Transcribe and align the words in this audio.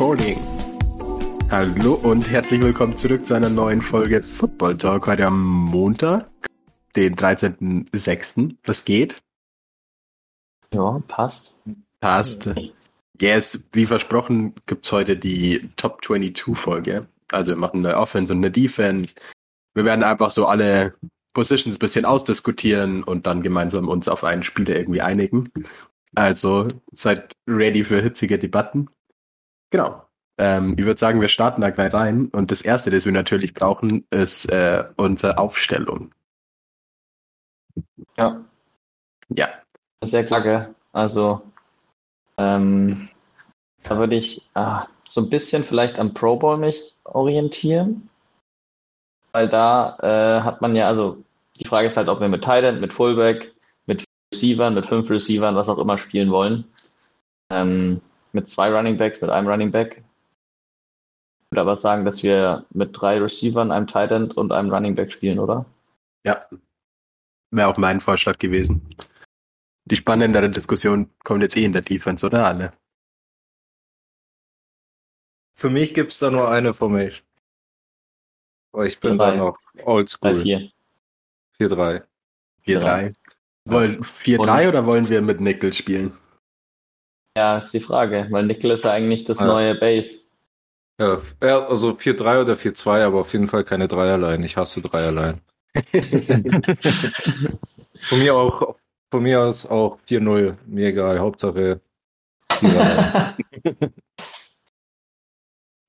Recording. 0.00 0.38
Hallo 1.50 1.92
und 1.94 2.30
herzlich 2.30 2.62
willkommen 2.62 2.96
zurück 2.96 3.26
zu 3.26 3.34
einer 3.34 3.50
neuen 3.50 3.82
Folge 3.82 4.22
Football 4.22 4.78
Talk 4.78 5.06
heute 5.06 5.26
am 5.26 5.42
Montag, 5.42 6.30
den 6.96 7.16
13.06. 7.16 8.56
Was 8.64 8.84
geht? 8.86 9.16
Ja, 10.72 11.02
passt. 11.06 11.60
Passt. 12.00 12.48
Yes, 13.20 13.62
wie 13.72 13.84
versprochen 13.84 14.54
gibt's 14.64 14.90
heute 14.92 15.16
die 15.16 15.70
Top 15.76 16.02
22 16.04 16.56
Folge. 16.56 17.06
Also 17.30 17.52
wir 17.52 17.56
machen 17.56 17.84
eine 17.84 17.98
Offense 17.98 18.32
und 18.32 18.38
eine 18.38 18.50
Defense. 18.50 19.14
Wir 19.74 19.84
werden 19.84 20.02
einfach 20.02 20.30
so 20.30 20.46
alle 20.46 20.94
Positions 21.34 21.76
ein 21.76 21.78
bisschen 21.78 22.06
ausdiskutieren 22.06 23.04
und 23.04 23.26
dann 23.26 23.42
gemeinsam 23.42 23.88
uns 23.88 24.08
auf 24.08 24.24
einen 24.24 24.42
Spieler 24.42 24.74
irgendwie 24.76 25.02
einigen. 25.02 25.52
Also 26.14 26.66
seid 26.92 27.36
ready 27.46 27.84
für 27.84 28.00
hitzige 28.00 28.38
Debatten. 28.38 28.88
Genau. 29.70 30.02
Ähm, 30.38 30.74
ich 30.78 30.84
würde 30.86 30.98
sagen, 30.98 31.20
wir 31.20 31.28
starten 31.28 31.60
da 31.60 31.68
gleich 31.68 31.92
rein. 31.92 32.28
Und 32.28 32.50
das 32.50 32.62
Erste, 32.62 32.90
das 32.90 33.04
wir 33.04 33.12
natürlich 33.12 33.52
brauchen, 33.52 34.06
ist 34.10 34.46
äh, 34.46 34.84
unsere 34.96 35.36
Aufstellung. 35.36 36.14
Ja. 38.16 38.44
Ja. 39.28 39.48
Sehr 40.02 40.24
klar. 40.24 40.74
Also, 40.92 41.42
ähm, 42.38 43.10
da 43.82 43.98
würde 43.98 44.16
ich 44.16 44.50
ah, 44.54 44.86
so 45.06 45.22
ein 45.22 45.30
bisschen 45.30 45.64
vielleicht 45.64 45.98
am 45.98 46.14
Pro 46.14 46.36
Bowl 46.36 46.56
mich 46.56 46.94
orientieren. 47.04 48.08
Weil 49.32 49.48
da 49.48 49.96
äh, 50.02 50.42
hat 50.42 50.60
man 50.60 50.74
ja, 50.74 50.88
also 50.88 51.22
die 51.58 51.66
Frage 51.66 51.88
ist 51.88 51.96
halt, 51.96 52.08
ob 52.08 52.20
wir 52.20 52.28
mit 52.28 52.42
Tight 52.42 52.80
mit 52.80 52.92
Fullback, 52.92 53.52
mit 53.86 54.04
Receivern, 54.32 54.74
mit 54.74 54.86
fünf 54.86 55.08
Receivern, 55.10 55.56
was 55.56 55.68
auch 55.68 55.78
immer 55.78 55.98
spielen 55.98 56.30
wollen. 56.30 56.64
Ähm, 57.50 58.00
mit 58.32 58.48
zwei 58.48 58.72
Running 58.72 58.96
Backs, 58.96 59.20
mit 59.20 59.30
einem 59.30 59.48
Running 59.48 59.70
Back. 59.70 60.02
Ich 61.42 61.52
würde 61.52 61.62
aber 61.62 61.76
sagen, 61.76 62.04
dass 62.04 62.22
wir 62.22 62.64
mit 62.70 62.90
drei 62.92 63.18
Receivern, 63.18 63.72
einem 63.72 63.86
Tight 63.86 64.12
End 64.12 64.36
und 64.36 64.52
einem 64.52 64.72
Running 64.72 64.94
Back 64.94 65.12
spielen, 65.12 65.38
oder? 65.38 65.66
Ja. 66.24 66.46
Wäre 67.50 67.68
auch 67.68 67.76
mein 67.76 68.00
Vorschlag 68.00 68.38
gewesen. 68.38 68.94
Die 69.84 69.96
spannendere 69.96 70.48
Diskussion 70.48 71.10
kommt 71.24 71.42
jetzt 71.42 71.56
eh 71.56 71.64
in 71.64 71.72
der 71.72 71.82
Defense, 71.82 72.24
oder 72.24 72.46
alle? 72.46 72.72
Für 75.60 75.68
mich 75.68 75.92
gibt's 75.92 76.18
da 76.18 76.30
nur 76.30 76.48
eine 76.50 76.72
Formation. 76.72 77.22
Aber 78.72 78.86
ich 78.86 78.98
bin 78.98 79.18
Drei. 79.18 79.32
da 79.32 79.36
noch 79.36 79.58
oldschool. 79.84 80.40
vier. 80.40 80.70
4-3. 81.58 82.02
4-3. 82.66 83.12
Wollen 83.66 84.02
4-3 84.02 84.68
oder 84.68 84.86
wollen 84.86 85.10
wir 85.10 85.20
mit 85.20 85.42
Nickel 85.42 85.74
spielen? 85.74 86.16
Ja, 87.36 87.58
ist 87.58 87.74
die 87.74 87.80
Frage, 87.80 88.26
weil 88.30 88.46
Nickel 88.46 88.70
ist 88.70 88.84
ja 88.86 88.92
eigentlich 88.92 89.24
das 89.24 89.40
Ja. 89.40 89.48
neue 89.48 89.74
Base. 89.74 90.24
Ja, 90.98 91.66
also 91.66 91.90
4-3 91.92 92.40
oder 92.40 92.54
4-2, 92.56 93.04
aber 93.04 93.20
auf 93.20 93.34
jeden 93.34 93.46
Fall 93.46 93.62
keine 93.64 93.86
Dreierlein. 93.86 94.42
Ich 94.44 94.56
hasse 94.56 94.80
Dreierlein. 94.80 95.42
Von 97.96 98.18
mir 98.18 98.34
auch, 98.34 98.76
von 99.10 99.22
mir 99.22 99.42
aus 99.42 99.66
auch 99.66 99.98
4-0. 100.08 100.56
Mir 100.64 100.86
egal. 100.88 101.18
Hauptsache 101.20 101.82
Viererlein. 102.50 103.34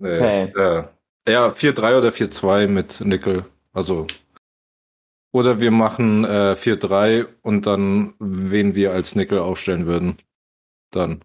Nee, 0.01 0.43
Okay. 0.51 0.51
Ja, 0.55 0.91
ja 1.27 1.47
4-3 1.51 1.97
oder 1.97 2.09
4-2 2.09 2.67
mit 2.67 2.99
Nickel. 3.01 3.45
Also. 3.73 4.07
Oder 5.33 5.59
wir 5.59 5.71
machen 5.71 6.25
äh, 6.25 6.55
4-3 6.57 7.27
und 7.41 7.65
dann, 7.65 8.15
wen 8.19 8.75
wir 8.75 8.91
als 8.91 9.15
Nickel 9.15 9.39
aufstellen 9.39 9.85
würden. 9.85 10.17
Dann. 10.91 11.23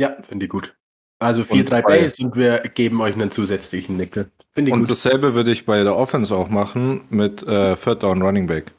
Ja, 0.00 0.16
finde 0.22 0.46
ich 0.46 0.50
gut. 0.50 0.74
Also 1.20 1.42
Und 1.42 1.48
4-3 1.50 1.70
bei- 1.70 1.82
Base 1.82 2.22
und 2.24 2.36
wir 2.36 2.60
geben 2.60 3.00
euch 3.00 3.14
einen 3.14 3.30
zusätzlichen 3.30 3.96
Nickel. 3.96 4.30
Finde 4.52 4.70
ich 4.70 4.72
Und 4.72 4.80
gut. 4.80 4.90
dasselbe 4.90 5.34
würde 5.34 5.50
ich 5.50 5.66
bei 5.66 5.82
der 5.82 5.96
Offense 5.96 6.34
auch 6.34 6.48
machen 6.48 7.04
mit 7.10 7.42
äh, 7.42 7.76
Third 7.76 8.02
Down 8.02 8.22
Running 8.22 8.46
Back. 8.46 8.72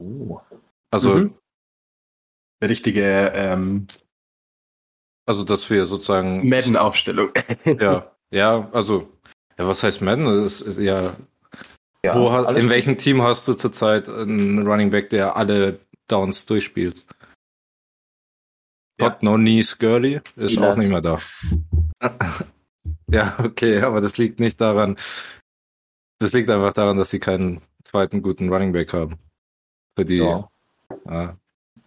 Oh. 0.00 0.40
Also, 0.92 1.14
Mhm. 1.14 1.34
Richtige 2.62 3.32
ähm, 3.34 3.86
also 5.26 5.44
dass 5.44 5.68
wir 5.68 5.84
sozusagen 5.86 6.48
Madden-Aufstellung. 6.48 7.30
ja, 7.64 8.10
ja, 8.30 8.68
also 8.72 9.08
ja, 9.58 9.66
was 9.68 9.82
heißt 9.82 10.00
Madden? 10.00 10.24
Das 10.24 10.60
ist 10.60 10.78
ja, 10.78 11.16
Ja, 12.04 12.14
wo 12.16 12.28
in 12.52 12.68
welchem 12.68 12.98
Team 12.98 13.22
hast 13.22 13.46
du 13.48 13.54
zurzeit 13.54 14.08
einen 14.08 14.66
Running 14.66 14.90
Back, 14.90 15.10
der 15.10 15.36
alle 15.36 15.78
Downs 16.08 16.44
durchspielt? 16.46 17.06
Ja. 19.00 19.10
Todd 19.10 19.22
No 19.22 19.34
Knees 19.36 19.78
Gurley 19.78 20.20
ist 20.36 20.50
Silas. 20.50 20.72
auch 20.72 20.76
nicht 20.76 20.90
mehr 20.90 21.00
da. 21.00 21.20
ja, 23.10 23.36
okay, 23.40 23.80
aber 23.82 24.00
das 24.00 24.18
liegt 24.18 24.40
nicht 24.40 24.60
daran. 24.60 24.96
Das 26.18 26.32
liegt 26.32 26.48
einfach 26.50 26.72
daran, 26.72 26.96
dass 26.96 27.10
sie 27.10 27.18
keinen 27.20 27.60
zweiten 27.82 28.22
guten 28.22 28.48
Running 28.52 28.72
Back 28.72 28.92
haben. 28.92 29.18
Für 29.96 30.04
die. 30.04 30.18
Ja. 30.18 30.48
Ja. 31.06 31.36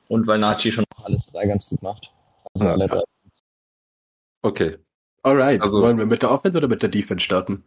Und 0.07 0.27
weil 0.27 0.39
Nachi 0.39 0.71
schon 0.71 0.85
alles 1.03 1.27
drei 1.27 1.45
ganz 1.47 1.67
gut 1.67 1.81
macht. 1.81 2.11
Also 2.53 2.65
Ja. 2.65 2.71
alle 2.73 2.87
drei. 2.87 3.03
Okay. 4.41 4.77
Alright, 5.23 5.61
Also- 5.61 5.81
wollen 5.81 5.97
wir 5.97 6.05
mit 6.05 6.21
der 6.21 6.31
Offense 6.31 6.57
oder 6.57 6.67
mit 6.67 6.81
der 6.81 6.89
Defense 6.89 7.23
starten? 7.23 7.63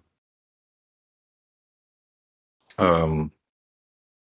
Ähm, 2.78 3.31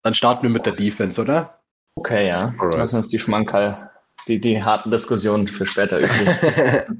Dann 0.03 0.13
starten 0.13 0.44
wir 0.44 0.50
mit 0.50 0.66
der 0.66 0.73
Defense, 0.73 1.19
oder? 1.22 1.62
Okay, 1.95 2.28
ja. 2.28 2.53
Alright. 2.59 2.75
Lassen 2.78 2.94
wir 2.94 2.97
uns 3.00 3.07
die 3.07 3.19
Schmankerl, 3.19 3.89
die, 4.28 4.39
die 4.39 4.62
harten 4.62 4.91
Diskussionen 4.91 5.47
für 5.47 5.66
später 5.66 6.00
übrig. 6.00 6.85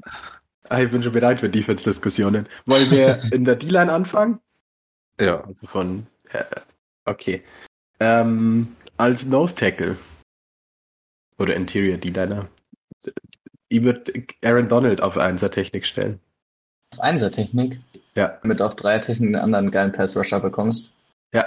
Ah, 0.70 0.80
ich 0.80 0.90
bin 0.90 1.02
schon 1.02 1.12
bereit 1.12 1.40
für 1.40 1.50
Defense-Diskussionen. 1.50 2.48
Wollen 2.64 2.90
wir 2.90 3.22
in 3.34 3.44
der 3.44 3.56
D-Line 3.56 3.92
anfangen? 3.92 4.40
ja. 5.20 5.44
Also 5.44 5.66
von, 5.66 6.06
äh, 6.30 6.42
okay. 7.04 7.44
Ähm, 8.00 8.74
als 8.96 9.26
Nose 9.26 9.54
Tackle. 9.54 9.98
Oder 11.38 11.54
Interior 11.54 11.98
D-Liner. 11.98 12.48
Ich 13.74 13.82
würde 13.82 14.12
Aaron 14.44 14.68
Donald 14.68 15.02
auf 15.02 15.16
Einser-Technik 15.18 15.84
stellen. 15.84 16.20
auf 16.92 17.00
Einser-Technik, 17.00 17.80
Ja. 18.14 18.38
damit 18.40 18.60
du 18.60 18.64
auf 18.66 18.76
Dreier-Technik 18.76 19.26
einen 19.34 19.42
anderen 19.42 19.72
geilen 19.72 19.90
Pass-Rusher 19.90 20.38
bekommst. 20.38 20.92
Ja. 21.32 21.44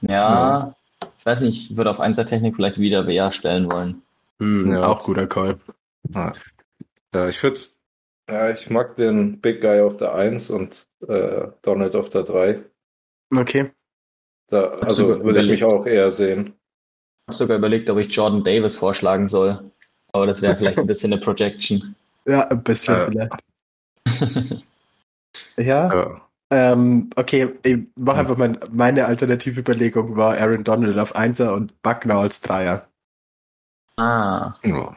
Ja, 0.00 0.76
ich 1.18 1.26
weiß 1.26 1.40
nicht, 1.40 1.70
ich 1.72 1.76
würde 1.76 1.90
auf 1.90 1.98
Einser-Technik 1.98 2.54
vielleicht 2.54 2.78
wieder 2.78 3.02
BA 3.02 3.32
stellen 3.32 3.70
wollen. 3.72 4.02
Hm, 4.38 4.70
Ja. 4.70 4.86
Auch 4.86 5.04
guter 5.04 5.26
Call. 5.26 5.58
Ja, 6.14 6.32
ja 7.12 7.26
ich 7.26 7.42
würde, 7.42 7.60
ja, 8.30 8.50
ich 8.50 8.70
mag 8.70 8.94
den 8.94 9.40
Big 9.40 9.60
Guy 9.60 9.80
auf 9.80 9.96
der 9.96 10.14
1 10.14 10.50
und 10.50 10.86
äh, 11.08 11.48
Donald 11.62 11.96
auf 11.96 12.10
der 12.10 12.22
3. 12.22 12.62
Okay. 13.34 13.72
Da, 14.46 14.68
also 14.68 15.24
würde 15.24 15.42
ich 15.42 15.50
mich 15.50 15.64
auch 15.64 15.84
eher 15.84 16.12
sehen. 16.12 16.54
Ich 17.26 17.34
habe 17.34 17.36
sogar 17.38 17.58
überlegt, 17.58 17.90
ob 17.90 17.98
ich 17.98 18.14
Jordan 18.14 18.44
Davis 18.44 18.76
vorschlagen 18.76 19.26
soll. 19.26 19.72
Aber 20.12 20.26
das 20.26 20.40
wäre 20.42 20.56
vielleicht 20.56 20.78
ein 20.78 20.86
bisschen 20.88 21.12
eine 21.12 21.20
Projection. 21.20 21.94
Ja, 22.26 22.46
ein 22.48 22.62
bisschen 22.62 22.94
Äh. 22.94 23.10
vielleicht. 23.10 24.64
Ja. 25.56 25.94
Ja. 25.94 26.20
Ähm, 26.50 27.10
okay, 27.16 27.54
ich 27.62 27.78
mach 27.96 28.16
einfach 28.16 28.36
mein, 28.38 28.58
meine 28.72 29.04
alternative 29.06 29.60
Überlegung 29.60 30.16
war 30.16 30.36
Aaron 30.38 30.64
Donald 30.64 30.98
auf 30.98 31.14
Einser 31.14 31.52
und 31.54 31.80
Buckner 31.82 32.16
als 32.18 32.40
Dreier. 32.40 32.88
ah. 33.98 34.54
Ja. 34.64 34.96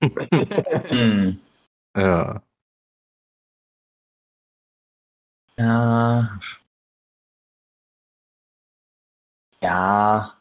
Hm. 0.88 1.38
ja. 1.96 2.42
Ja. 5.58 6.38
Ja. 9.62 10.34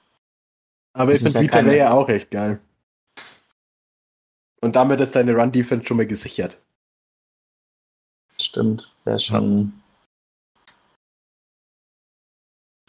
Aber 0.93 1.11
Das 1.11 1.21
ich 1.21 1.25
ist 1.27 1.33
finde 1.33 1.39
ja 1.39 1.43
Vita 1.43 1.57
keine- 1.57 1.67
wäre 1.71 1.77
ja 1.77 1.91
auch 1.91 2.09
echt 2.09 2.31
geil. 2.31 2.59
Und 4.65 4.75
damit 4.75 4.99
ist 4.99 5.15
deine 5.15 5.35
Run-Defense 5.35 5.85
schon 5.85 5.97
mal 5.97 6.07
gesichert. 6.07 6.59
Stimmt. 8.41 8.91
Wäre 9.03 9.19
schon. 9.19 9.79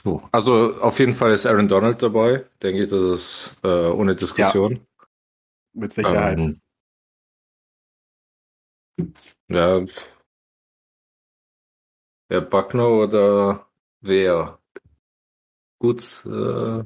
So. 0.02 0.26
Also 0.32 0.80
auf 0.80 0.98
jeden 0.98 1.12
Fall 1.12 1.32
ist 1.32 1.44
Aaron 1.44 1.68
Donald 1.68 2.00
dabei. 2.00 2.46
Denke 2.62 2.84
ich, 2.84 2.88
das 2.88 3.02
ist 3.02 3.56
äh, 3.62 3.90
ohne 3.90 4.16
Diskussion. 4.16 4.86
Mit 5.74 5.92
Sicherheit. 5.92 6.38
Ähm, 6.38 6.62
ja. 9.48 9.84
Ja, 12.30 12.40
Buckner 12.40 12.88
oder 12.88 13.66
wer? 14.00 14.58
Gut, 15.78 16.24
äh, 16.24 16.82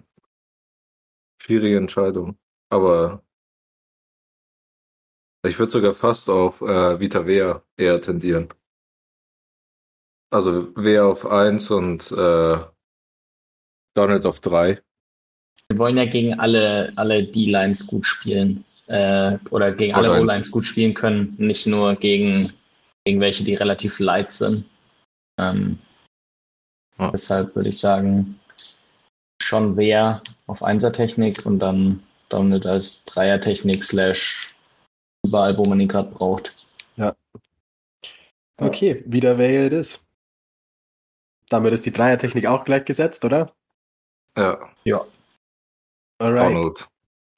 schwierige 1.41 1.77
Entscheidung. 1.77 2.37
Aber 2.71 3.23
ich 5.47 5.59
würde 5.59 5.73
sogar 5.73 5.93
fast 5.93 6.29
auf 6.29 6.61
äh, 6.61 7.01
Vita 7.01 7.27
Vea 7.27 7.63
eher 7.77 8.01
tendieren. 8.01 8.49
Also 10.31 10.75
W 10.77 10.99
auf 11.01 11.27
1 11.27 11.71
und 11.71 12.13
äh, 12.13 12.59
Donald 13.95 14.27
auf 14.27 14.41
3. 14.41 14.81
Wir 15.69 15.79
wollen 15.79 15.97
ja 15.97 16.05
gegen 16.05 16.39
alle, 16.39 16.93
alle 16.97 17.25
D-Lines 17.25 17.87
gut 17.87 18.07
spielen. 18.07 18.65
Äh, 18.87 19.39
oder 19.51 19.73
gegen 19.73 19.95
alle 19.95 20.21
O-Lines. 20.21 20.51
Gut 20.51 20.65
spielen 20.65 20.95
können, 20.95 21.35
nicht 21.39 21.67
nur 21.67 21.95
gegen, 21.95 22.53
gegen 23.05 23.21
welche, 23.21 23.45
die 23.45 23.55
relativ 23.55 23.99
light 23.99 24.33
sind. 24.33 24.65
Ähm, 25.39 25.79
Ja. 27.01 27.11
Deshalb 27.11 27.57
würde 27.57 27.71
ich 27.71 27.79
sagen, 27.79 28.39
schon 29.43 29.77
wer 29.77 30.23
auf 30.47 30.63
Einsertechnik 30.63 31.47
und 31.47 31.59
dann 31.59 32.03
Donald 32.29 32.67
als 32.67 33.05
Dreiertechnik 33.07 33.83
slash 33.83 34.55
überall, 35.25 35.57
wo 35.59 35.65
man 35.65 35.81
ihn 35.81 35.89
gerade 35.89 36.11
braucht. 36.11 36.55
Okay, 38.61 39.03
wieder 39.07 39.39
wer 39.39 39.67
it 39.67 39.73
is. 39.73 40.05
Damit 41.49 41.73
ist 41.73 41.87
die 41.87 41.93
Dreiertechnik 41.93 42.47
auch 42.47 42.65
gleich 42.65 42.85
gesetzt, 42.85 43.25
oder? 43.25 43.53
Ja, 44.37 44.71
Ja. 44.85 45.07
Alright. 46.19 46.55
Donald. 46.55 46.89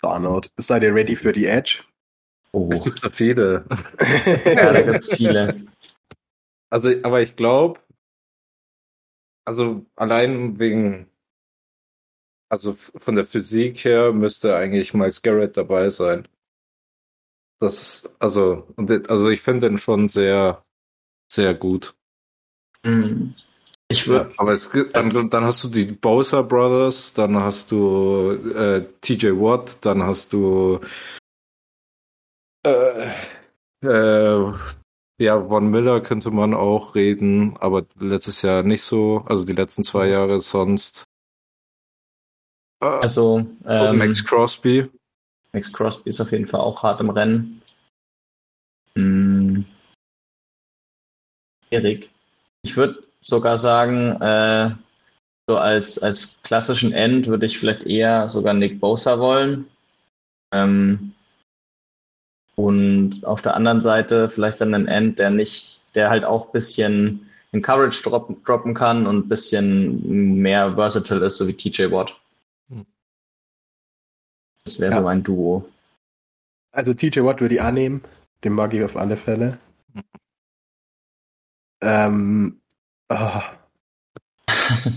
Donald. 0.02 0.50
Seid 0.56 0.82
ihr 0.82 0.93
ready 0.93 1.14
für 1.14 1.32
die 1.32 1.46
Edge? 1.46 1.84
Oh. 2.50 2.69
Es 2.73 2.82
gibt 2.82 2.99
so 2.99 3.08
viele. 3.08 3.64
ja, 4.44 4.73
da 4.73 4.82
gibt's 4.82 5.14
viele. 5.17 5.64
Also, 6.70 6.90
aber 7.05 7.23
ich 7.23 7.37
glaube, 7.37 7.81
also 9.44 9.87
allein 9.94 10.58
wegen, 10.58 11.08
also 12.49 12.75
von 12.75 13.14
der 13.14 13.25
Physik 13.25 13.84
her 13.84 14.12
müsste 14.12 14.56
eigentlich 14.56 14.93
Miles 14.93 15.23
Garrett 15.23 15.56
dabei 15.56 15.90
sein. 15.90 16.26
Das 17.62 17.80
ist, 17.80 18.10
also, 18.18 18.66
also 19.06 19.30
ich 19.30 19.40
finde 19.40 19.68
den 19.68 19.78
schon 19.78 20.08
sehr, 20.08 20.64
sehr 21.30 21.54
gut. 21.54 21.94
Hm. 22.84 23.34
Ich 23.86 24.08
würde, 24.08 24.32
Aber 24.36 24.50
es 24.50 24.72
gibt, 24.72 24.96
dann, 24.96 25.04
Also- 25.04 25.22
dann 25.22 25.44
hast 25.44 25.62
du 25.62 25.68
die 25.68 25.84
Bowser 25.84 26.42
Brothers, 26.42 27.12
dann 27.14 27.36
hast 27.36 27.70
du 27.70 28.32
äh, 28.56 28.84
TJ 29.00 29.28
Watt, 29.40 29.78
dann 29.82 30.02
hast 30.02 30.32
du 30.32 30.80
äh, 32.66 33.10
äh, 33.84 34.52
ja, 35.20 35.46
Von 35.46 35.70
Miller 35.70 36.00
könnte 36.00 36.32
man 36.32 36.54
auch 36.54 36.96
reden, 36.96 37.56
aber 37.58 37.86
letztes 38.00 38.42
Jahr 38.42 38.64
nicht 38.64 38.82
so, 38.82 39.24
also 39.28 39.44
die 39.44 39.52
letzten 39.52 39.84
zwei 39.84 40.08
Jahre 40.08 40.40
sonst. 40.40 41.04
Äh, 42.82 42.86
also, 42.86 43.46
ähm, 43.66 43.98
Max 43.98 44.24
Crosby. 44.24 44.90
Max 45.52 45.72
Crosby 45.72 46.08
ist 46.08 46.20
auf 46.20 46.32
jeden 46.32 46.46
Fall 46.46 46.60
auch 46.60 46.82
hart 46.82 47.00
im 47.00 47.10
Rennen. 47.10 47.62
Hm. 48.96 49.64
Erik, 51.70 52.10
ich 52.64 52.76
würde 52.76 53.02
sogar 53.20 53.58
sagen, 53.58 54.20
äh, 54.20 54.70
so 55.49 55.58
als, 55.58 55.99
als 55.99 56.43
klassischen 56.43 56.93
End 56.93 57.26
würde 57.26 57.46
ich 57.46 57.58
vielleicht 57.58 57.84
eher 57.84 58.28
sogar 58.28 58.54
Nick 58.54 58.81
Bosa 58.81 59.19
wollen. 59.19 59.69
Ähm, 60.52 61.14
und 62.55 63.25
auf 63.25 63.43
der 63.43 63.56
anderen 63.56 63.81
Seite 63.81 64.28
vielleicht 64.28 64.60
dann 64.60 64.75
einen 64.75 64.88
End, 64.88 65.19
der 65.19 65.31
nicht, 65.31 65.81
der 65.94 66.10
halt 66.10 66.25
auch 66.25 66.46
ein 66.46 66.52
bisschen 66.52 67.31
in 67.52 67.62
Coverage 67.62 68.02
droppen, 68.02 68.43
droppen 68.44 68.75
kann 68.75 69.06
und 69.06 69.26
ein 69.26 69.28
bisschen 69.28 70.40
mehr 70.40 70.75
versatile 70.75 71.26
ist, 71.26 71.37
so 71.37 71.46
wie 71.48 71.55
TJ 71.55 71.90
Watt. 71.90 72.19
Das 74.64 74.78
wäre 74.80 74.92
Ja. 74.92 74.98
so 74.98 75.04
mein 75.04 75.22
Duo. 75.22 75.64
Also 76.72 76.94
TJ 76.94 77.20
Watt 77.20 77.40
würde 77.40 77.54
ich 77.56 77.60
annehmen. 77.62 78.02
Den 78.44 78.52
mag 78.54 78.72
ich 78.74 78.82
auf 78.82 78.96
alle 78.96 79.16
Fälle. 79.16 79.58
Ähm, 81.80 82.60
ah. 83.08 83.42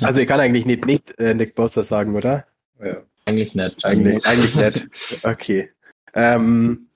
Also 0.01 0.19
ich 0.21 0.27
kann 0.27 0.39
eigentlich 0.39 0.65
nicht, 0.65 0.85
nicht 0.85 1.19
äh, 1.19 1.33
Nick 1.33 1.55
Bosa 1.55 1.83
sagen, 1.83 2.15
oder? 2.15 2.45
Ja. 2.81 2.97
Eigentlich 3.25 3.55
nicht. 3.55 3.83
Eigentlich, 3.85 4.25
eigentlich 4.25 4.55
nicht. 4.55 4.87
Okay. 5.23 5.71
Ähm, 6.13 6.87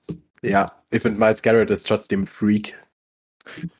ja, 0.42 0.72
ich 0.90 1.02
finde 1.02 1.18
Miles 1.18 1.42
Garrett 1.42 1.70
ist 1.70 1.86
trotzdem 1.86 2.22
ein 2.22 2.26
Freak. 2.26 2.74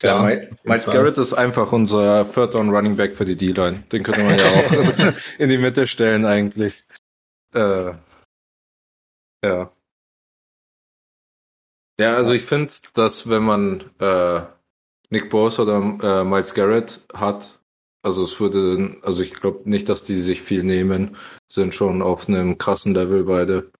Ja, 0.02 0.28
Ja, 0.28 0.36
Mi- 0.36 0.48
Miles. 0.64 0.86
Garrett 0.86 1.16
ist 1.16 1.32
einfach 1.32 1.70
unser 1.72 2.30
Third 2.30 2.54
Down 2.54 2.70
Running 2.70 2.96
Back 2.96 3.14
für 3.14 3.24
die 3.24 3.36
D-Line. 3.36 3.84
Den 3.92 4.02
könnte 4.02 4.24
man 4.24 4.36
ja 4.38 4.44
auch 4.44 5.14
in 5.38 5.48
die 5.48 5.58
Mitte 5.58 5.86
stellen 5.86 6.26
eigentlich. 6.26 6.82
Äh, 7.54 7.92
ja. 9.42 9.72
Ja, 12.00 12.16
also 12.16 12.32
ich 12.32 12.44
finde, 12.44 12.72
dass 12.94 13.28
wenn 13.28 13.42
man 13.42 13.90
äh, 13.98 14.40
Nick 15.10 15.28
Bosa 15.28 15.62
oder 15.64 16.20
äh, 16.20 16.24
Miles 16.24 16.54
Garrett 16.54 17.00
hat, 17.12 17.58
also 18.02 18.24
es 18.24 18.40
würde, 18.40 18.96
also 19.02 19.22
ich 19.22 19.34
glaube 19.34 19.68
nicht, 19.68 19.88
dass 19.90 20.02
die 20.02 20.20
sich 20.22 20.40
viel 20.40 20.62
nehmen, 20.62 21.16
sind 21.48 21.74
schon 21.74 22.00
auf 22.00 22.26
einem 22.28 22.56
krassen 22.56 22.94
Level 22.94 23.24
beide. 23.24 23.70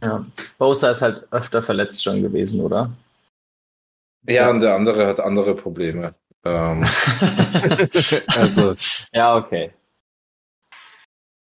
Ja. 0.00 0.24
Bosa 0.58 0.90
ist 0.90 1.02
halt 1.02 1.26
öfter 1.32 1.62
verletzt 1.62 2.02
schon 2.02 2.22
gewesen, 2.22 2.60
oder? 2.60 2.92
Ja, 4.26 4.50
und 4.50 4.60
der 4.60 4.74
andere 4.74 5.06
hat 5.06 5.20
andere 5.20 5.54
Probleme. 5.54 6.14
Ähm, 6.44 6.82
also 8.28 8.74
ja, 9.12 9.36
okay. 9.36 9.72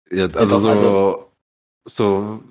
Ja, 0.09 0.25
also, 0.27 0.45
doch, 0.45 0.61
so, 0.61 0.69
also- 0.69 1.31
so 1.85 2.43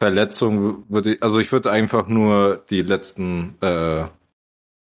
Verletzung 0.00 0.88
würde 0.90 1.14
ich, 1.14 1.22
also 1.22 1.38
ich 1.38 1.52
würde 1.52 1.70
einfach 1.70 2.08
nur 2.08 2.64
die 2.70 2.82
letzten 2.82 3.56
äh, 3.60 4.06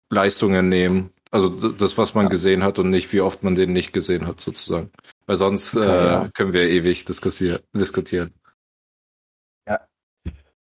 Leistungen 0.09 0.69
nehmen. 0.69 1.11
Also 1.31 1.71
das, 1.71 1.97
was 1.97 2.13
man 2.13 2.25
Ja. 2.25 2.29
gesehen 2.29 2.63
hat 2.63 2.77
und 2.77 2.89
nicht, 2.89 3.11
wie 3.13 3.21
oft 3.21 3.41
man 3.41 3.55
den 3.55 3.73
nicht 3.73 3.93
gesehen 3.93 4.27
hat, 4.27 4.39
sozusagen. 4.39 4.91
Weil 5.25 5.37
sonst 5.37 5.75
Okay, 5.75 5.85
äh, 5.87 6.05
ja. 6.05 6.29
können 6.33 6.53
wir 6.53 6.63
ewig 6.69 7.05
diskutier 7.05 7.61
diskutieren. 7.73 8.33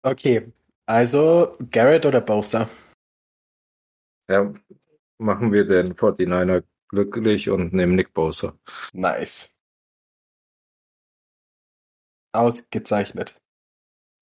Okay, 0.04 0.54
also 0.86 1.58
Garrett 1.72 2.06
oder 2.06 2.22
Bosa? 2.22 2.70
Ja, 4.30 4.54
machen 5.18 5.52
wir 5.52 5.66
den 5.66 5.96
49er 5.96 6.64
glücklich 6.90 7.50
und 7.50 7.74
nehmen 7.74 7.96
Nick 7.96 8.14
Bosa. 8.14 8.56
Nice. 8.94 9.52
Ausgezeichnet. 12.34 13.36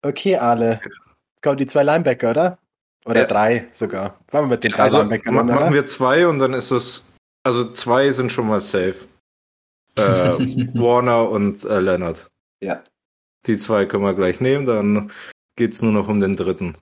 Okay, 0.04 0.36
Ale. 0.36 0.82
Jetzt 0.84 1.42
kommen 1.42 1.58
die 1.58 1.68
zwei 1.68 1.84
Linebacker, 1.84 2.32
oder? 2.32 2.58
Oder 3.06 3.22
Ja. 3.22 3.28
drei 3.28 3.68
sogar. 3.74 4.20
Fangen 4.28 4.50
wir 4.50 4.56
mit 4.56 4.64
den 4.64 4.72
drei 4.72 4.84
Also 4.84 4.98
Linebackern 5.00 5.38
an, 5.40 5.48
machen 5.48 5.74
wir 5.74 5.86
zwei 5.86 6.28
und 6.28 6.40
dann 6.40 6.54
ist 6.54 6.72
es, 6.72 7.06
also 7.44 7.72
zwei 7.72 8.12
sind 8.12 8.32
schon 8.32 8.48
mal 8.48 8.62
safe. 8.62 8.96
Äh, 9.96 10.02
Warner 10.74 11.30
und 11.30 11.64
äh, 11.66 11.80
Leonard. 11.80 12.28
Ja. 12.62 12.84
Die 13.46 13.60
zwei 13.60 13.86
können 13.86 14.04
wir 14.04 14.16
gleich 14.16 14.42
nehmen, 14.42 14.66
dann 14.66 15.12
geht's 15.56 15.84
nur 15.84 15.92
noch 15.92 16.08
um 16.08 16.20
den 16.20 16.36
dritten. 16.36 16.76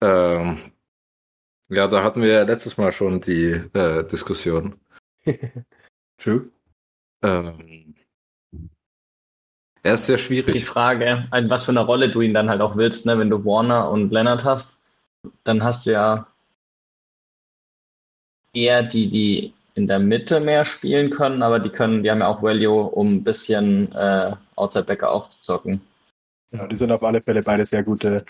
Ähm, 0.00 0.58
ja, 1.68 1.88
da 1.88 2.04
hatten 2.04 2.22
wir 2.22 2.28
ja 2.28 2.42
letztes 2.42 2.76
Mal 2.76 2.92
schon 2.92 3.20
die 3.20 3.54
äh, 3.72 4.04
Diskussion. 4.06 4.80
True. 6.18 6.48
Ähm, 7.22 7.81
er 9.82 9.94
ist 9.94 10.06
sehr 10.06 10.16
Die 10.16 10.22
schwierig. 10.22 10.64
Frage, 10.64 11.28
in 11.34 11.50
was 11.50 11.64
für 11.64 11.72
eine 11.72 11.80
Rolle 11.80 12.08
du 12.08 12.20
ihn 12.20 12.34
dann 12.34 12.48
halt 12.50 12.60
auch 12.60 12.76
willst, 12.76 13.06
ne? 13.06 13.18
Wenn 13.18 13.30
du 13.30 13.44
Warner 13.44 13.90
und 13.90 14.12
Leonard 14.12 14.44
hast, 14.44 14.74
dann 15.44 15.62
hast 15.62 15.86
du 15.86 15.92
ja 15.92 16.26
eher 18.54 18.82
die, 18.82 19.08
die 19.08 19.54
in 19.74 19.86
der 19.86 19.98
Mitte 19.98 20.40
mehr 20.40 20.64
spielen 20.64 21.10
können, 21.10 21.42
aber 21.42 21.58
die 21.58 21.70
können, 21.70 22.02
die 22.02 22.10
haben 22.10 22.20
ja 22.20 22.28
auch 22.28 22.42
Value, 22.42 22.82
um 22.82 23.16
ein 23.16 23.24
bisschen 23.24 23.90
äh, 23.92 24.32
Outside 24.56 24.84
Backer 24.84 25.10
aufzuzocken. 25.10 25.80
Ja, 26.50 26.66
die 26.66 26.76
sind 26.76 26.92
auf 26.92 27.02
alle 27.02 27.22
Fälle 27.22 27.42
beide 27.42 27.64
sehr 27.64 27.82
gute 27.82 28.24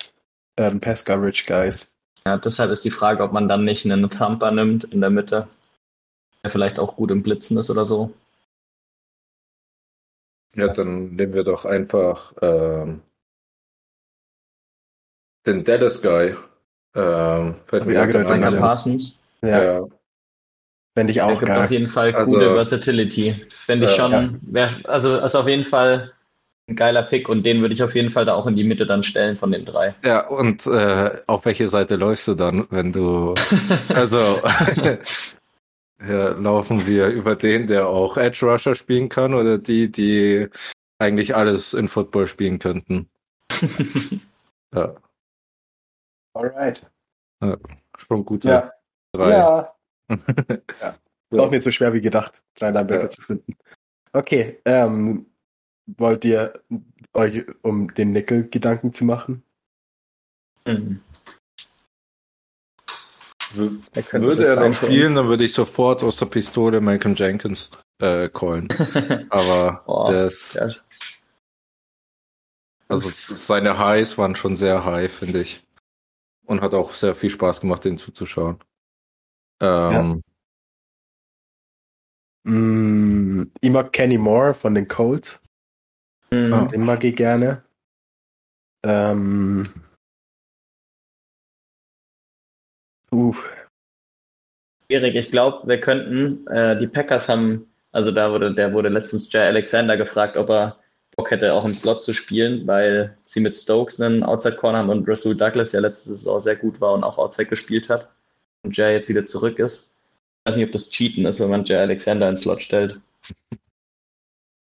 ähm, 0.57 0.81
Pass-Coverage-Guys. 0.81 1.93
Ja, 2.25 2.39
deshalb 2.39 2.71
ist 2.71 2.85
die 2.85 2.93
Frage, 2.93 3.25
ob 3.25 3.33
man 3.33 3.49
dann 3.49 3.65
nicht 3.65 3.85
einen 3.85 4.09
Thumper 4.09 4.53
nimmt 4.53 4.85
in 4.85 5.01
der 5.01 5.11
Mitte, 5.11 5.49
der 6.45 6.51
vielleicht 6.53 6.79
auch 6.79 6.95
gut 6.95 7.11
im 7.11 7.25
Blitzen 7.25 7.59
ist 7.59 7.69
oder 7.69 7.85
so. 7.85 8.13
Ja, 10.55 10.69
dann 10.69 11.15
nehmen 11.15 11.33
wir 11.35 11.45
doch 11.45 11.65
einfach 11.65 12.33
ähm, 12.43 13.01
den 15.47 15.65
Dallas 15.65 16.01
Guy. 16.03 16.35
Ähm, 16.95 17.55
fällt 17.67 17.87
mir 17.87 17.93
ich 17.93 17.99
auch 17.99 18.09
gerade 18.09 18.33
ein. 18.47 18.57
Parsons, 18.59 19.23
Ja, 19.43 19.63
Ja, 19.81 19.87
fände 20.95 21.11
ich 21.11 21.17
der 21.17 21.27
auch 21.27 21.39
gibt 21.41 21.51
auf 21.53 21.57
geil. 21.57 21.71
jeden 21.73 21.89
Fall 21.89 22.15
Also- 22.15 22.33
gute 22.33 22.55
Versatility. 22.55 23.47
Finde 23.49 23.87
ich 23.87 23.97
Ja. 23.97 24.11
schon, 24.11 24.39
wär, 24.43 24.71
also 24.85 25.17
ist 25.17 25.35
auf 25.35 25.49
jeden 25.49 25.65
Fall 25.65 26.13
ein 26.69 26.77
geiler 26.77 27.03
Pick 27.03 27.29
und 27.29 27.45
den 27.45 27.61
würde 27.63 27.75
ich 27.75 27.83
auf 27.83 27.95
jeden 27.95 28.11
Fall 28.11 28.25
da 28.27 28.35
auch 28.35 28.47
in 28.47 28.55
die 28.55 28.63
Mitte 28.65 28.87
dann 28.87 29.03
stellen 29.03 29.37
von 29.39 29.51
den 29.51 29.65
drei. 29.65 29.95
ja, 30.05 30.27
und 30.29 30.67
äh, 30.67 31.19
auf 31.27 31.45
welche 31.47 31.67
Seite 31.69 31.97
läufst 31.97 32.29
du 32.29 32.35
dann, 32.35 32.67
wenn 32.71 32.93
du 32.93 33.35
Also, 33.95 34.41
ja, 36.07 36.31
laufen 36.31 36.87
wir 36.87 37.09
über 37.09 37.37
den, 37.37 37.67
der 37.67 37.89
auch 37.89 38.17
Edge 38.17 38.47
Rusher 38.47 38.75
spielen 38.75 39.09
kann, 39.09 39.35
oder 39.35 39.59
die, 39.59 39.91
die 39.91 40.49
eigentlich 40.99 41.35
alles 41.35 41.75
in 41.75 41.89
Football 41.89 42.27
spielen 42.27 42.59
könnten? 42.59 43.09
Ja, 44.75 44.95
Alright. 46.35 46.91
schon 47.99 48.25
gute 48.25 48.49
Ja. 48.49 48.73
drei. 49.13 49.31
Ja. 49.31 49.75
Auch 51.39 51.51
nicht 51.51 51.63
so 51.63 51.71
schwer 51.71 51.93
wie 51.93 52.01
gedacht, 52.01 52.43
drei 52.55 52.71
Linebacker 52.71 53.05
Ja. 53.05 53.11
zu 53.11 53.21
finden. 53.21 53.55
Okay, 54.15 54.61
ähm, 54.65 55.27
wollt 55.87 56.25
ihr 56.25 56.63
euch 57.13 57.45
um 57.63 57.93
den 57.95 58.13
Nickel 58.13 58.49
Gedanken 58.49 58.95
zu 58.95 59.05
machen? 59.05 59.43
Hm. 60.67 61.03
Könnte 63.55 64.23
Würde 64.23 64.47
er 64.47 64.57
noch 64.69 64.75
für 64.75 64.87
spielen, 64.87 65.15
dann 65.15 65.29
würde 65.29 65.45
ich 65.45 65.53
sofort 65.55 66.03
aus 66.03 66.17
der 66.19 66.27
Pistole 66.27 66.81
Malcolm 66.81 67.15
Jenkins 67.15 67.71
äh, 68.01 68.29
callen. 68.29 68.69
Aber 69.31 69.83
Boah, 69.87 70.13
das, 70.13 70.55
Ja. 70.55 70.69
also 72.89 73.09
seine 73.09 73.79
Highs 73.79 74.19
waren 74.19 74.35
schon 74.35 74.57
sehr 74.57 74.85
high, 74.85 75.13
finde 75.13 75.43
ich. 75.43 75.63
Und 76.45 76.61
hat 76.61 76.75
auch 76.75 76.95
sehr 76.95 77.15
viel 77.15 77.31
Spaß 77.31 77.61
gemacht, 77.61 77.85
den 77.85 77.99
zuzuschauen. 77.99 78.59
Ähm, 79.61 80.23
Mm, 82.45 83.45
ich 83.61 83.71
mag 83.71 83.93
Kenny 83.93 84.19
Moore 84.19 84.55
von 84.55 84.75
den 84.75 84.89
Colts. 84.89 85.41
Ah. 86.33 86.67
Den 86.67 86.85
mag 86.85 87.05
ich 87.05 87.15
gerne. 87.15 87.63
Ähm, 88.83 89.65
uff, 93.13 93.45
Schwierig. 94.93 95.15
Ich 95.15 95.31
glaube, 95.31 95.67
wir 95.67 95.81
könnten, 95.81 96.47
äh, 96.49 96.79
die 96.79 96.87
Packers 96.87 97.27
haben, 97.27 97.67
also 97.93 98.11
da 98.11 98.31
wurde, 98.31 98.55
der 98.55 98.75
wurde 98.75 98.91
letztens 98.91 99.33
Jay 99.33 99.41
Alexander 99.41 99.97
gefragt, 99.97 100.37
ob 100.37 100.51
er 100.51 100.77
Bock 101.17 101.31
hätte, 101.31 101.55
auch 101.55 101.65
im 101.65 101.75
Slot 101.75 102.03
zu 102.03 102.13
spielen, 102.13 102.67
weil 102.67 103.17
sie 103.23 103.41
mit 103.41 103.57
Stokes 103.57 103.99
einen 103.99 104.23
Outside 104.23 104.57
Corner 104.57 104.79
haben 104.79 104.91
und 104.91 105.09
Rasul 105.09 105.35
Douglas 105.35 105.73
ja 105.73 105.81
letzte 105.81 106.11
Saison 106.11 106.41
sehr 106.41 106.57
gut 106.57 106.79
war 106.83 106.93
und 106.93 107.05
auch 107.05 107.17
Outside 107.17 107.49
gespielt 107.49 107.89
hat. 107.89 108.11
Und 108.65 108.77
Jay 108.77 108.93
jetzt 108.93 109.09
wieder 109.09 109.25
zurück 109.25 109.59
ist. 109.59 109.97
Ich 110.45 110.51
weiß 110.51 110.57
nicht, 110.57 110.67
ob 110.67 110.73
das 110.73 110.91
Cheaten 110.91 111.25
ist, 111.25 111.41
wenn 111.41 111.49
man 111.49 111.65
Jay 111.65 111.77
Alexander 111.77 112.29
ins 112.29 112.43
Slot 112.43 112.61
stellt. 112.61 113.01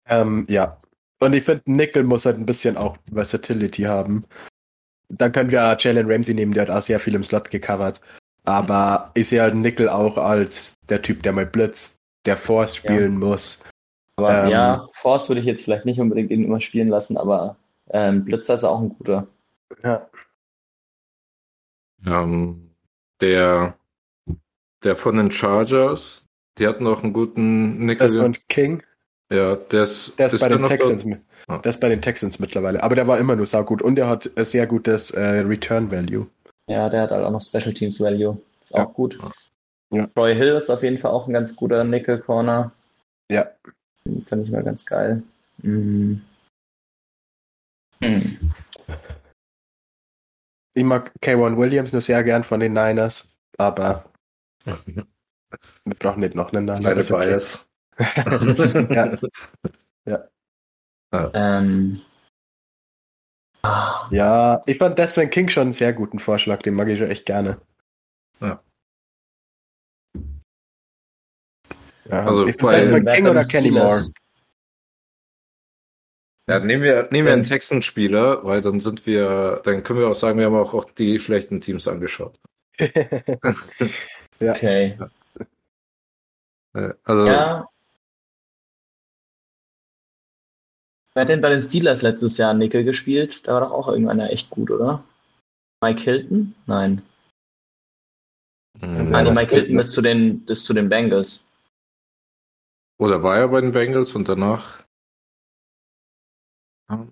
ähm, 0.07 0.47
ja. 0.49 0.81
Und 1.19 1.33
ich 1.33 1.43
finde, 1.43 1.63
Nickel 1.67 2.05
muss 2.05 2.27
halt 2.27 2.39
ein 2.39 2.47
bisschen 2.47 2.77
auch 2.77 2.97
Versatility 3.13 3.83
haben. 3.83 4.25
Dann 5.09 5.33
können 5.33 5.51
wir 5.51 5.77
Jalen 5.81 6.09
Ramsey 6.09 6.33
nehmen, 6.33 6.53
der 6.53 6.63
hat 6.63 6.71
auch 6.71 6.83
sehr 6.83 7.01
viel 7.01 7.17
im 7.17 7.25
Slot 7.25 7.51
gecovert. 7.51 8.01
Aber 8.45 9.11
ich 9.15 9.29
sehe 9.29 9.43
halt 9.43 9.55
Nickel 9.55 9.89
auch 9.89 10.17
als 10.17 10.75
der 10.89 11.03
Typ, 11.03 11.23
der 11.23 11.33
mal 11.33 11.47
blitzt, 11.47 11.99
der 12.27 12.37
Force 12.37 12.77
spielen 12.77 13.19
muss. 13.19 13.63
Aber 14.17 14.45
Ähm. 14.45 14.51
ja, 14.51 14.89
Force 14.93 15.29
würde 15.29 15.41
ich 15.41 15.47
jetzt 15.47 15.65
vielleicht 15.65 15.85
nicht 15.85 16.01
unbedingt 16.01 16.31
ihn 16.31 16.45
immer 16.45 16.61
spielen 16.61 16.89
lassen, 16.89 17.17
aber 17.17 17.57
ähm, 17.91 18.25
Blitzer 18.25 18.55
ist 18.55 18.65
auch 18.65 18.81
ein 18.81 18.91
guter. 18.91 19.27
Ja. 19.83 20.09
ähm, 22.07 22.71
der, 23.21 23.75
der 24.83 24.97
von 24.97 25.17
den 25.17 25.31
Chargers, 25.31 26.23
die 26.59 26.67
hatten 26.67 26.85
noch 26.85 27.03
einen 27.03 27.13
guten 27.13 27.79
Nickel. 27.85 28.09
Desmond 28.09 28.49
King, 28.49 28.83
ja, 29.33 29.57
der 29.57 29.85
ist, 29.85 30.19
der 30.19 30.27
ist, 30.27 30.41
bei 30.41 30.49
der 30.49 30.59
den 30.59 30.67
Texans. 30.67 31.05
da? 31.05 31.17
Ah. 31.55 31.59
Der 31.59 31.71
ist 31.71 31.81
bei 31.81 31.89
den 31.89 32.03
Texans 32.03 32.39
mittlerweile. 32.39 32.83
Aber 32.83 32.95
der 32.95 33.07
war 33.07 33.19
immer 33.19 33.35
nur 33.35 33.47
saugut 33.47 33.81
und 33.81 33.97
der 33.97 34.09
hat 34.09 34.31
ein 34.37 34.45
sehr 34.45 34.67
gutes 34.67 35.11
äh, 35.13 35.41
Return 35.41 35.91
Value. 35.91 36.27
Ja, 36.69 36.89
der 36.89 37.03
hat 37.03 37.11
halt 37.11 37.25
auch 37.25 37.31
noch 37.31 37.43
Special 37.43 37.75
Teams 37.75 38.01
Value. 38.01 38.41
Ist 38.61 38.71
Ja. 38.71 38.87
auch 38.87 38.95
gut. 38.95 39.19
Ja. 39.93 40.07
Troy 40.15 40.35
Hill 40.35 40.55
ist 40.55 40.71
auf 40.71 40.83
jeden 40.83 40.99
Fall 40.99 41.11
auch 41.11 41.27
ein 41.27 41.35
ganz 41.35 41.57
guter 41.57 41.85
Nickel 41.85 42.21
Corner. 42.21 42.73
Ja. 43.31 43.51
Den 44.05 44.25
Finde 44.27 44.45
ich 44.47 44.51
mal 44.51 44.63
ganz 44.63 44.85
geil. 44.87 45.23
Mhm. 45.59 46.23
Hm. 48.03 48.53
Ich 50.75 50.85
mag 50.85 51.13
K1 51.23 51.57
Williams 51.57 51.93
nur 51.93 52.01
sehr 52.01 52.25
gern 52.25 52.45
von 52.45 52.61
den 52.61 52.73
Niners, 52.73 53.31
aber 53.59 54.05
wir 54.65 55.07
brauchen 55.99 56.21
nicht 56.21 56.35
noch 56.35 56.53
einen 56.53 56.65
Niner. 56.65 56.81
Kleine 56.81 56.95
das 56.97 57.07
ist 57.07 57.13
okay. 57.13 57.29
Bias. 57.29 57.67
ja. 60.07 60.29
Ähm. 61.35 61.93
Ja, 64.11 64.63
ich 64.67 64.79
fand 64.79 64.99
Desmond 64.99 65.31
King 65.31 65.49
schon 65.49 65.63
einen 65.65 65.73
sehr 65.73 65.93
guten 65.93 66.19
Vorschlag, 66.19 66.63
den 66.63 66.75
mag 66.75 66.89
ich 66.89 66.99
schon 66.99 67.11
echt 67.11 67.27
gerne. 67.27 67.61
Ja. 68.41 68.63
Ja, 72.09 72.25
Also 72.25 72.47
ich 72.47 72.57
bei- 72.57 72.77
Desmond 72.77 73.09
King 73.09 73.29
oder 73.29 73.45
Kenny 73.45 73.71
Moore? 73.71 74.03
Ja, 76.49 76.59
nehmen 76.59 76.83
wir, 76.83 77.09
nehmen 77.13 77.27
wir 77.27 77.33
einen 77.35 77.45
Ja. 77.45 77.49
Texans-Spieler, 77.51 78.45
weil 78.45 78.61
dann 78.63 78.81
sind 78.81 79.07
wir, 79.07 79.61
dann 79.65 79.85
können 79.85 80.01
wir 80.01 80.09
auch 80.09 80.15
sagen, 80.15 80.39
wir 80.41 80.47
haben 80.47 80.57
auch, 80.57 80.75
auch 80.75 80.85
die 80.91 81.21
schlechten 81.21 81.61
Teams 81.61 81.87
angeschaut. 81.89 82.39
Okay. 84.41 84.99
Äh, 86.75 86.95
Also, 87.05 87.27
Ja. 87.27 87.65
Wer 91.15 91.23
hat 91.23 91.29
denn 91.29 91.41
bei 91.43 91.51
den 91.51 91.61
Steelers 91.61 92.03
letztes 92.03 92.37
Jahr 92.39 92.55
Nickel 92.55 92.85
gespielt? 92.85 93.47
Da 93.47 93.55
war 93.55 93.61
doch 93.61 93.71
auch 93.73 93.89
irgendeiner 93.89 94.31
echt 94.31 94.51
gut, 94.51 94.71
oder? 94.71 95.05
Mike 95.83 96.01
Hilton? 96.01 96.55
Nein. 96.67 97.03
Ja, 98.81 98.89
Ah, 98.89 99.23
das 99.25 99.35
Mike 99.35 99.55
Hilton 99.55 99.79
ist 99.79 99.93
zu 99.93 100.01
den, 100.01 100.45
ist 100.47 100.65
zu 100.65 100.73
den 100.75 100.89
Bengals. 100.89 101.47
oder 102.99 103.23
war 103.23 103.37
er 103.37 103.49
bei 103.49 103.61
den 103.61 103.73
Bengals 103.73 104.15
und 104.15 104.29
danach? 104.29 104.83
Ja. 106.91 107.07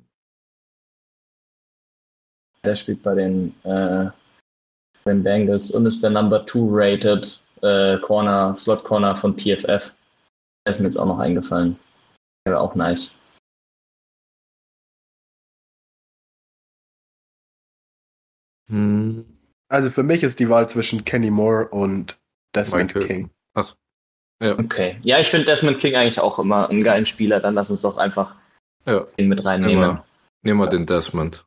Der 2.64 2.76
spielt 2.76 3.02
bei 3.02 3.14
den, 3.14 3.54
äh, 3.64 4.10
bei 5.04 5.12
den 5.12 5.22
Bengals 5.22 5.70
und 5.72 5.86
ist 5.86 6.02
der 6.02 6.10
Number 6.10 6.46
2 6.46 6.58
rated 6.70 7.42
äh, 7.62 7.98
Corner, 8.00 8.56
Slot 8.56 8.84
Corner 8.84 9.16
von 9.16 9.36
PFF. 9.36 9.94
Der 10.64 10.70
ist 10.70 10.78
mir 10.80 10.86
jetzt 10.86 10.96
auch 10.96 11.06
noch 11.06 11.18
eingefallen. 11.18 11.78
Der 12.46 12.52
wäre 12.54 12.60
auch 12.62 12.74
nice. 12.74 13.16
Hm, 18.70 19.24
Also 19.68 19.90
für 19.90 20.02
mich 20.02 20.22
ist 20.22 20.40
die 20.40 20.48
Wahl 20.48 20.68
zwischen 20.68 21.04
Kenny 21.04 21.30
Moore 21.30 21.68
und 21.68 22.18
Desmond 22.54 22.94
Michael. 22.94 23.06
King. 23.06 23.30
ja, 24.42 24.58
Okay. 24.58 24.98
Ja, 25.02 25.18
ich 25.18 25.28
finde 25.28 25.46
Desmond 25.46 25.78
King 25.78 25.94
eigentlich 25.96 26.20
auch 26.20 26.38
immer 26.38 26.70
einen 26.70 26.82
geilen 26.82 27.06
Spieler. 27.06 27.40
Dann 27.40 27.54
lass 27.54 27.70
uns 27.70 27.82
doch 27.82 27.98
einfach 27.98 28.36
ja. 28.86 29.00
den 29.18 29.28
mit 29.28 29.38
Nehmen 29.38 29.46
reinnehmen. 29.46 29.80
wir, 29.80 30.04
nehmen 30.42 30.60
wir 30.60 30.68
den 30.68 30.86
Desmond. 30.86 31.44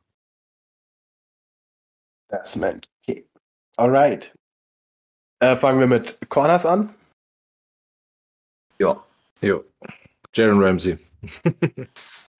Desmond 2.30 2.88
King. 3.02 3.24
Alright. 3.76 4.34
Äh, 5.40 5.56
fangen 5.56 5.80
wir 5.80 5.86
mit 5.86 6.18
Corners 6.28 6.64
an. 6.64 6.94
Ja. 8.78 9.04
Jo. 9.40 9.64
Jaren 10.34 10.62
Ramsey. 10.62 10.98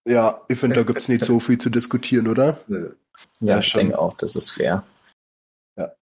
Ja, 0.07 0.43
ich 0.49 0.59
finde, 0.59 0.77
da 0.77 0.83
gibt 0.83 0.99
es 0.99 1.09
nicht 1.09 1.25
so 1.25 1.41
viel 1.41 1.59
zu 1.59 1.71
diskutieren, 1.71 2.29
oder? 2.29 2.61
Ja, 3.41 3.55
Ja, 3.55 3.59
ich 3.59 3.73
denke 3.73 3.99
auch, 3.99 4.15
das 4.17 4.37
ist 4.37 4.51
fair. 4.51 4.85
Ja. 5.77 5.95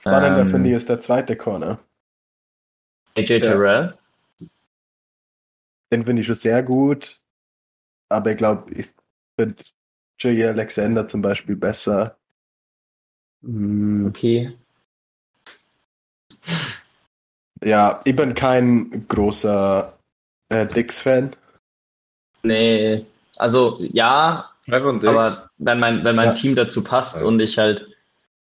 Spannender 0.00 0.42
Ähm, 0.42 0.50
finde 0.50 0.70
ich 0.70 0.76
ist 0.76 0.88
der 0.88 1.00
zweite 1.00 1.36
Corner. 1.36 1.78
AJ 3.16 3.40
Terrell. 3.40 3.98
Den 5.92 6.04
finde 6.04 6.20
ich 6.20 6.26
schon 6.26 6.36
sehr 6.36 6.62
gut. 6.62 7.20
Aber 8.08 8.30
ich 8.30 8.36
glaube, 8.36 8.72
ich 8.72 8.90
finde 9.38 9.62
Jay 10.18 10.44
Alexander 10.46 11.06
zum 11.08 11.22
Beispiel 11.22 11.56
besser. 11.56 12.16
Hm, 13.42 14.06
Okay. 14.06 14.56
Ja, 17.64 18.00
ich 18.04 18.16
bin 18.16 18.34
kein 18.34 19.06
großer 19.06 19.96
äh, 20.48 20.66
Dix-Fan. 20.66 21.36
Nee, 22.42 23.06
also 23.36 23.78
ja. 23.80 24.51
Aber 24.68 25.50
wenn 25.58 25.78
mein, 25.80 26.04
wenn 26.04 26.16
mein 26.16 26.28
Ja. 26.28 26.34
Team 26.34 26.54
dazu 26.56 26.82
passt 26.84 27.16
Ja. 27.20 27.26
und 27.26 27.40
ich 27.40 27.58
halt 27.58 27.88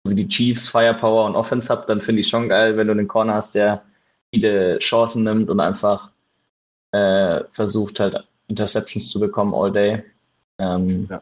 wie 0.08 0.16
die 0.16 0.28
Chiefs 0.28 0.70
Firepower 0.70 1.26
und 1.26 1.36
Offense 1.36 1.70
hab, 1.70 1.88
dann 1.88 2.00
finde 2.00 2.22
ich 2.22 2.28
schon 2.28 2.48
geil, 2.50 2.78
wenn 2.78 2.88
du 2.88 2.94
einen 2.94 3.08
Corner 3.08 3.34
hast, 3.34 3.56
der 3.56 3.84
viele 4.34 4.78
Chancen 4.80 5.24
nimmt 5.24 5.50
und 5.50 5.60
einfach 5.60 6.12
äh, 6.92 7.44
versucht 7.54 8.00
halt 8.00 8.28
Interceptions 8.48 9.10
zu 9.10 9.20
bekommen 9.20 9.54
all 9.54 9.72
day. 9.72 10.04
Ähm, 10.60 11.08
Ja. 11.10 11.22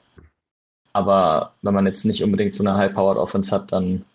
Aber 0.96 1.56
wenn 1.64 1.74
man 1.74 1.88
jetzt 1.88 2.06
nicht 2.06 2.24
unbedingt 2.24 2.54
so 2.54 2.64
eine 2.64 2.78
High-Powered 2.78 3.18
Offense 3.18 3.56
hat, 3.56 3.72
dann 3.72 4.06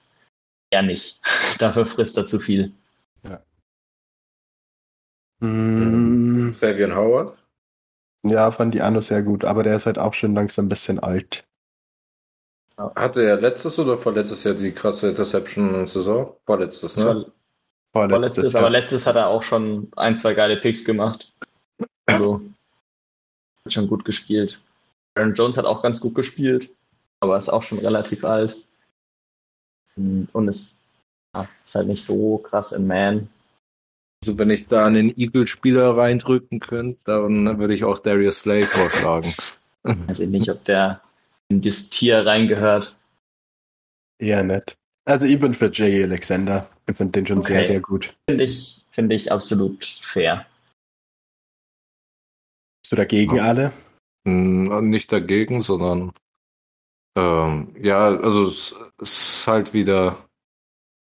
eher 0.71 0.83
nicht. 0.83 1.21
Dafür 1.59 1.87
frisst 1.87 2.17
er 2.17 2.27
zu 2.27 2.39
viel. 2.39 2.73
Hm, 5.41 6.51
Xavier 6.53 6.95
Howard. 6.95 7.37
Ja, 8.23 8.51
fand 8.51 8.75
die 8.75 8.83
Anno 8.83 9.01
sehr 9.01 9.23
gut, 9.23 9.45
aber 9.45 9.63
der 9.63 9.77
ist 9.77 9.87
halt 9.87 9.99
auch 9.99 10.15
schon 10.15 10.35
langsam 10.35 10.67
ein 10.67 10.69
bisschen 10.69 10.99
alt. 10.99 11.45
Hatte 12.77 13.23
er 13.23 13.41
letztes 13.41 13.79
oder 13.79 13.99
vorletztes 13.99 14.45
Jahr 14.45 14.55
die 14.55 14.73
krasse 14.73 15.09
Interception 15.09 15.69
in 15.69 15.75
der 15.75 15.87
Saison? 15.87 16.37
Vorletztes, 16.47 16.97
ne? 16.97 17.27
war 17.93 18.09
vorletztes, 18.09 18.53
ja. 18.53 18.61
aber 18.61 18.71
letztes 18.71 19.07
hat 19.07 19.17
er 19.17 19.29
auch 19.29 19.43
schon 19.43 19.91
ein, 19.97 20.17
zwei 20.17 20.35
geile 20.35 20.57
Picks 20.57 20.85
gemacht. 20.85 21.33
Also 22.07 22.41
hat 23.65 23.73
schon 23.73 23.89
gut 23.89 24.05
gespielt. 24.05 24.61
Aaron 25.15 25.35
Jones 25.35 25.59
hat 25.59 25.65
auch 25.65 25.83
ganz 25.83 26.01
gut 26.01 26.15
gespielt, 26.15 26.71
aber 27.21 27.37
ist 27.37 27.49
auch 27.49 27.63
schon 27.63 27.79
relativ 27.79 28.25
alt. 28.25 28.57
Und 29.97 30.49
ist, 30.49 30.77
ja, 31.35 31.49
ist 31.65 31.75
halt 31.75 31.89
nicht 31.89 32.05
so 32.05 32.39
krass 32.39 32.71
in 32.71 32.87
Man. 32.87 33.29
Also 34.23 34.39
wenn 34.39 34.51
ich 34.51 34.67
da 34.67 34.85
einen 34.87 35.17
Eagle-Spieler 35.17 35.97
reindrücken 35.97 36.59
könnte, 36.61 36.99
dann 37.05 37.59
würde 37.59 37.75
ich 37.75 37.85
auch 37.85 37.99
Darius 38.01 38.41
Slay 38.41 38.63
vorschlagen. 38.63 39.33
Weiß 39.85 40.21
ich 40.21 40.29
nicht, 40.29 40.51
ob 40.51 40.65
der 40.65 41.01
in 41.49 41.61
das 41.63 41.89
Tier 41.89 42.27
reingehört. 42.27 42.97
Eher 44.21 44.43
nett. 44.43 44.77
Also 45.05 45.27
ich 45.27 45.39
bin 45.41 45.55
für 45.55 45.71
Jay 45.73 46.03
Alexander. 46.03 46.69
Ich 46.89 46.97
finde 46.97 47.13
den 47.13 47.27
schon 47.27 47.43
sehr, 47.43 47.59
Okay. 47.59 47.67
sehr 47.67 47.81
gut. 47.81 48.15
Finde 48.29 48.45
ich, 48.45 48.85
finde 48.91 49.15
ich 49.15 49.31
absolut 49.31 49.85
fair. 49.85 50.45
Bist 52.83 52.93
du 52.93 52.97
dagegen 52.97 53.37
Ja. 53.37 53.45
alle? 53.45 53.73
Hm, 54.27 54.91
Nicht 54.91 55.13
dagegen, 55.13 55.63
sondern 55.63 56.13
ähm, 57.17 57.75
ja, 57.81 58.09
also 58.09 58.49
es 58.49 58.75
ist 59.01 59.47
halt 59.47 59.73
wieder 59.73 60.29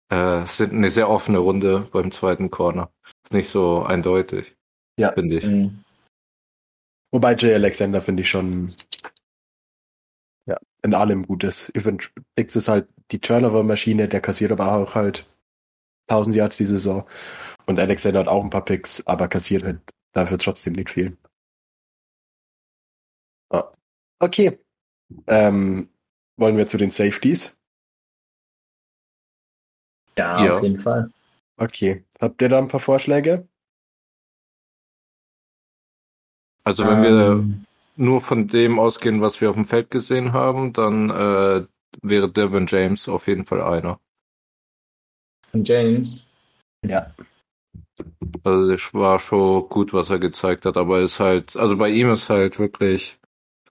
äh, 0.09 0.45
sind 0.45 0.73
eine 0.73 0.89
sehr 0.89 1.09
offene 1.09 1.37
Runde 1.37 1.87
beim 1.91 2.11
zweiten 2.11 2.51
Corner. 2.51 2.91
Nicht 3.33 3.49
so 3.49 3.83
eindeutig, 3.83 4.55
Ja. 4.97 5.11
finde 5.13 5.37
ich. 5.37 5.45
Mhm. 5.45 5.83
Wobei 7.11 7.35
Jay 7.35 7.53
Alexander 7.53 8.01
finde 8.01 8.21
ich 8.23 8.29
schon 8.29 8.73
ja, 10.45 10.57
in 10.83 10.93
allem 10.93 11.25
gut 11.25 11.43
ist. 11.43 11.71
Ich 11.75 11.83
finde, 11.83 12.03
Dix 12.37 12.55
ist 12.55 12.67
halt 12.67 12.87
die 13.11 13.19
Turnover-Maschine, 13.19 14.07
der 14.07 14.21
kassiert 14.21 14.51
aber 14.51 14.71
auch 14.73 14.95
halt 14.95 15.25
1000 16.07 16.35
Yards 16.35 16.57
die 16.57 16.65
Saison. 16.65 17.07
Und 17.65 17.79
Alexander 17.79 18.19
hat 18.19 18.27
auch 18.27 18.43
ein 18.43 18.49
paar 18.49 18.65
Picks, 18.65 19.05
aber 19.07 19.27
kassiert 19.27 19.63
halt 19.63 19.79
dafür 20.13 20.37
trotzdem 20.37 20.73
nicht 20.73 20.89
viel. 20.89 21.17
Ah. 23.51 23.71
Okay. 24.19 24.59
Ähm, 25.27 25.89
wollen 26.37 26.57
wir 26.57 26.67
zu 26.67 26.77
den 26.77 26.91
Safeties? 26.91 27.55
Ja, 30.17 30.43
Ja. 30.45 30.53
auf 30.57 30.63
jeden 30.63 30.79
Fall. 30.79 31.09
Okay. 31.57 32.03
Habt 32.19 32.41
ihr 32.41 32.49
da 32.49 32.57
ein 32.57 32.67
paar 32.67 32.79
Vorschläge? 32.79 33.47
Also 36.63 36.85
wenn 36.87 37.03
wir 37.03 37.09
Ähm, 37.09 37.65
nur 37.95 38.21
von 38.21 38.47
dem 38.47 38.79
ausgehen, 38.79 39.21
was 39.21 39.41
wir 39.41 39.49
auf 39.49 39.55
dem 39.55 39.65
Feld 39.65 39.91
gesehen 39.91 40.33
haben, 40.33 40.73
dann 40.73 41.09
äh, 41.09 41.65
wäre 42.01 42.31
Devin 42.31 42.65
James 42.67 43.07
auf 43.07 43.27
jeden 43.27 43.45
Fall 43.45 43.61
einer. 43.61 43.99
James. 45.53 46.27
Ja. 46.85 47.13
Also 48.43 48.71
das 48.71 48.93
war 48.93 49.19
schon 49.19 49.69
gut, 49.69 49.93
was 49.93 50.09
er 50.09 50.17
gezeigt 50.17 50.65
hat, 50.65 50.77
aber 50.77 51.01
ist 51.01 51.19
halt, 51.19 51.55
also 51.55 51.77
bei 51.77 51.89
ihm 51.89 52.09
ist 52.09 52.29
halt 52.29 52.57
wirklich, 52.57 53.19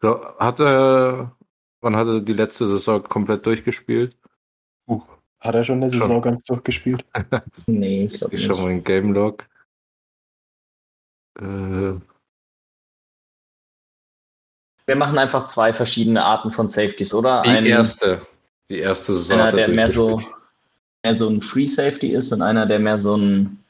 hat 0.01 0.61
er, 0.61 1.37
wann 1.81 1.97
hat 1.97 2.07
er 2.07 2.21
die 2.21 2.33
letzte 2.33 2.69
Saison 2.69 3.03
komplett 3.03 3.45
durchgespielt? 3.47 4.17
Hat 5.43 5.55
er 5.57 5.65
schon 5.65 5.83
eine 5.83 5.91
Schon. 5.91 6.01
Saison 6.01 6.23
ganz 6.23 6.45
durchgespielt? 6.45 7.05
Nee, 7.67 8.05
ich 8.07 8.15
glaube 8.19 8.35
Ich 8.35 8.47
nicht. 8.47 8.57
schau 8.57 8.63
mal 8.63 8.71
in 8.71 8.85
Game 8.85 9.13
Log. 9.13 9.45
Äh, 11.39 11.95
Wir 14.87 14.97
machen 14.97 15.19
einfach 15.19 15.47
zwei 15.47 15.73
verschiedene 15.73 16.25
Arten 16.25 16.51
von 16.51 16.69
Safeties, 16.69 17.15
oder? 17.15 17.43
die 17.43 17.51
Ein- 17.51 17.67
erste, 17.67 18.25
die 18.69 18.79
erste 18.79 19.15
Saison 19.15 19.41
einer, 19.41 19.45
er 19.59 19.67
der 19.67 19.69
mehr 19.69 19.91
so, 19.91 20.23
mehr 21.05 21.17
so 21.17 21.29
ein 21.29 21.41
Free 21.41 21.67
Safety 21.67 22.09
ist 22.13 22.33
und 22.33 22.43
einer, 22.43 22.67
der 22.67 22.79
mehr 22.79 22.99
so 22.99 23.17
ein, 23.17 23.63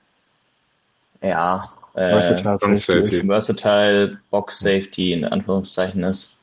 ja, 1.22 1.72
äh, 1.94 2.10
Versatile 2.20 2.58
Safety 2.58 2.76
Safety. 2.78 3.16
ist. 3.16 3.24
Versatile 3.26 4.20
Box 4.30 4.58
Safety 4.58 5.12
in 5.12 5.24
Anführungszeichen 5.24 6.02
ist. 6.04 6.38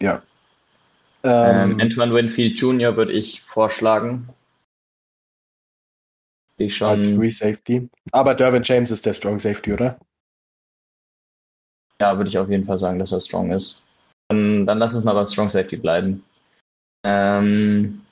Ja. 0.00 0.22
Ähm, 1.24 1.72
Ähm, 1.72 1.80
Antoine 1.80 2.14
Winfield 2.14 2.58
Jr. 2.58 2.96
würde 2.96 3.12
ich 3.12 3.42
vorschlagen. 3.42 4.28
Ich 6.66 6.82
als 6.82 7.04
schon, 7.04 7.16
Free 7.16 7.30
Safety. 7.30 7.88
Aber 8.12 8.34
Derwin 8.34 8.62
James 8.64 8.90
ist 8.90 9.06
der 9.06 9.14
Strong 9.14 9.38
Safety, 9.38 9.72
oder? 9.72 9.98
ja, 12.00 12.16
würde 12.16 12.28
ich 12.28 12.38
auf 12.38 12.50
jeden 12.50 12.64
Fall 12.64 12.78
sagen, 12.80 12.98
dass 12.98 13.12
er 13.12 13.20
strong 13.20 13.52
ist. 13.52 13.80
Dann, 14.28 14.66
dann 14.66 14.78
lass 14.78 14.94
uns 14.94 15.04
mal 15.04 15.14
beim 15.14 15.26
Strong 15.26 15.50
Safety 15.50 15.76
bleiben. 15.76 16.24
Ähm, 17.04 18.02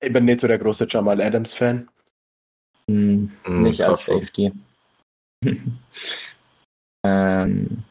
Ich 0.00 0.12
bin 0.12 0.24
nicht 0.24 0.40
so 0.40 0.46
der 0.46 0.58
große 0.58 0.86
Jamal 0.88 1.20
Adams 1.20 1.52
Fan. 1.52 1.88
Hm, 2.88 3.32
Hm, 3.44 3.60
nicht 3.60 3.82
als. 3.82 4.04
Safety. 4.04 4.52
ähm, 7.04 7.84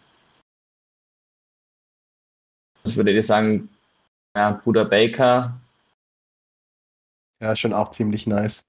was 2.83 2.95
würdet 2.95 3.15
ihr 3.15 3.23
sagen? 3.23 3.69
Ja, 4.35 4.51
Buda 4.51 4.85
Baker, 4.85 5.59
Ja, 7.39 7.55
schon 7.55 7.73
auch 7.73 7.91
ziemlich 7.91 8.27
nice. 8.27 8.65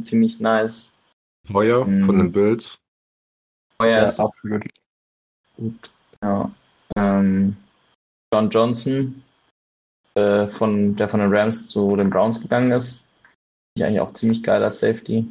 ziemlich 0.00 0.40
nice. 0.40 0.98
Heuer 1.52 1.84
Mhm. 1.84 2.06
von 2.06 2.18
den 2.18 2.32
Bills. 2.32 2.78
Euer 3.78 3.90
Ja, 3.90 4.04
ist 4.04 4.20
absolut. 4.20 4.64
gut. 5.56 5.90
Ja. 6.22 6.50
Ähm, 6.96 7.56
John 8.32 8.50
Johnson, 8.50 9.22
äh, 10.14 10.48
von, 10.48 10.94
der 10.96 11.08
von 11.08 11.20
den 11.20 11.34
Rams 11.34 11.66
zu 11.66 11.96
den 11.96 12.10
Browns 12.10 12.40
gegangen 12.40 12.70
ist. 12.72 13.00
Finde 13.00 13.08
Ich 13.76 13.84
eigentlich 13.84 14.00
auch 14.00 14.12
ziemlich 14.14 14.42
geil 14.42 14.62
als 14.62 14.78
Safety. 14.78 15.26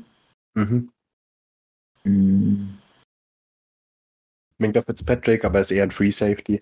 Mhm. 0.56 0.92
Hm, 2.04 2.78
Minka 4.58 4.82
Fitzpatrick, 4.82 5.44
aber 5.46 5.60
ist 5.62 5.72
eher 5.72 5.84
ein 5.84 5.92
Free 5.92 6.12
Safety. 6.12 6.62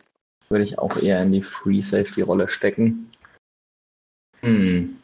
würde 0.50 0.64
ich 0.64 0.80
auch 0.80 0.98
eher 0.98 1.22
in 1.22 1.32
die 1.32 1.44
Free 1.44 1.82
Safety 1.82 2.22
Rolle 2.22 2.48
stecken. 2.48 3.12
Hm. 4.42 5.00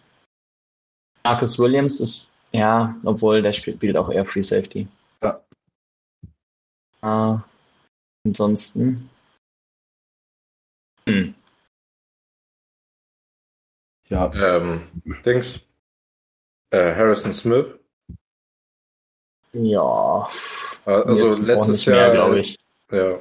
Marcus 1.25 1.57
Williams 1.57 1.99
ist, 1.99 2.31
ja, 2.51 2.95
obwohl 3.03 3.41
der 3.41 3.51
spielt, 3.51 3.97
auch 3.97 4.11
eher 4.11 4.25
Free 4.25 4.43
Safety. 4.43 4.88
Ja. 5.23 5.43
Ah, 7.01 7.43
ansonsten. 8.23 9.09
Hm. 11.07 11.33
Ja, 14.07 14.31
Ähm, 14.35 14.81
Dings. 15.25 15.59
Äh, 16.69 16.93
Harrison 16.93 17.33
Smith. 17.33 17.79
Ja. 19.53 20.29
Also 20.85 21.23
jetzt 21.25 21.39
letztes 21.41 21.85
Jahr, 21.85 22.11
glaube 22.11 22.39
ich. 22.39 22.55
Ja. 22.91 23.17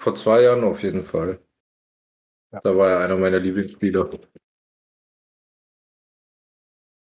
Vor 0.00 0.14
zwei 0.14 0.42
Jahren 0.42 0.64
auf 0.64 0.82
jeden 0.82 1.04
Fall. 1.04 1.38
Ja. 2.50 2.60
Da 2.60 2.74
war 2.74 2.92
er 2.92 3.00
einer 3.00 3.16
meiner 3.18 3.40
Lieblingsspieler. 3.40 4.08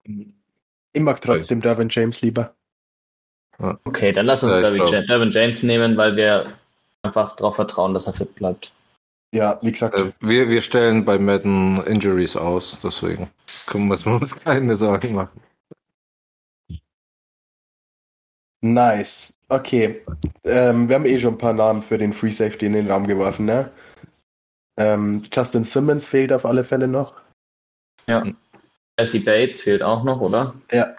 Ich 0.04 1.02
mag 1.02 1.20
trotzdem 1.20 1.60
Derwin 1.60 1.88
James 1.90 2.20
lieber. 2.22 2.54
Okay, 3.84 4.12
dann 4.12 4.26
lass 4.26 4.42
uns 4.42 4.52
Ja, 4.52 4.58
ich 4.58 4.62
Derwin 4.64 4.86
James, 4.86 5.06
Derwin 5.06 5.30
James 5.30 5.62
nehmen, 5.62 5.96
weil 5.96 6.16
wir 6.16 6.52
einfach 7.02 7.36
darauf 7.36 7.56
vertrauen, 7.56 7.94
dass 7.94 8.06
er 8.06 8.12
fit 8.12 8.34
bleibt. 8.34 8.72
Ja, 9.34 9.58
wie 9.62 9.72
gesagt, 9.72 9.94
Äh, 9.94 10.12
wir, 10.20 10.48
wir 10.48 10.62
stellen 10.62 11.04
bei 11.04 11.18
Madden 11.18 11.82
Injuries 11.84 12.36
aus, 12.36 12.78
deswegen 12.82 13.30
können 13.66 13.88
wir 13.88 14.06
uns 14.06 14.36
keine 14.44 14.76
Sorgen 14.76 15.14
machen. 15.14 15.40
nice. 18.60 19.34
Okay. 19.48 20.02
Ähm, 20.44 20.88
wir 20.88 20.96
haben 20.96 21.04
eh 21.04 21.18
schon 21.18 21.34
ein 21.34 21.38
paar 21.38 21.52
Namen 21.52 21.82
für 21.82 21.98
den 21.98 22.12
Free 22.12 22.30
Safety 22.30 22.66
in 22.66 22.72
den 22.74 22.90
Raum 22.90 23.06
geworfen, 23.06 23.44
ne? 23.46 23.70
Ähm, 24.78 25.22
Justin 25.32 25.64
Simmons 25.64 26.06
fehlt 26.06 26.32
auf 26.32 26.46
alle 26.46 26.64
Fälle 26.64 26.88
noch. 26.88 27.14
Ja. 28.06 28.24
Jesse 28.98 29.20
Bates 29.20 29.60
fehlt 29.60 29.82
auch 29.82 30.04
noch, 30.04 30.20
oder? 30.20 30.54
Ja. 30.70 30.96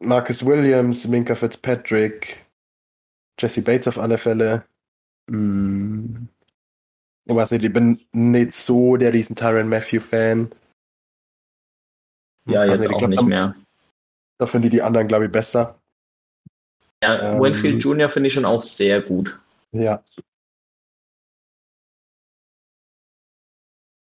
Marcus 0.00 0.44
Williams, 0.44 1.06
Minka 1.06 1.34
Fitzpatrick, 1.34 2.44
Jesse 3.38 3.62
Bates 3.62 3.86
auf 3.88 3.98
alle 3.98 4.18
Fälle. 4.18 4.64
Hm. 5.30 6.28
Ich 7.26 7.34
weiß 7.34 7.52
nicht, 7.52 7.64
ich 7.64 7.72
bin 7.72 8.00
nicht 8.12 8.54
so 8.54 8.96
der 8.96 9.12
riesen 9.12 9.36
Tyron 9.36 9.68
Matthew-Fan. 9.68 10.50
Ja, 12.46 12.62
Also 12.62 12.72
jetzt 12.72 12.84
ich 12.86 12.90
auch 12.90 12.98
glaub, 12.98 13.10
nicht 13.10 13.22
mehr. 13.22 13.54
Da 14.38 14.46
finde 14.46 14.68
ich 14.68 14.72
die 14.72 14.82
anderen, 14.82 15.06
glaube 15.06 15.26
ich, 15.26 15.32
besser. 15.32 15.78
Ja, 17.02 17.34
ähm, 17.34 17.40
Winfield 17.40 17.82
Jr. 17.82 18.08
finde 18.08 18.26
ich 18.28 18.32
schon 18.32 18.44
auch 18.44 18.62
sehr 18.62 19.00
gut. 19.00 19.38
Ja. 19.72 20.02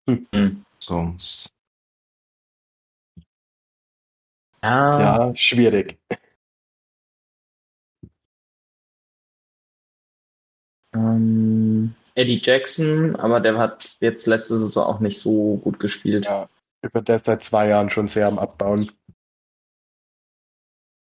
Hm. 0.08 0.66
Sonst. 0.80 1.52
Ja, 4.64 5.00
Ja, 5.30 5.36
schwierig. 5.36 5.98
ähm, 10.94 11.96
Eddie 12.16 12.42
Jackson, 12.44 13.16
aber 13.16 13.40
der 13.40 13.58
hat 13.58 13.96
jetzt 14.00 14.28
letzte 14.28 14.58
Saison 14.58 14.86
auch 14.86 15.00
nicht 15.00 15.20
so 15.20 15.58
gut 15.58 15.80
gespielt. 15.80 16.26
Ja. 16.26 16.50
Ich 16.84 16.92
bin 16.92 17.06
der 17.06 17.18
ist 17.18 17.26
seit 17.26 17.44
zwei 17.44 17.68
Jahren 17.68 17.90
schon 17.90 18.08
sehr 18.08 18.28
am 18.28 18.40
Abbauen. 18.40 18.92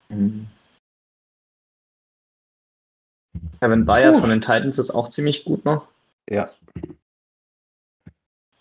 Hm. 0.09 0.47
Kevin 3.61 3.85
Bayard 3.87 4.15
Puh. 4.15 4.21
von 4.21 4.31
den 4.31 4.41
Titans 4.41 4.79
ist 4.79 4.91
auch 4.91 5.09
ziemlich 5.09 5.45
gut 5.45 5.65
noch. 5.65 5.89
Ja. 6.29 6.51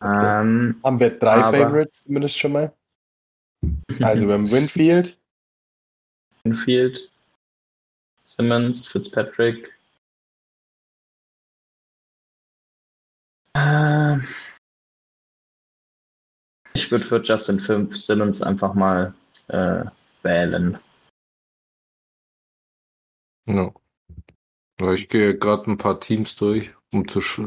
Ähm, 0.04 0.80
Haben 0.84 1.00
wir 1.00 1.20
drei 1.20 1.44
Aber- 1.44 1.58
Favorites 1.58 2.04
zumindest 2.04 2.40
schon 2.40 2.54
mal. 2.54 2.74
Also 4.02 4.28
wir 4.28 4.34
haben 4.34 4.50
Winfield, 4.50 5.20
Infield, 6.44 7.12
Simmons, 8.26 8.88
Fitzpatrick. 8.88 9.72
Ähm, 13.56 14.24
ich 16.74 16.90
würde 16.90 17.04
für 17.04 17.22
Justin 17.22 17.60
Fim- 17.60 17.90
Simmons 17.90 18.42
einfach 18.42 18.74
mal 18.74 19.14
äh, 19.50 19.86
wählen. 20.24 20.80
Ja. 23.46 23.72
Ja, 24.80 24.94
Ich 24.94 25.10
gehe 25.10 25.38
gerade 25.38 25.70
ein 25.70 25.78
paar 25.78 26.00
Teams 26.00 26.36
durch, 26.36 26.74
um 26.92 27.08
zu, 27.08 27.22
sch 27.22 27.42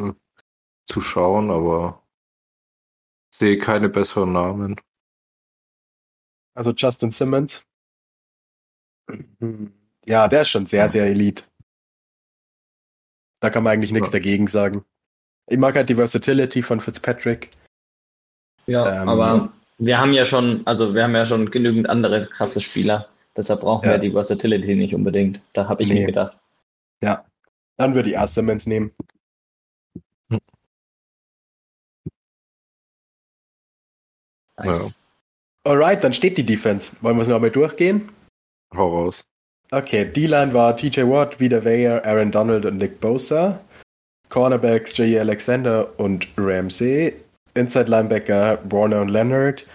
zu 0.88 1.00
schauen, 1.00 1.50
aber 1.50 2.06
sehe 3.34 3.58
keine 3.58 3.88
besseren 3.88 4.32
Namen. 4.32 4.80
Also 6.54 6.72
Justin 6.72 7.10
Simmons. 7.10 7.66
Ja, 10.06 10.28
der 10.28 10.42
ist 10.42 10.48
schon 10.50 10.66
sehr, 10.66 10.88
sehr 10.88 11.06
elite. 11.06 11.44
Da 13.40 13.50
kann 13.50 13.62
man 13.62 13.72
eigentlich 13.72 13.92
nichts 13.92 14.08
Ja. 14.08 14.12
dagegen 14.12 14.46
sagen. 14.46 14.84
Ich 15.46 15.58
mag 15.58 15.74
halt 15.74 15.88
die 15.90 15.96
Versatility 15.96 16.62
von 16.62 16.80
Fitzpatrick. 16.80 17.50
Ja, 18.66 19.02
Ähm, 19.02 19.08
aber 19.08 19.52
wir 19.78 19.98
haben 19.98 20.12
ja 20.14 20.24
schon, 20.24 20.66
also 20.66 20.94
wir 20.94 21.02
haben 21.04 21.14
ja 21.14 21.26
schon 21.26 21.50
genügend 21.50 21.90
andere 21.90 22.26
krasse 22.26 22.60
Spieler. 22.62 23.08
Deshalb 23.36 23.60
brauchen 23.60 23.84
Ja. 23.86 23.92
wir 23.92 23.98
die 23.98 24.12
Versatility 24.12 24.74
nicht 24.76 24.94
unbedingt. 24.94 25.40
Da 25.52 25.68
habe 25.68 25.82
ich 25.82 25.88
Nee. 25.90 26.00
mir 26.00 26.06
gedacht. 26.06 26.38
Ja. 27.02 27.26
Dann 27.76 27.94
würde 27.94 28.10
ich 28.10 28.30
Simmons 28.30 28.66
nehmen. 28.66 28.94
Nice. 34.56 35.03
Alright, 35.66 36.04
dann 36.04 36.12
steht 36.12 36.36
die 36.36 36.44
Defense. 36.44 36.94
Wollen 37.00 37.16
wir 37.16 37.22
es 37.22 37.28
nochmal 37.28 37.50
durchgehen? 37.50 38.10
Hau 38.74 39.04
raus. 39.04 39.24
Okay, 39.70 40.04
D-Line 40.04 40.52
war 40.52 40.76
TJ 40.76 41.02
Watt, 41.02 41.40
Vida 41.40 41.64
Weyer, 41.64 42.04
Aaron 42.04 42.30
Donald 42.30 42.66
und 42.66 42.76
Nick 42.76 43.00
Bosa. 43.00 43.60
Cornerbacks 44.28 44.96
J.E. 44.96 45.18
Alexander 45.18 45.98
und 45.98 46.28
Ramsey. 46.36 47.14
Inside 47.54 47.90
Linebacker 47.90 48.58
Warner 48.70 49.00
und 49.00 49.08
Leonard. 49.08 49.66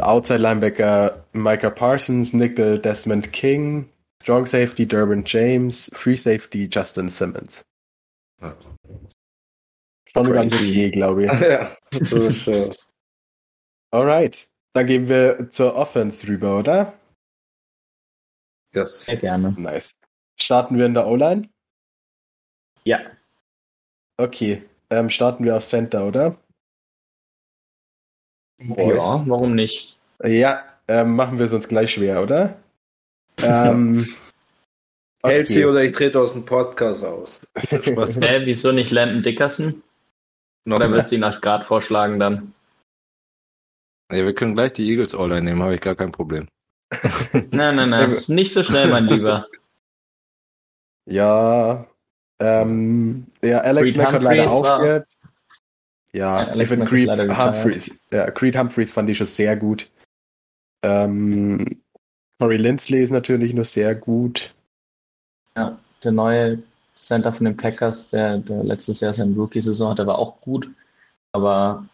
Outside 0.00 0.38
Linebacker 0.38 1.24
Micah 1.32 1.70
Parsons, 1.70 2.32
Nickel 2.32 2.78
Desmond 2.78 3.32
King. 3.32 3.88
Strong 4.22 4.46
Safety 4.46 4.84
Durbin 4.84 5.22
James. 5.24 5.90
Free 5.94 6.16
Safety 6.16 6.68
Justin 6.70 7.08
Simmons. 7.08 7.62
Schon 10.12 10.32
ganz 10.32 10.54
okay, 10.54 10.90
glaube 10.90 11.26
ich. 11.26 11.32
ja, 11.40 11.76
das 11.90 12.12
ist 12.12 12.42
schon. 12.42 12.74
Alright, 13.90 14.48
dann 14.78 14.86
gehen 14.86 15.08
wir 15.08 15.50
zur 15.50 15.74
Offense 15.74 16.28
rüber, 16.28 16.56
oder? 16.56 16.92
Yes. 18.72 19.02
Sehr 19.02 19.16
gerne. 19.16 19.52
Nice. 19.58 19.96
Starten 20.40 20.78
wir 20.78 20.86
in 20.86 20.94
der 20.94 21.08
O-Line? 21.08 21.48
Ja. 22.84 23.00
Okay, 24.18 24.62
ähm, 24.90 25.10
starten 25.10 25.42
wir 25.42 25.56
auf 25.56 25.64
Center, 25.64 26.06
oder? 26.06 26.36
Ja, 28.60 29.24
warum 29.26 29.56
nicht? 29.56 29.98
Ja, 30.22 30.64
ähm, 30.86 31.16
machen 31.16 31.40
wir 31.40 31.46
es 31.46 31.52
uns 31.52 31.66
gleich 31.66 31.94
schwer, 31.94 32.22
oder? 32.22 32.56
Ähm, 33.38 34.06
Hält 35.24 35.48
sie 35.48 35.64
okay. 35.64 35.64
oder 35.64 35.82
ich 35.82 35.90
trete 35.90 36.20
aus 36.20 36.34
dem 36.34 36.44
Podcast 36.44 37.02
aus. 37.02 37.40
Hä, 37.56 38.42
wieso 38.44 38.70
nicht 38.70 38.92
Landon 38.92 39.24
Dickerson? 39.24 39.82
Noch 40.64 40.76
Oder 40.76 40.92
willst 40.92 41.10
du 41.10 41.16
ihn 41.16 41.24
als 41.24 41.40
Guard 41.40 41.64
vorschlagen 41.64 42.20
dann? 42.20 42.54
Ja, 44.10 44.24
wir 44.24 44.34
können 44.34 44.54
gleich 44.54 44.72
die 44.72 44.88
Eagles 44.88 45.14
All-Line 45.14 45.42
nehmen, 45.42 45.62
habe 45.62 45.74
ich 45.74 45.80
gar 45.80 45.94
kein 45.94 46.12
Problem. 46.12 46.48
Nein, 47.32 47.76
nein, 47.76 47.90
nein, 47.90 48.06
ist 48.06 48.30
nicht 48.30 48.52
so 48.52 48.62
schnell, 48.62 48.88
mein 48.88 49.06
Lieber. 49.06 49.46
Ja, 51.10 51.86
ähm, 52.38 53.26
ja, 53.42 53.60
Alex 53.60 53.92
Creed 53.92 53.96
Mack 53.96 54.12
hat 54.12 54.22
leider 54.22 54.50
aufgehört. 54.50 55.08
Ja, 56.12 56.40
Ja, 56.40 56.42
ich 56.42 56.48
Alex 56.50 56.76
Mack 56.76 56.88
Creed. 56.88 57.08
Humphreys, 57.08 57.98
ja, 58.10 58.30
Creed 58.30 58.58
Humphreys 58.58 58.92
fand 58.92 59.08
ich 59.08 59.16
schon 59.16 59.26
sehr 59.26 59.56
gut. 59.56 59.90
Ähm, 60.82 61.82
Corey 62.38 62.58
Lindsley 62.58 63.02
ist 63.02 63.10
natürlich 63.10 63.54
nur 63.54 63.64
sehr 63.64 63.94
gut. 63.94 64.54
Ja, 65.56 65.78
der 66.04 66.12
neue 66.12 66.62
Center 66.94 67.32
von 67.32 67.46
den 67.46 67.56
Packers, 67.56 68.10
der, 68.10 68.38
der 68.38 68.62
letztes 68.62 69.00
Jahr 69.00 69.14
seine 69.14 69.34
Rookie-Saison 69.34 69.90
hatte, 69.90 70.06
war 70.06 70.18
auch 70.18 70.40
gut, 70.40 70.70
aber 71.32 71.86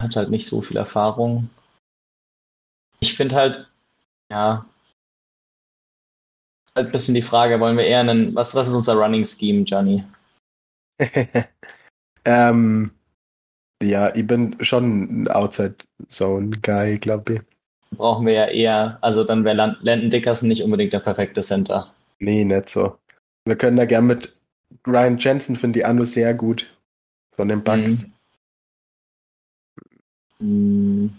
hat 0.00 0.16
halt 0.16 0.30
nicht 0.30 0.46
so 0.46 0.62
viel 0.62 0.76
Erfahrung. 0.76 1.50
Ich 3.00 3.14
finde 3.14 3.34
halt, 3.34 3.70
ja, 4.30 4.66
halt 6.76 6.88
ein 6.88 6.92
bisschen 6.92 7.14
die 7.14 7.22
Frage, 7.22 7.58
wollen 7.58 7.76
wir 7.76 7.84
eher 7.84 8.00
einen, 8.00 8.34
was, 8.34 8.54
was 8.54 8.68
ist 8.68 8.74
unser 8.74 8.94
Running 8.94 9.24
Scheme, 9.24 9.62
Johnny? 9.64 10.04
ähm, 12.24 12.90
ja, 13.82 14.14
ich 14.14 14.26
bin 14.26 14.56
schon 14.60 15.22
ein 15.22 15.28
Outside 15.28 15.76
Zone 16.08 16.50
Guy, 16.62 16.94
glaube 16.94 17.34
ich. 17.34 17.40
Brauchen 17.96 18.26
wir 18.26 18.32
ja 18.32 18.46
eher, 18.46 18.98
also 19.00 19.24
dann 19.24 19.44
wäre 19.44 19.56
Land- 19.56 19.78
Landon 19.82 20.10
Dickerson 20.10 20.48
nicht 20.48 20.62
unbedingt 20.62 20.92
der 20.92 21.00
perfekte 21.00 21.42
Center. 21.42 21.92
Nee, 22.18 22.44
nicht 22.44 22.68
so. 22.68 22.98
Wir 23.44 23.56
können 23.56 23.76
da 23.76 23.84
gern 23.84 24.06
mit 24.06 24.36
Ryan 24.86 25.18
Jensen, 25.18 25.56
finde 25.56 25.80
ich 25.80 25.86
auch 25.86 25.92
nur 25.92 26.06
sehr 26.06 26.34
gut. 26.34 26.66
Von 27.34 27.48
den 27.48 27.62
Bucks. 27.62 28.06
Hm, 30.38 31.18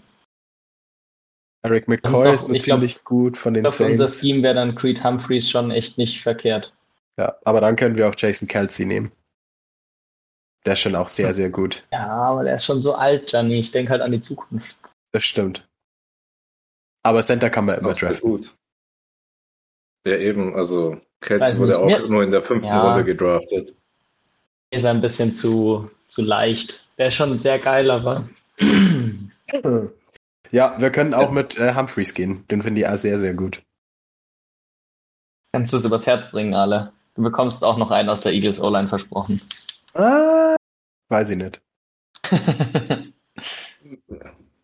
Eric 1.62 1.86
Das 1.86 1.94
ist 1.96 2.04
McCoy 2.04 2.24
doch- 2.24 2.34
ist, 2.34 2.48
nur 2.48 2.56
ich 2.56 2.64
glaub- 2.64 2.76
ziemlich 2.78 3.04
gut 3.04 3.36
von 3.36 3.54
den 3.54 3.64
Ich 3.64 3.70
glaube, 3.70 3.76
für 3.76 3.90
unser 3.90 4.08
Saints. 4.08 4.20
Scheme 4.20 4.42
wäre 4.42 4.54
dann 4.54 4.74
Creed 4.74 5.02
Humphreys 5.04 5.50
schon 5.50 5.70
echt 5.70 5.98
nicht 5.98 6.22
verkehrt. 6.22 6.72
Ja, 7.16 7.36
aber 7.44 7.60
dann 7.60 7.74
können 7.76 7.96
wir 7.96 8.08
auch 8.08 8.14
Jason 8.16 8.46
Kelsey 8.46 8.86
nehmen. 8.86 9.10
Der 10.64 10.74
ist 10.74 10.80
schon 10.80 10.94
auch 10.96 11.08
sehr, 11.08 11.34
sehr 11.34 11.50
gut. 11.50 11.84
Ja, 11.92 12.06
aber 12.08 12.44
der 12.44 12.54
ist 12.54 12.64
schon 12.64 12.80
so 12.82 12.94
alt, 12.94 13.32
Johnny. 13.32 13.58
Ich 13.58 13.70
denke 13.72 13.90
halt 13.90 14.02
an 14.02 14.12
die 14.12 14.20
Zukunft. 14.20 14.76
Das 15.12 15.24
stimmt. 15.24 15.66
Aber 17.02 17.22
Center 17.22 17.48
kann 17.50 17.64
man 17.64 17.78
immer 17.78 17.94
draften. 17.94 18.20
gut. 18.20 18.54
Ja, 20.06 20.16
eben, 20.16 20.54
also 20.54 20.92
Weiß 20.92 21.00
Kelsey 21.20 21.58
wurde 21.58 21.68
nicht. 21.72 21.96
auch 21.96 22.02
Mir- 22.02 22.08
nur 22.08 22.22
in 22.22 22.30
der 22.30 22.42
fünften 22.42 22.68
Ja. 22.68 22.80
Runde 22.82 23.04
gedraftet. 23.04 23.74
Ist 24.70 24.84
ein 24.84 25.00
bisschen 25.00 25.34
zu, 25.34 25.90
zu 26.08 26.22
leicht. 26.22 26.88
Der 26.98 27.08
ist 27.08 27.14
schon 27.14 27.40
sehr 27.40 27.58
geil, 27.58 27.90
aber 27.90 28.28
Ja, 30.50 30.80
wir 30.80 30.90
können 30.90 31.14
auch 31.14 31.30
mit 31.30 31.58
äh, 31.58 31.74
Humphreys 31.74 32.14
gehen. 32.14 32.46
Den 32.48 32.62
finde 32.62 32.80
ich 32.80 32.86
auch 32.88 32.96
sehr, 32.96 33.18
sehr 33.18 33.34
gut. 33.34 33.62
kannst 35.52 35.72
du 35.72 35.76
es 35.76 35.84
übers 35.84 36.06
Herz 36.06 36.30
bringen, 36.30 36.54
alle. 36.54 36.92
Du 37.14 37.22
bekommst 37.22 37.64
auch 37.64 37.76
noch 37.76 37.90
einen 37.90 38.08
aus 38.08 38.20
der 38.22 38.32
Eagles 38.32 38.60
O-Line 38.60 38.88
versprochen. 38.88 39.40
Ah, 39.94 40.56
weiß 41.08 41.30
ich 41.30 41.36
nicht. 41.36 41.60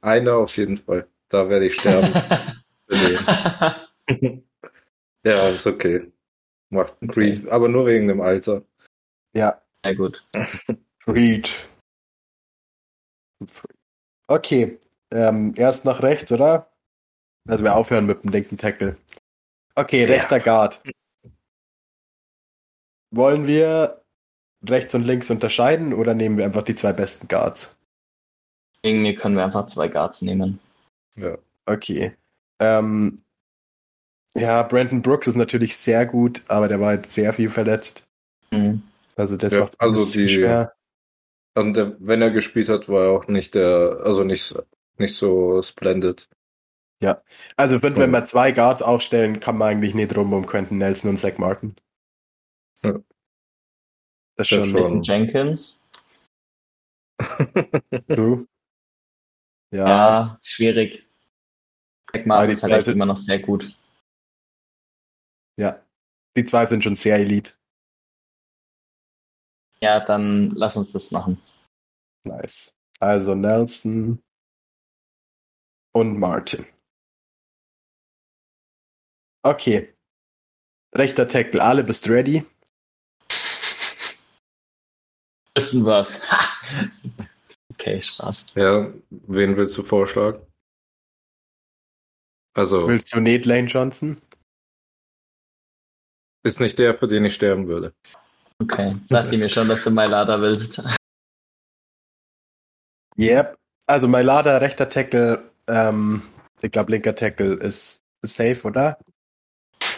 Einer 0.01 0.37
auf 0.37 0.57
jeden 0.57 0.77
Fall. 0.77 1.09
Da 1.29 1.49
werde 1.49 1.67
ich 1.67 1.75
sterben. 1.75 2.13
ja, 5.25 5.49
ist 5.49 5.67
okay. 5.67 6.13
Macht 6.71 6.97
Creed, 7.09 7.49
aber 7.49 7.69
nur 7.69 7.87
wegen 7.87 8.09
dem 8.09 8.21
Alter. 8.21 8.63
Ja, 9.35 9.61
Sehr 9.85 9.97
gut. 9.97 10.25
Creed. 11.01 11.51
Okay, 14.27 14.79
ähm, 15.11 15.55
erst 15.57 15.85
nach 15.85 16.03
rechts, 16.03 16.33
oder? 16.33 16.71
Also 17.47 17.63
wir 17.63 17.77
aufhören 17.77 18.07
mit 18.07 18.23
dem 18.25 18.31
linken 18.31 18.57
Tackle. 18.57 18.97
Okay, 19.75 20.03
Ja. 20.03 20.09
rechter 20.15 20.41
Guard. 20.41 20.81
Wollen 23.11 23.47
wir 23.47 24.03
rechts 24.67 24.95
und 24.95 25.03
links 25.05 25.31
unterscheiden 25.31 25.93
oder 25.93 26.15
nehmen 26.15 26.39
wir 26.39 26.45
einfach 26.45 26.63
die 26.63 26.75
zwei 26.75 26.93
besten 26.93 27.29
Guards? 27.29 27.77
Wegen 28.83 29.03
mir 29.03 29.15
können 29.15 29.37
wir 29.37 29.45
einfach 29.45 29.67
zwei 29.67 29.89
Guards 29.89 30.23
nehmen. 30.23 30.59
Okay. 31.67 32.17
Ähm, 32.61 33.23
ja, 34.37 34.63
Brandon 34.63 35.03
Brooks 35.03 35.27
ist 35.27 35.37
natürlich 35.37 35.77
sehr 35.77 36.07
gut, 36.07 36.43
aber 36.49 36.67
der 36.69 36.81
war 36.81 36.89
halt 36.89 37.11
sehr 37.11 37.33
viel 37.33 37.51
verletzt. 37.51 38.05
Mhm. 38.51 38.83
Also 39.17 39.37
das 39.37 39.53
Ja, 39.55 39.61
macht 39.61 39.81
also 39.81 39.95
ein 39.95 39.97
bisschen 40.07 40.27
die- 40.27 40.35
schwer. 40.35 40.73
Und 41.55 41.77
äh, 41.77 41.95
wenn 42.01 42.23
er 42.23 42.31
gespielt 42.31 42.69
hat, 42.69 42.89
war 42.89 43.05
er 43.05 43.11
auch 43.11 43.29
nicht 43.29 43.55
der, 43.55 44.01
also 44.05 44.25
nicht, 44.25 44.55
nicht 44.99 45.15
so 45.15 45.63
splendid. 45.63 46.29
Also 47.57 47.77
ich 47.77 47.83
finde, 47.83 48.01
Oh. 48.01 48.03
wenn 48.03 48.11
wir 48.13 48.25
zwei 48.25 48.53
Guards 48.53 48.81
aufstellen, 48.83 49.41
kann 49.41 49.59
man 49.59 49.69
eigentlich 49.73 49.95
nicht 49.95 50.17
rum 50.17 50.33
um 50.33 50.47
Quentin 50.47 50.79
Nelson 50.79 51.11
und 51.11 51.17
Zach 51.19 51.37
Martin. 51.39 51.77
Ja. 52.83 53.01
Das 54.37 54.47
ist 54.47 54.51
Ja, 54.53 54.65
schon, 54.65 54.77
schon. 54.77 55.03
Jenkins? 55.03 55.79
true. 58.09 58.47
Ja, 59.71 59.85
Ja, 59.89 60.39
schwierig. 60.43 61.05
Zach 62.13 62.25
Aber 62.27 62.27
Martin 62.27 62.49
die 62.49 62.53
ist 62.53 62.63
halt 62.63 62.73
echt 62.73 62.89
immer 62.89 63.07
noch 63.07 63.17
sehr 63.19 63.39
gut. 63.41 63.77
ja. 65.57 65.81
Die 66.37 66.47
zwei 66.47 66.67
sind 66.67 66.83
schon 66.85 66.97
sehr 66.97 67.17
elite. 67.17 67.55
Ja, 69.85 70.01
dann 70.01 70.49
lass 70.53 70.79
uns 70.79 70.93
das 70.93 71.11
machen. 71.11 71.43
Nice. 72.27 72.75
Also 73.01 73.35
Nelson 73.35 74.25
und 75.93 76.19
Martin. 76.19 76.65
Okay. 79.43 79.95
Rechter 80.95 81.29
Tackle, 81.29 81.63
alle 81.63 81.85
bist 81.85 82.09
ready? 82.09 82.47
Wissen 85.55 85.85
wir's. 85.85 86.27
okay, 87.71 88.01
Spaß. 88.01 88.55
Ja, 88.55 88.91
wen 89.11 89.59
willst 89.59 89.77
du 89.77 89.83
vorschlagen? 89.83 90.47
Also, 92.55 92.89
Willst 92.89 93.13
du 93.13 93.21
nicht 93.21 93.45
Lane 93.45 93.69
Johnson? 93.69 94.23
ist 96.43 96.61
nicht 96.61 96.79
der, 96.79 96.97
für 96.97 97.07
den 97.07 97.27
ich 97.27 97.35
sterben 97.35 97.69
würde. 97.69 97.95
Okay, 98.63 98.97
sag 99.05 99.29
dir 99.29 99.39
mir 99.39 99.49
schon, 99.51 99.69
dass 99.69 99.85
du 99.85 99.91
Mailada 99.91 100.41
willst. 100.41 100.83
Yep. 103.19 103.57
Also 103.87 104.09
Mailada, 104.09 104.57
rechter 104.59 104.89
Tackle, 104.89 105.51
ähm, 105.69 106.23
ich 106.63 106.73
glaube 106.73 106.93
linker 106.93 107.15
Tackle 107.15 107.55
ist, 107.55 108.03
safe, 108.23 108.63
oder? 108.65 108.99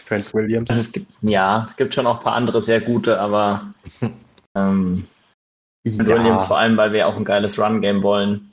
Trent 0.07 0.33
Williams. 0.35 0.71
Also 0.71 0.81
es 0.81 0.93
gibt, 0.93 1.07
ja, 1.23 1.65
es 1.67 1.77
gibt 1.77 1.95
schon 1.95 2.07
auch 2.07 2.19
ein 2.19 2.25
paar 2.25 2.35
andere 2.35 2.63
sehr 2.63 2.81
gute, 2.81 3.21
aber 3.21 3.75
ähm, 4.57 5.07
Trent 5.85 6.09
Williams 6.09 6.45
vor 6.45 6.59
allem, 6.59 6.77
weil 6.77 6.93
wir 6.93 7.07
auch 7.07 7.17
ein 7.17 7.25
geiles 7.25 7.59
Run-Game 7.59 8.03
wollen, 8.03 8.53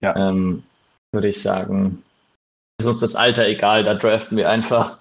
Ja. 0.00 0.16
ähm, 0.16 0.64
würde 1.12 1.28
ich 1.28 1.40
sagen, 1.40 2.02
ist 2.80 2.86
uns 2.86 3.00
das 3.00 3.14
Alter 3.14 3.46
egal, 3.46 3.84
da 3.84 3.94
draften 3.94 4.36
wir 4.36 4.50
einfach 4.50 4.98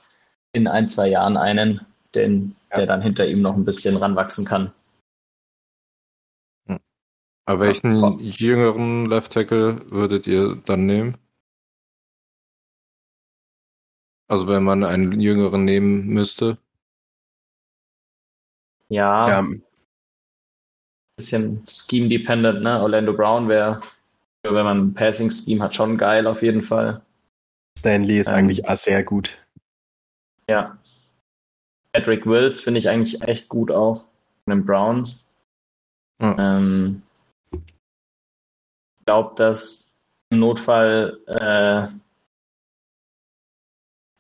in 0.52 0.68
ein, 0.68 0.88
zwei 0.88 1.08
Jahren 1.08 1.38
einen, 1.38 1.82
den, 2.14 2.56
Ja. 2.74 2.78
der 2.80 2.88
dann 2.88 3.02
hinter 3.02 3.28
ihm 3.28 3.42
noch 3.42 3.56
ein 3.56 3.66
bisschen 3.66 3.96
ranwachsen 3.98 4.46
kann. 4.46 4.74
Aber 7.46 7.60
welchen 7.60 8.00
Ja. 8.00 8.16
jüngeren 8.20 9.06
Left 9.06 9.34
Tackle 9.34 9.90
würdet 9.92 10.28
ihr 10.28 10.56
dann 10.66 10.86
nehmen? 10.86 11.18
Also 14.30 14.48
wenn 14.48 14.64
man 14.64 14.84
einen 14.84 15.20
jüngeren 15.20 15.66
nehmen 15.66 16.08
müsste. 16.08 16.58
Ja, 18.90 19.28
ja, 19.28 19.40
ein 19.40 19.64
bisschen 21.18 21.66
Scheme-dependent, 21.68 22.64
ne? 22.64 22.82
Orlando 22.82 23.14
Brown 23.14 23.50
wäre, 23.50 23.82
wenn 24.44 24.54
man 24.54 24.78
ein 24.80 24.94
Passing-Scheme 24.94 25.64
hat, 25.64 25.76
schon 25.76 25.98
geil 25.98 26.26
auf 26.28 26.42
jeden 26.42 26.64
Fall. 26.64 27.02
Stanley 27.78 28.20
ist 28.20 28.28
Ähm. 28.28 28.36
eigentlich 28.36 28.68
auch 28.68 28.78
sehr 28.78 29.04
gut. 29.04 29.38
Ja. 30.50 30.80
Patrick 31.94 32.26
Wills 32.26 32.60
finde 32.60 32.80
ich 32.80 32.90
eigentlich 32.90 33.22
echt 33.22 33.48
gut 33.50 33.72
auch. 33.72 34.06
Von 34.46 34.58
den 34.58 34.66
Browns. 34.66 35.26
Ja. 36.22 36.58
Ähm, 36.60 37.02
ich 37.54 39.06
glaube, 39.06 39.36
dass 39.36 39.96
im 40.30 40.40
Notfall 40.40 41.20
äh, 41.28 41.88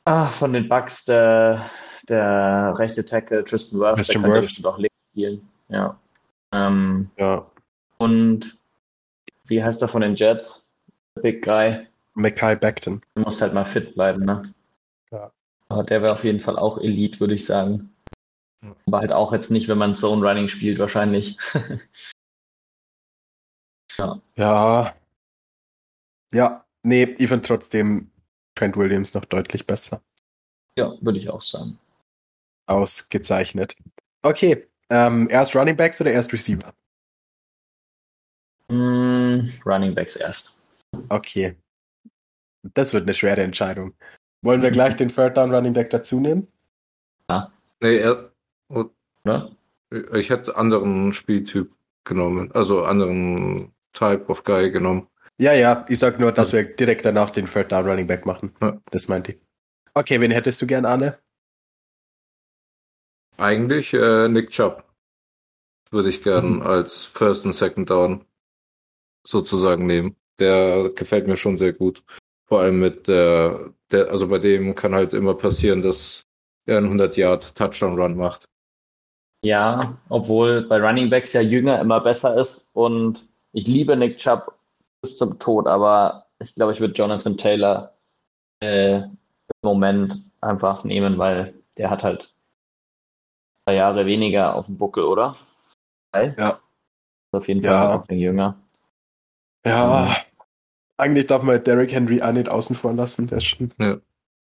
ah, 0.05 0.25
von 0.27 0.53
den 0.53 0.69
Bucks 0.69 1.05
der, 1.05 1.69
der 2.07 2.75
rechte 2.77 3.03
Tackle 3.05 3.43
Tristan 3.43 3.79
Wirfs, 3.79 3.95
der 3.95 4.03
Tristan 4.05 4.21
könnte 4.21 4.35
Wirfs. 4.35 4.47
bestimmt 4.47 4.67
auch 4.67 4.77
links 4.77 4.95
spielen. 5.11 5.49
Ja. 5.69 5.99
Ähm, 6.51 7.09
Ja. 7.17 7.45
und 7.97 8.57
wie 9.47 9.63
heißt 9.63 9.81
er 9.81 9.87
von 9.87 10.01
den 10.01 10.15
Jets? 10.15 10.69
Der 11.15 11.21
Big 11.21 11.43
Guy. 11.43 11.87
Mackay 12.13 12.55
Becton. 12.55 13.01
Der 13.15 13.23
muss 13.23 13.41
halt 13.41 13.53
mal 13.53 13.65
fit 13.65 13.93
bleiben, 13.95 14.23
ne? 14.23 14.43
Aber 15.73 15.83
der 15.83 16.03
wäre 16.03 16.13
auf 16.13 16.23
jeden 16.23 16.39
Fall 16.39 16.59
auch 16.59 16.77
Elite, 16.77 17.19
würde 17.19 17.33
ich 17.33 17.45
sagen. 17.45 17.95
Aber 18.85 18.99
halt 18.99 19.11
auch 19.11 19.33
jetzt 19.33 19.49
nicht, 19.49 19.67
wenn 19.67 19.79
man 19.79 19.95
Zone 19.95 20.23
Running 20.23 20.47
spielt, 20.47 20.77
wahrscheinlich. 20.77 21.35
ja. 23.97 24.21
Ja. 24.35 24.93
Ja, 26.31 26.65
nee, 26.83 27.15
ich 27.17 27.27
finde 27.27 27.47
trotzdem 27.47 28.11
Trent 28.55 28.77
Williams 28.77 29.15
noch 29.15 29.25
deutlich 29.25 29.65
besser. 29.65 30.03
ja, 30.77 30.93
würde 31.01 31.17
ich 31.17 31.29
auch 31.29 31.41
sagen. 31.41 31.79
Ausgezeichnet. 32.67 33.75
Okay, 34.21 34.67
ähm, 34.91 35.27
erst 35.31 35.55
Running 35.55 35.75
Backs 35.75 35.99
oder 36.01 36.11
erst 36.11 36.31
Receiver? 36.33 36.71
Mm, 38.69 39.49
Running 39.65 39.95
Backs 39.95 40.17
erst. 40.17 40.55
Okay. 41.09 41.55
Das 42.75 42.93
wird 42.93 43.03
eine 43.03 43.15
schwere 43.15 43.41
Entscheidung. 43.41 43.95
Wollen 44.43 44.61
wir 44.61 44.71
gleich 44.71 44.95
den 44.95 45.09
Third 45.09 45.37
Down 45.37 45.53
Running 45.53 45.73
Back 45.73 45.89
dazu 45.89 46.19
nehmen? 46.19 46.47
Nee, 47.81 47.97
er, 47.97 48.31
Oder? 48.69 49.51
ich 50.13 50.29
hätte 50.29 50.55
anderen 50.55 51.11
Spieltyp 51.11 51.73
genommen. 52.05 52.51
Also 52.53 52.83
anderen 52.85 53.73
Type 53.91 54.25
of 54.27 54.43
Guy 54.45 54.71
genommen. 54.71 55.07
Ja, 55.37 55.53
ja, 55.53 55.85
ich 55.89 55.99
sag 55.99 56.17
nur, 56.19 56.31
dass 56.31 56.53
wir 56.53 56.63
direkt 56.63 57.03
danach 57.05 57.29
den 57.31 57.45
Third 57.45 57.71
Down 57.71 57.85
Running 57.85 58.07
Back 58.07 58.25
machen. 58.25 58.53
Ja. 58.61 58.79
Das 58.91 59.07
meinte 59.09 59.33
ich. 59.33 59.39
Okay, 59.93 60.21
wen 60.21 60.31
hättest 60.31 60.61
du 60.61 60.67
gern, 60.67 60.85
Arne? 60.85 61.17
Eigentlich 63.37 63.93
äh, 63.93 64.27
Nick 64.29 64.49
Chubb. 64.49 64.83
Würde 65.91 66.09
ich 66.09 66.23
gern 66.23 66.55
Mhm. 66.55 66.61
als 66.61 67.05
First 67.05 67.45
und 67.45 67.53
Second 67.53 67.89
Down 67.89 68.25
sozusagen 69.25 69.85
nehmen. 69.85 70.15
Der 70.39 70.89
gefällt 70.89 71.27
mir 71.27 71.37
schon 71.37 71.57
sehr 71.57 71.73
gut. 71.73 72.03
Vor 72.53 72.61
allem 72.61 72.79
mit 72.79 73.07
der, 73.07 73.73
der, 73.91 74.11
also 74.11 74.27
bei 74.27 74.37
dem 74.37 74.75
kann 74.75 74.93
halt 74.93 75.15
immer 75.15 75.33
passieren, 75.33 75.81
dass 75.81 76.27
er 76.67 76.77
einen 76.77 76.85
100 76.85 77.17
Yard 77.17 77.55
Touchdown 77.55 77.99
Run 77.99 78.15
macht. 78.15 78.45
Ja, 79.43 79.97
obwohl 80.09 80.61
bei 80.67 80.79
Running 80.79 81.09
Backs 81.09 81.33
ja 81.33 81.41
Jünger 81.41 81.81
immer 81.81 81.99
besser 81.99 82.39
ist 82.39 82.69
und 82.75 83.27
ich 83.53 83.65
liebe 83.65 83.97
Nick 83.97 84.17
Chubb 84.17 84.53
bis 85.01 85.17
zum 85.17 85.39
Tod, 85.39 85.65
aber 85.65 86.27
ich 86.37 86.53
glaube, 86.53 86.73
ich 86.73 86.79
würde 86.79 86.93
Jonathan 86.93 87.37
Taylor 87.37 87.97
äh, 88.59 88.97
im 88.97 89.17
Moment 89.63 90.15
einfach 90.39 90.83
nehmen, 90.83 91.17
weil 91.17 91.55
der 91.79 91.89
hat 91.89 92.03
halt 92.03 92.35
zwei 93.67 93.77
Jahre 93.77 94.05
weniger 94.05 94.53
auf 94.55 94.67
dem 94.67 94.77
Buckel, 94.77 95.05
oder? 95.05 95.37
Ja. 96.13 96.29
Ist 96.51 96.59
auf 97.33 97.47
jeden 97.47 97.63
Fall 97.63 97.71
Ja. 97.73 97.95
auch 97.95 98.07
ein 98.07 98.19
Jünger. 98.19 98.59
Ja, 99.65 100.22
eigentlich 100.97 101.27
darf 101.27 101.43
man 101.43 101.61
Derrick 101.63 101.91
Henry 101.91 102.21
auch 102.21 102.31
nicht 102.33 102.49
außen 102.49 102.75
vor 102.75 102.93
lassen. 102.93 103.27
Der 103.27 103.37
ist 103.39 103.45
schon. 103.45 103.71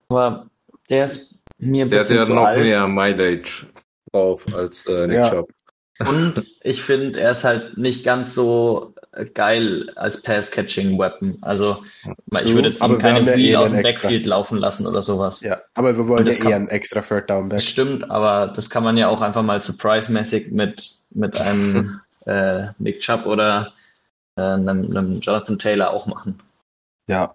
Aber 0.08 0.46
der 0.88 1.06
ist 1.06 1.42
mir 1.58 1.84
ein 1.84 1.90
Der 1.90 2.00
hat 2.00 2.08
bisschen 2.08 2.16
ja 2.18 2.24
zu 2.24 2.34
noch 2.34 2.44
alt. 2.44 2.60
mehr 2.60 2.88
Mileage 2.88 3.66
drauf 4.12 4.44
als 4.54 4.86
äh, 4.86 5.06
Nick 5.06 5.16
Ja. 5.16 5.30
Chubb. 5.30 5.50
Und 6.08 6.42
ich 6.62 6.82
finde, 6.82 7.20
er 7.20 7.32
ist 7.32 7.44
halt 7.44 7.76
nicht 7.76 8.04
ganz 8.04 8.34
so 8.34 8.94
geil 9.34 9.90
als 9.96 10.22
Pass-Catching-Weapon. 10.22 11.36
Also, 11.42 11.84
ich 12.42 12.54
würde 12.54 12.68
jetzt 12.68 12.80
Aber 12.80 12.96
keine 12.96 13.18
haben 13.18 13.26
ja 13.26 13.34
eh 13.34 13.36
Wheel 13.36 13.56
aus 13.56 13.68
dem 13.70 13.80
extra. 13.80 14.08
Backfield 14.08 14.24
laufen 14.24 14.56
lassen 14.56 14.86
oder 14.86 15.02
sowas. 15.02 15.42
Ja, 15.42 15.60
aber 15.74 15.94
wir 15.98 16.08
wollen 16.08 16.26
ja 16.26 16.32
kann- 16.34 16.48
eher 16.48 16.56
einen 16.56 16.68
extra 16.68 17.02
Third 17.02 17.28
Down 17.28 17.50
Back. 17.50 17.58
Das 17.58 17.66
stimmt, 17.66 18.10
aber 18.10 18.50
das 18.56 18.70
kann 18.70 18.82
man 18.82 18.96
ja 18.96 19.08
auch 19.08 19.20
einfach 19.20 19.42
mal 19.42 19.60
surprise-mäßig 19.60 20.50
mit, 20.52 20.94
mit 21.10 21.38
einem 21.38 22.00
äh, 22.24 22.68
Nick 22.78 23.00
Chubb 23.00 23.26
oder 23.26 23.74
äh, 24.36 24.42
einem, 24.42 24.68
einem 24.96 25.20
Jonathan 25.20 25.58
Taylor 25.58 25.90
auch 25.90 26.06
machen. 26.06 26.42
Ja. 27.08 27.34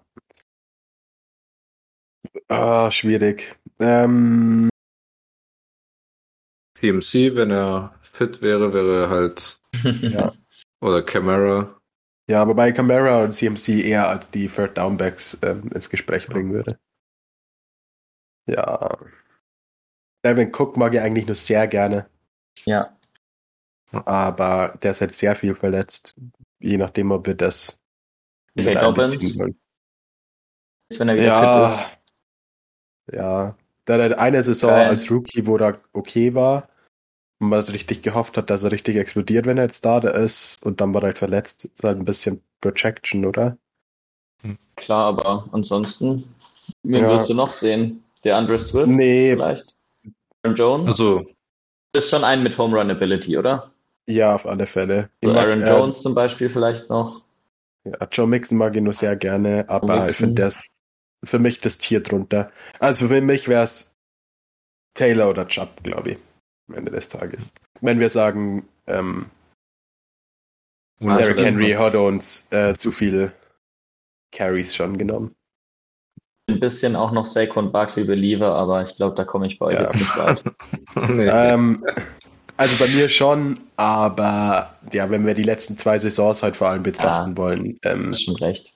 Ah, 2.48 2.90
schwierig. 2.90 3.56
Ähm, 3.78 4.68
CMC, 6.78 7.34
wenn 7.36 7.50
er 7.50 7.94
fit 8.02 8.42
wäre, 8.42 8.72
wäre 8.72 9.02
er 9.04 9.10
halt, 9.10 9.60
Ja. 10.02 10.32
oder 10.80 11.02
Camara. 11.02 11.78
ja, 12.28 12.46
wobei 12.46 12.72
Camara 12.72 13.22
und 13.24 13.32
CMC 13.32 13.82
eher 13.84 14.08
als 14.08 14.30
die 14.30 14.48
Third 14.48 14.76
Down 14.78 14.96
Backs 14.96 15.38
ähm, 15.42 15.70
ins 15.74 15.88
Gespräch 15.90 16.26
bringen 16.26 16.52
würde. 16.52 16.78
Ja. 18.46 18.96
Devin 20.24 20.52
Cook 20.54 20.76
mag 20.76 20.94
ich 20.94 21.00
eigentlich 21.00 21.26
nur 21.26 21.34
sehr 21.34 21.66
gerne, 21.68 22.08
ja, 22.64 22.96
aber 23.92 24.76
der 24.82 24.90
ist 24.92 25.00
halt 25.00 25.14
sehr 25.14 25.36
viel 25.36 25.54
verletzt. 25.54 26.16
Je 26.58 26.76
nachdem, 26.76 27.10
ob 27.10 27.26
wir 27.26 27.34
das 27.34 27.78
mit 28.54 28.76
einbeziehen 28.76 29.38
wollen. 29.38 29.60
jetzt 30.90 31.00
wenn 31.00 31.08
er 31.08 31.16
wieder 31.16 31.26
Ja, 31.26 31.68
fit 31.68 31.98
ist. 33.12 33.16
ja. 33.18 33.56
Der 33.86 34.02
hat 34.02 34.18
eine 34.18 34.42
Saison 34.42 34.70
Geil. 34.70 34.88
als 34.88 35.10
Rookie, 35.10 35.46
wo 35.46 35.56
er 35.58 35.78
okay 35.92 36.34
war 36.34 36.68
und 37.40 37.50
man 37.50 37.62
so 37.62 37.72
richtig 37.72 38.02
gehofft 38.02 38.36
hat, 38.36 38.50
dass 38.50 38.64
er 38.64 38.72
richtig 38.72 38.96
explodiert, 38.96 39.46
wenn 39.46 39.58
er 39.58 39.64
jetzt 39.64 39.84
da 39.84 39.98
ist 39.98 40.64
und 40.64 40.80
dann 40.80 40.92
war 40.92 41.02
er 41.02 41.08
halt 41.08 41.18
verletzt. 41.18 41.66
Ist 41.66 41.84
halt 41.84 41.98
ein 41.98 42.04
bisschen 42.04 42.42
Projection, 42.60 43.24
oder? 43.24 43.58
Klar, 44.74 45.06
aber 45.06 45.48
ansonsten, 45.52 46.34
wen 46.82 47.04
Ja. 47.04 47.10
wirst 47.10 47.28
du 47.28 47.34
noch 47.34 47.50
sehen? 47.50 48.02
Der 48.24 48.36
Andre 48.36 48.58
Swift 48.58 48.88
Nee, 48.88 49.34
vielleicht? 49.34 49.76
Aaron 50.42 50.56
Jones? 50.56 50.86
Also, 50.92 51.26
ist 51.92 52.10
schon 52.10 52.24
ein 52.24 52.42
mit 52.42 52.58
Home 52.58 52.76
Run 52.76 52.90
Ability, 52.90 53.38
oder? 53.38 53.70
Ja, 54.06 54.34
auf 54.34 54.46
alle 54.46 54.66
Fälle. 54.66 55.10
So 55.22 55.32
mag, 55.32 55.46
Aaron 55.46 55.62
äh, 55.62 55.68
Jones 55.68 56.02
zum 56.02 56.14
Beispiel 56.14 56.48
vielleicht 56.48 56.88
noch. 56.90 57.22
Ja, 57.84 58.06
Joe 58.10 58.26
Mixon 58.26 58.58
mag 58.58 58.74
ich 58.74 58.82
nur 58.82 58.92
sehr 58.92 59.16
gerne, 59.16 59.64
aber 59.68 60.08
ich 60.08 60.16
finde, 60.16 60.34
der 60.34 60.48
ist 60.48 60.70
für 61.24 61.38
mich 61.38 61.58
das 61.58 61.78
Tier 61.78 62.00
drunter. 62.00 62.50
Also 62.80 63.08
für 63.08 63.20
mich 63.20 63.48
wäre 63.48 63.62
es 63.64 63.94
Taylor 64.94 65.28
oder 65.30 65.46
Chubb, 65.46 65.82
glaube 65.82 66.10
ich, 66.12 66.18
am 66.68 66.74
Ende 66.76 66.90
des 66.90 67.08
Tages. 67.08 67.52
Wenn 67.80 68.00
wir 68.00 68.10
sagen, 68.10 68.68
ähm, 68.86 69.30
Ah, 71.04 71.16
Derrick. 71.18 71.38
Henry 71.44 71.72
hat 71.72 71.94
uns 71.94 72.46
äh, 72.50 72.74
zu 72.76 72.90
viele 72.90 73.32
Carries 74.32 74.74
schon 74.74 74.96
genommen. 74.96 75.34
ein 76.48 76.58
bisschen 76.58 76.96
auch 76.96 77.12
noch 77.12 77.26
Saquon 77.26 77.70
Barkley 77.70 78.04
Believer, 78.04 78.54
aber 78.54 78.80
ich 78.82 78.96
glaube, 78.96 79.14
da 79.14 79.24
komme 79.24 79.46
ich 79.46 79.58
bei 79.58 79.66
euch 79.66 79.74
Ja. 79.74 79.82
jetzt 79.82 79.96
nicht 79.96 80.16
weit. 80.16 80.42
nee. 81.10 81.26
Ähm, 81.28 81.84
also 82.56 82.76
bei 82.78 82.88
mir 82.88 83.08
schon, 83.08 83.58
aber 83.76 84.74
ja, 84.92 85.10
wenn 85.10 85.26
wir 85.26 85.34
die 85.34 85.42
letzten 85.42 85.76
zwei 85.78 85.98
Saisons 85.98 86.42
halt 86.42 86.56
vor 86.56 86.68
allem 86.68 86.82
betrachten 86.82 87.30
Ja. 87.32 87.36
wollen, 87.36 87.78
ähm, 87.82 88.12
schon 88.14 88.36
recht. 88.36 88.72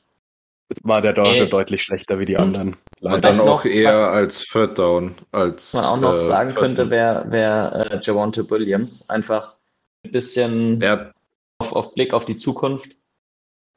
war 0.85 1.03
der 1.03 1.13
Dodger 1.15 1.47
Äh. 1.47 1.49
deutlich 1.49 1.83
schlechter 1.83 2.21
wie 2.21 2.27
die 2.27 2.37
Hm. 2.37 2.45
anderen. 2.45 2.69
Und 2.69 2.79
Leider. 3.01 3.21
dann 3.21 3.41
auch 3.41 3.45
noch 3.47 3.65
eher 3.65 3.89
was- 3.91 3.97
als 3.97 4.45
Third 4.47 4.79
Down, 4.79 5.17
als 5.33 5.75
Was 5.75 5.81
man 5.83 5.85
auch 5.91 5.97
noch 6.01 6.15
äh, 6.17 6.21
sagen 6.21 6.55
könnte, 6.55 6.91
wäre 6.91 7.25
wär, 7.33 7.89
äh, 7.91 7.99
Javonte 8.01 8.49
Williams. 8.49 9.09
Einfach 9.11 9.57
ein 10.05 10.13
bisschen 10.13 10.81
Ja, 10.81 11.11
auf, 11.59 11.73
auf 11.73 11.95
Blick 11.95 12.15
auf 12.15 12.25
die 12.25 12.37
Zukunft. 12.37 12.91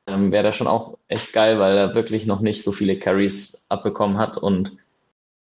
Ähm, 0.08 0.32
wäre 0.32 0.44
der 0.44 0.52
schon 0.52 0.68
auch 0.68 0.98
echt 1.08 1.34
geil, 1.34 1.58
weil 1.60 1.76
er 1.78 1.96
wirklich 1.96 2.28
noch 2.28 2.42
nicht 2.42 2.62
so 2.62 2.72
viele 2.72 3.00
Carries 3.00 3.66
abbekommen 3.70 4.20
hat 4.20 4.38
und 4.38 4.78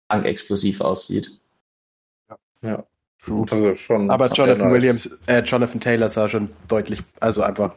explosiv 0.09 0.81
aussieht. 0.81 1.31
also 2.62 2.85
schon 3.77 4.11
Aber 4.11 4.29
sehr 4.29 4.37
Jonathan 4.37 4.69
nice. 4.69 4.73
Williams, 4.75 5.19
äh, 5.27 5.41
Jonathan 5.43 5.81
Taylor 5.81 6.09
sah 6.09 6.29
schon 6.29 6.51
deutlich, 6.69 7.03
also 7.21 7.43
einfach 7.43 7.75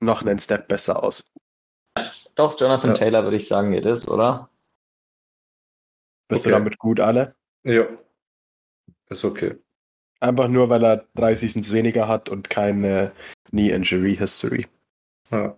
noch 0.00 0.22
einen 0.22 0.38
Step 0.38 0.68
besser 0.68 1.02
aus. 1.02 1.24
Doch, 2.36 2.58
Jonathan 2.58 2.90
Ja. 2.90 2.94
Taylor 2.94 3.24
würde 3.24 3.36
ich 3.36 3.48
sagen, 3.48 3.72
geht 3.72 3.84
es, 3.86 4.08
oder? 4.08 4.48
Bist 6.28 6.42
Okay. 6.46 6.50
du 6.52 6.58
damit 6.58 6.78
gut 6.78 7.00
alle? 7.00 7.34
Ja. 7.64 7.86
Ist 9.08 9.24
okay. 9.24 9.56
Einfach 10.20 10.48
nur, 10.48 10.68
weil 10.68 10.84
er 10.84 11.06
drei 11.14 11.34
Seasons 11.34 11.72
weniger 11.72 12.06
hat 12.06 12.28
und 12.28 12.48
keine 12.50 13.12
Knee 13.48 13.70
Injury 13.70 14.16
History. 14.16 14.66
Ja. 15.30 15.56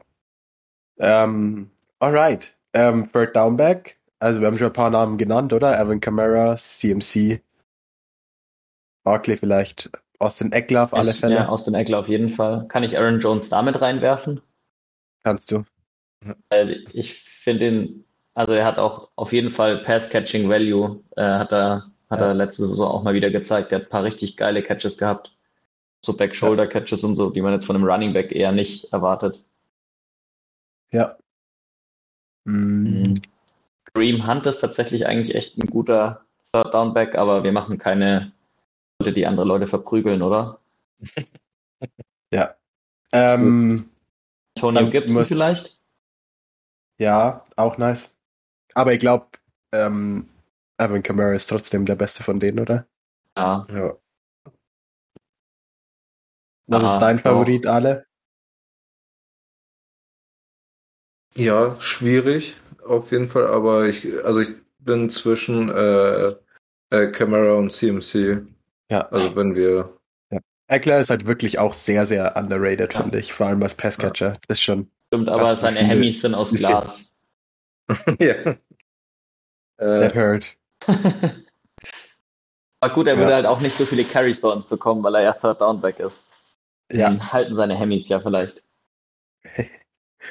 Ähm, 0.99 1.71
alright. 1.99 2.57
Ähm, 2.73 3.11
Third 3.13 3.37
Downback. 3.37 3.99
Also 4.19 4.41
wir 4.41 4.47
haben 4.47 4.57
schon 4.57 4.69
ein 4.69 4.73
paar 4.73 4.91
Namen 4.91 5.19
genannt, 5.19 5.53
oder? 5.53 5.79
Evan 5.79 6.01
Kamara, 6.01 6.57
CMC, 6.57 7.41
Barkley 9.05 9.37
vielleicht, 9.37 9.91
Austin 10.19 10.53
Eckler 10.53 10.85
auf 10.85 10.95
alle 10.95 11.13
Fälle. 11.13 11.35
Ja, 11.35 11.49
aus 11.49 11.65
den 11.65 11.75
Eckler 11.75 11.99
auf 12.01 12.09
jeden 12.09 12.29
Fall. 12.29 12.67
Kann 12.69 12.83
ich 12.85 12.99
Aaron 12.99 13.21
Jones 13.21 13.49
damit 13.49 13.81
reinwerfen? 13.81 14.41
Kannst 15.25 15.51
du. 15.51 15.65
Ich 16.93 17.15
finde 17.23 17.69
ihn, 17.69 18.05
also 18.35 18.55
er 18.55 18.65
hat 18.65 18.79
auch 18.79 19.11
auf 19.17 19.33
jeden 19.33 19.51
Fall 19.51 19.79
Pass-Catching 19.83 20.49
Value, 20.49 21.03
äh, 21.17 21.23
hat 21.23 21.53
er, 21.53 21.91
hat 22.11 22.21
Ja. 22.21 22.29
er 22.29 22.35
letzte 22.35 22.67
Saison 22.67 22.91
auch 22.91 23.03
mal 23.03 23.15
wieder 23.15 23.31
gezeigt. 23.31 23.73
Er 23.73 23.79
hat 23.81 23.87
ein 23.87 23.91
paar 23.91 24.05
richtig 24.05 24.37
geile 24.37 24.63
Catches 24.63 24.99
gehabt. 24.99 25.37
So 26.05 26.17
Back-Shoulder-Catches 26.17 27.05
und 27.05 27.17
so, 27.17 27.31
die 27.31 27.41
man 27.43 27.53
jetzt 27.53 27.65
von 27.67 27.77
einem 27.77 27.85
Running 27.85 28.13
Back 28.13 28.33
eher 28.33 28.53
nicht 28.53 28.93
erwartet. 28.93 29.45
Ja. 30.93 31.17
Mm, 32.45 32.85
Mhm. 32.85 33.15
Kareem 33.95 34.27
Hunt 34.27 34.47
ist 34.47 34.61
tatsächlich 34.61 35.07
eigentlich 35.07 35.35
echt 35.35 35.59
ein 35.59 35.67
guter 35.69 36.25
Third 36.51 36.73
Down 36.73 36.95
Back, 36.95 37.17
aber 37.17 37.45
wir 37.45 37.53
machen 37.53 37.79
keine 37.79 38.33
Leute, 39.03 39.13
die 39.15 39.27
andere 39.27 39.47
Leute 39.47 39.67
verprügeln, 39.67 40.23
oder? 40.23 40.61
Ja. 42.33 42.57
Ähm, 43.13 43.93
Antonio 44.57 44.91
Gibson 44.91 45.19
musst- 45.19 45.29
vielleicht? 45.29 45.79
ja, 46.99 47.45
auch 47.57 47.79
nice. 47.79 48.17
Aber 48.75 48.93
ich 48.95 49.01
glaube, 49.01 49.27
ähm, 49.73 50.29
Evan 50.79 51.03
Kamara 51.03 51.35
ist 51.35 51.49
trotzdem 51.49 51.87
der 51.87 51.97
beste 51.97 52.25
von 52.25 52.41
denen, 52.41 52.61
oder? 52.61 52.87
Ja. 53.37 53.67
Ja. 53.71 53.97
Was 56.67 56.83
Ah, 56.83 56.95
ist 56.97 57.03
dein 57.03 57.17
doch. 57.19 57.23
Favorit, 57.23 57.67
alle? 57.67 58.07
Ja, 61.37 61.81
schwierig 61.81 62.57
auf 62.87 63.11
jeden 63.13 63.29
Fall, 63.29 63.47
aber 63.47 63.87
ich, 63.87 64.07
also 64.25 64.41
ich 64.41 64.51
bin 64.79 65.09
zwischen 65.11 65.69
äh, 65.71 66.35
äh, 66.91 67.11
Camera 67.13 67.55
und 67.55 67.71
CMC. 67.73 68.43
Ja. 68.91 69.09
Also 69.09 69.35
wenn 69.37 69.55
wir, 69.55 69.99
Eckler 70.69 70.99
ist 70.99 71.11
halt 71.11 71.27
wirklich 71.27 71.59
auch 71.59 71.75
sehr, 71.75 72.07
sehr 72.07 72.37
underrated, 72.37 72.95
Ja. 72.95 73.03
finde 73.03 73.19
ich. 73.19 73.33
Vor 73.33 73.47
allem 73.47 73.63
als 73.63 73.75
Passcatcher. 73.75 74.39
Das 74.49 74.59
ist 74.59 74.65
schon. 74.65 74.91
Stimmt, 75.09 75.29
aber 75.29 75.55
seine 75.57 75.77
wie 75.77 75.81
viele- 75.85 75.89
Hemmys 75.95 76.21
sind 76.23 76.35
aus 76.35 76.51
viel- 76.51 76.59
Glas. 76.61 77.15
ja. 78.21 78.57
That 79.79 80.15
Äh, 80.15 80.15
hurt. 80.15 80.57
Aber 82.81 82.95
gut, 82.95 83.07
er 83.07 83.15
Ja. 83.15 83.21
würde 83.21 83.35
halt 83.35 83.47
auch 83.47 83.61
nicht 83.61 83.75
so 83.77 83.87
viele 83.87 84.05
Carries 84.05 84.41
bei 84.41 84.49
uns 84.49 84.67
bekommen, 84.67 85.03
weil 85.05 85.15
er 85.17 85.23
ja 85.23 85.33
Third 85.33 85.61
Down 85.61 85.81
Back 85.81 86.01
ist. 86.01 86.25
Ja. 86.91 87.09
Dann 87.09 87.33
halten 87.33 87.55
seine 87.55 87.75
Hemmys 87.77 88.09
ja 88.09 88.19
vielleicht. 88.21 88.63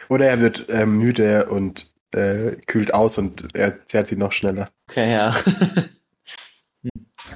Oder 0.09 0.27
er 0.27 0.39
wird 0.39 0.69
äh, 0.69 0.85
müde 0.85 1.49
und 1.49 1.93
äh, 2.13 2.55
kühlt 2.67 2.93
aus 2.93 3.17
und 3.17 3.55
er 3.55 3.85
zerrt 3.85 4.07
sie 4.07 4.15
noch 4.17 4.31
schneller. 4.31 4.69
Okay, 4.89 5.11
ja. 5.11 5.35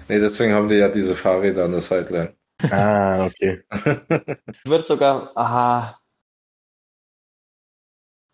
Nee, 0.08 0.20
deswegen 0.20 0.54
haben 0.54 0.70
die 0.70 0.76
ja 0.76 0.90
diese 0.90 1.16
Fahrräder 1.16 1.66
an 1.66 1.72
der 1.72 1.82
Sideline. 1.82 2.36
Ah, 2.72 3.26
okay. 3.26 3.64
Ich 4.48 4.70
würde 4.70 4.84
sogar, 4.84 5.32
aha. 5.36 6.00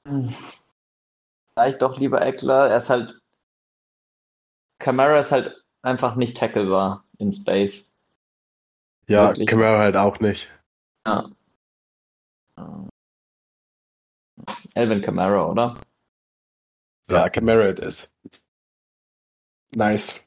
Hm. 0.08 0.34
Vielleicht 1.54 1.82
doch 1.82 1.98
lieber 1.98 2.22
Eckler. 2.22 2.70
Er 2.70 2.78
ist 2.78 2.90
halt, 2.90 3.20
Camara 4.80 5.20
ist 5.20 5.32
halt 5.32 5.64
einfach 5.82 6.16
nicht 6.16 6.38
tacklebar 6.38 7.04
in 7.20 7.32
Space. 7.32 7.94
Ja, 9.08 9.28
Wirklich. 9.28 9.48
Kamara 9.48 9.80
halt 9.80 9.98
auch 9.98 10.20
nicht. 10.20 10.52
Ja. 11.06 11.30
Elvin 14.74 15.02
Kamara, 15.02 15.46
oder? 15.48 15.82
Ja, 17.10 17.30
Kamara 17.30 17.70
it 17.70 17.80
is. 17.80 18.10
Nice. 19.76 20.24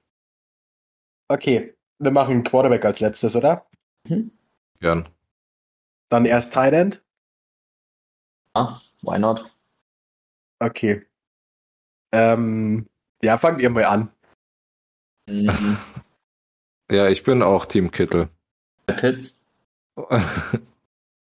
Okay, 1.29 1.75
wir 1.99 2.11
machen 2.11 2.45
Quarterback 2.45 2.85
als 2.85 3.01
letztes, 3.01 3.35
oder? 3.37 3.67
Gern. 4.81 5.09
Dann 6.11 6.25
erst 6.27 6.53
Tight 6.53 6.75
End. 6.75 7.03
Ja, 8.55 8.81
why 9.03 9.19
not? 9.19 9.45
Okay. 10.61 11.07
Ähm, 12.13 12.89
ja, 13.23 13.39
fangt 13.39 13.61
ihr 13.61 13.71
mal 13.71 13.85
an. 13.85 14.13
Mhm. 15.27 15.79
Ja, 16.91 17.09
ich 17.09 17.23
bin 17.25 17.43
auch 17.43 17.67
Team 17.67 17.91
Kittel. 17.91 18.29
Pitts. 18.87 19.45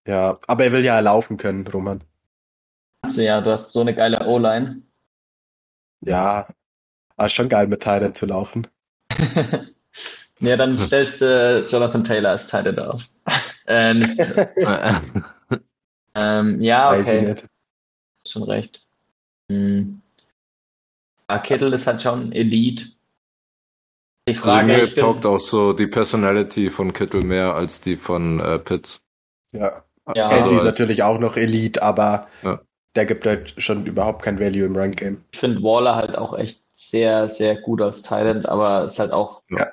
Ja, 0.08 0.34
aber 0.48 0.64
er 0.64 0.72
will 0.72 0.84
ja 0.84 1.00
laufen 1.00 1.38
können, 1.38 1.68
Roman. 1.68 2.04
Also 3.04 3.22
ja, 3.22 3.40
du 3.40 3.52
hast 3.52 3.72
so 3.72 3.82
eine 3.82 3.94
geile 3.94 4.26
O-Line. 4.26 4.82
Ja, 6.02 6.48
aber 7.16 7.28
ist 7.28 7.34
schon 7.34 7.50
geil 7.50 7.68
mit 7.68 7.84
Tight 7.84 8.02
End 8.02 8.18
zu 8.18 8.26
laufen. 8.26 8.68
ja, 10.40 10.58
dann 10.58 10.78
stellst 10.78 11.22
du 11.22 11.66
Jonathan 11.70 12.04
Taylor 12.04 12.32
als 12.32 12.48
Tight 12.48 12.66
End 12.68 12.80
auf. 12.80 13.10
äh, 13.68 13.94
nicht, 13.94 14.20
ähm, 16.16 16.62
ja, 16.62 16.92
okay. 16.94 17.36
schon 18.28 18.44
recht. 18.44 18.88
Hm. 19.50 20.02
Ja, 21.30 21.40
Kittel 21.40 21.74
ist 21.74 21.88
halt 21.88 22.02
schon 22.02 22.32
Elite. 22.32 22.86
Die 24.28 24.34
Also 24.34 24.42
Frage, 24.42 24.68
mir 24.68 24.84
ich 24.84 24.96
bin, 24.96 25.04
taugt 25.04 25.26
auch 25.26 25.40
so 25.40 25.74
die 25.74 25.88
Personality 25.88 26.70
von 26.70 26.94
Kittel 26.94 27.24
mehr 27.24 27.56
als 27.56 27.82
die 27.82 27.96
von 27.96 28.40
äh, 28.40 28.60
Pitts. 28.60 29.02
Ja. 29.52 29.84
Ja. 30.16 30.28
Also 30.28 30.52
ist 30.52 30.60
als- 30.60 30.78
natürlich 30.78 31.04
auch 31.04 31.20
noch 31.20 31.38
Elite, 31.38 31.82
aber 31.82 32.28
Ja. 32.44 32.62
der 32.96 33.06
gibt 33.06 33.26
halt 33.26 33.54
schon 33.62 33.86
überhaupt 33.86 34.24
kein 34.24 34.40
Value 34.40 34.66
im 34.66 34.76
Run 34.76 34.92
Game. 34.92 35.24
ich 35.32 35.40
finde 35.40 35.64
Waller 35.64 35.96
halt 35.96 36.18
auch 36.18 36.38
echt 36.38 36.62
sehr, 36.74 37.28
sehr 37.30 37.56
gut 37.62 37.82
als 37.82 38.10
End, 38.12 38.48
aber 38.48 38.84
ist 38.84 39.00
halt 39.00 39.12
auch, 39.12 39.44
Ja. 39.50 39.68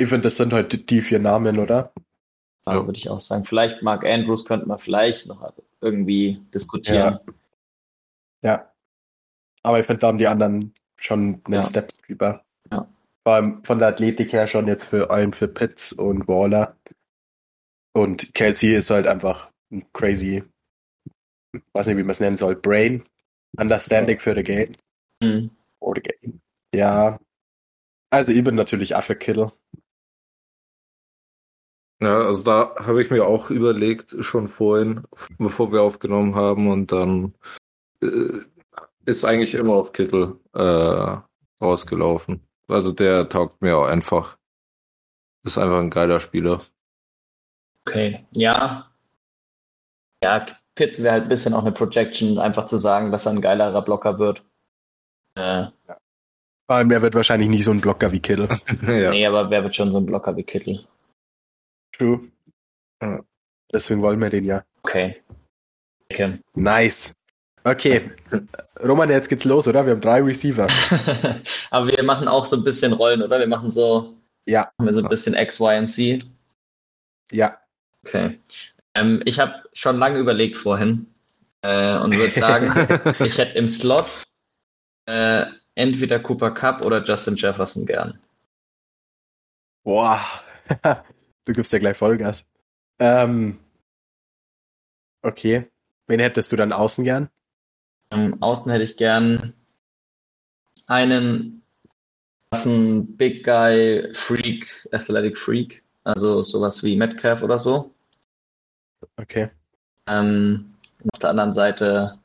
Ich 0.00 0.08
finde, 0.08 0.22
das 0.22 0.36
sind 0.36 0.52
halt 0.52 0.90
die 0.90 1.02
vier 1.02 1.18
Namen, 1.18 1.58
oder? 1.58 1.92
ja. 2.66 2.74
Ja. 2.74 2.86
würde 2.86 2.98
ich 2.98 3.08
auch 3.10 3.20
sagen. 3.20 3.44
Vielleicht 3.44 3.82
Mark 3.82 4.04
Andrews 4.04 4.44
könnte 4.44 4.66
man 4.66 4.78
vielleicht 4.78 5.26
noch 5.26 5.52
irgendwie 5.80 6.40
diskutieren. 6.54 7.18
Ja. 8.42 8.72
Aber 9.62 9.80
ich 9.80 9.86
finde, 9.86 10.00
da 10.00 10.06
haben 10.08 10.18
die 10.18 10.28
anderen 10.28 10.72
schon 10.96 11.40
einen 11.44 11.54
Ja. 11.54 11.62
Step 11.64 11.90
drüber. 12.06 12.44
Ja. 12.72 12.88
Vor 13.24 13.34
allem 13.34 13.64
von 13.64 13.78
der 13.78 13.88
Athletik 13.88 14.32
her 14.32 14.46
schon 14.46 14.66
jetzt 14.68 14.84
für 14.84 15.10
allem 15.10 15.32
für 15.32 15.48
Pitts 15.48 15.92
und 15.92 16.28
Waller. 16.28 16.76
Und 17.92 18.34
Kelsey 18.34 18.74
ist 18.74 18.90
halt 18.90 19.06
einfach 19.06 19.50
ein 19.72 19.84
crazy, 19.92 20.44
weiß 21.72 21.86
nicht, 21.86 21.96
wie 21.96 22.02
man 22.02 22.10
es 22.10 22.20
nennen 22.20 22.36
soll, 22.36 22.54
Brain. 22.54 23.04
Understanding 23.56 24.18
für 24.20 24.34
the 24.34 24.42
game. 24.42 24.72
Hm. 25.22 25.50
For 25.78 25.94
the 25.94 26.02
game. 26.02 26.40
Ja. 26.74 27.18
Also 28.10 28.32
ich 28.32 28.42
bin 28.42 28.54
natürlich 28.54 28.96
Affe 28.96 29.16
Kittle. 29.16 29.52
Ja, 32.00 32.20
also 32.20 32.42
da 32.42 32.76
habe 32.76 33.02
ich 33.02 33.10
mir 33.10 33.26
auch 33.26 33.50
überlegt, 33.50 34.16
schon 34.20 34.48
vorhin, 34.48 35.04
bevor 35.38 35.72
wir 35.72 35.82
aufgenommen 35.82 36.36
haben, 36.36 36.70
und 36.70 36.92
dann 36.92 37.34
äh, 38.00 38.42
ist 39.04 39.24
eigentlich 39.24 39.54
immer 39.54 39.74
auf 39.74 39.92
Kittel 39.92 40.38
äh, 40.54 41.16
rausgelaufen. 41.60 42.46
Also 42.68 42.92
der 42.92 43.28
taugt 43.28 43.60
mir 43.62 43.76
auch 43.76 43.86
einfach. 43.86 44.38
Ist 45.44 45.58
einfach 45.58 45.80
ein 45.80 45.90
geiler 45.90 46.20
Spieler. 46.20 46.62
Okay, 47.86 48.24
ja. 48.32 48.90
Ja, 50.22 50.46
Pitts 50.74 51.02
wäre 51.02 51.14
halt 51.14 51.24
ein 51.24 51.28
bisschen 51.28 51.54
auch 51.54 51.62
eine 51.62 51.72
Projection, 51.72 52.38
einfach 52.38 52.66
zu 52.66 52.76
sagen, 52.76 53.10
dass 53.10 53.26
er 53.26 53.32
ein 53.32 53.40
geilerer 53.40 53.82
Blocker 53.82 54.18
wird. 54.18 54.44
Äh, 55.34 55.66
Vor 56.68 56.76
allem, 56.76 56.90
er 56.90 57.00
wird 57.00 57.14
wahrscheinlich 57.14 57.48
nicht 57.48 57.64
so 57.64 57.70
ein 57.70 57.80
Blocker 57.80 58.12
wie 58.12 58.20
Kittle. 58.20 58.46
ja. 58.86 59.10
Nee, 59.10 59.26
aber 59.26 59.48
wer 59.48 59.62
wird 59.62 59.74
schon 59.74 59.90
so 59.90 59.98
ein 59.98 60.04
Blocker 60.04 60.36
wie 60.36 60.42
Kittel? 60.42 60.86
True. 61.96 62.28
Ja. 63.02 63.20
Deswegen 63.72 64.02
wollen 64.02 64.20
wir 64.20 64.28
den 64.28 64.44
ja. 64.44 64.62
Okay. 64.82 65.16
okay. 66.10 66.38
Nice. 66.54 67.16
Okay. 67.64 68.10
Roman, 68.84 69.08
jetzt 69.08 69.30
geht's 69.30 69.44
los, 69.44 69.66
oder? 69.66 69.86
Wir 69.86 69.92
haben 69.92 70.02
drei 70.02 70.20
Receiver. 70.20 70.66
aber 71.70 71.86
wir 71.86 72.02
machen 72.02 72.28
auch 72.28 72.44
so 72.44 72.56
ein 72.56 72.64
bisschen 72.64 72.92
Rollen, 72.92 73.22
oder? 73.22 73.38
Wir 73.38 73.48
machen 73.48 73.70
so, 73.70 74.14
Ja, 74.46 74.70
machen 74.76 74.88
wir 74.88 74.92
so 74.92 75.02
ein 75.02 75.08
bisschen 75.08 75.34
X, 75.34 75.58
Y 75.60 75.80
und 75.80 75.86
C. 75.86 76.18
ja. 77.32 77.58
Okay. 78.06 78.38
Ähm, 78.94 79.22
ich 79.24 79.40
habe 79.40 79.62
schon 79.72 79.96
lange 79.96 80.18
überlegt 80.18 80.56
vorhin 80.56 81.06
äh, 81.62 81.98
und 81.98 82.14
würde 82.14 82.34
sagen, 82.38 82.68
ich 83.24 83.38
hätte 83.38 83.56
im 83.58 83.68
Slot 83.68 84.06
äh, 85.06 85.46
entweder 85.78 86.18
Cooper 86.18 86.50
Cup 86.50 86.84
oder 86.84 87.02
Justin 87.02 87.36
Jefferson 87.36 87.86
gern. 87.86 88.18
Boah. 89.84 90.20
du 91.44 91.52
gibst 91.52 91.72
ja 91.72 91.78
gleich 91.78 91.96
Vollgas. 91.96 92.44
Ähm, 92.98 93.58
okay. 95.22 95.70
Wen 96.08 96.20
hättest 96.20 96.52
du 96.52 96.56
dann 96.56 96.72
außen 96.72 97.04
gern? 97.04 97.30
Ähm, 98.10 98.42
außen 98.42 98.70
hätte 98.72 98.84
ich 98.84 98.96
gern 98.96 99.54
einen 100.86 101.62
krassen 102.50 103.16
Big 103.16 103.44
Guy 103.44 104.12
Freak, 104.14 104.88
Athletic 104.92 105.38
Freak, 105.38 105.84
also 106.02 106.42
sowas 106.42 106.82
wie 106.82 106.96
Metcalf 106.96 107.42
oder 107.42 107.58
so. 107.58 107.94
Okay. 109.16 109.50
Ähm, 110.06 110.74
auf 111.12 111.18
der 111.20 111.30
anderen 111.30 111.52
Seite 111.52 112.18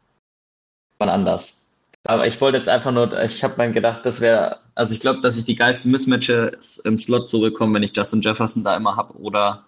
man 1.00 1.10
anders. 1.10 1.68
Aber 2.06 2.28
ich 2.28 2.42
wollte 2.42 2.58
jetzt 2.58 2.68
einfach 2.68 2.92
nur, 2.92 3.18
ich 3.24 3.44
habe 3.44 3.56
mir 3.66 3.72
gedacht, 3.72 4.06
das 4.06 4.20
wäre, 4.20 4.60
also 4.76 4.94
ich 4.94 5.00
glaube, 5.00 5.22
dass 5.22 5.38
ich 5.38 5.46
die 5.46 5.56
geilsten 5.56 5.90
Mismatches 5.90 6.80
im 6.80 7.00
Slot 7.00 7.30
so 7.30 7.40
bekomme, 7.40 7.76
wenn 7.76 7.84
ich 7.84 7.96
Justin 7.96 8.22
Jefferson 8.22 8.64
da 8.64 8.76
immer 8.76 8.98
habe 8.98 9.14
oder 9.18 9.66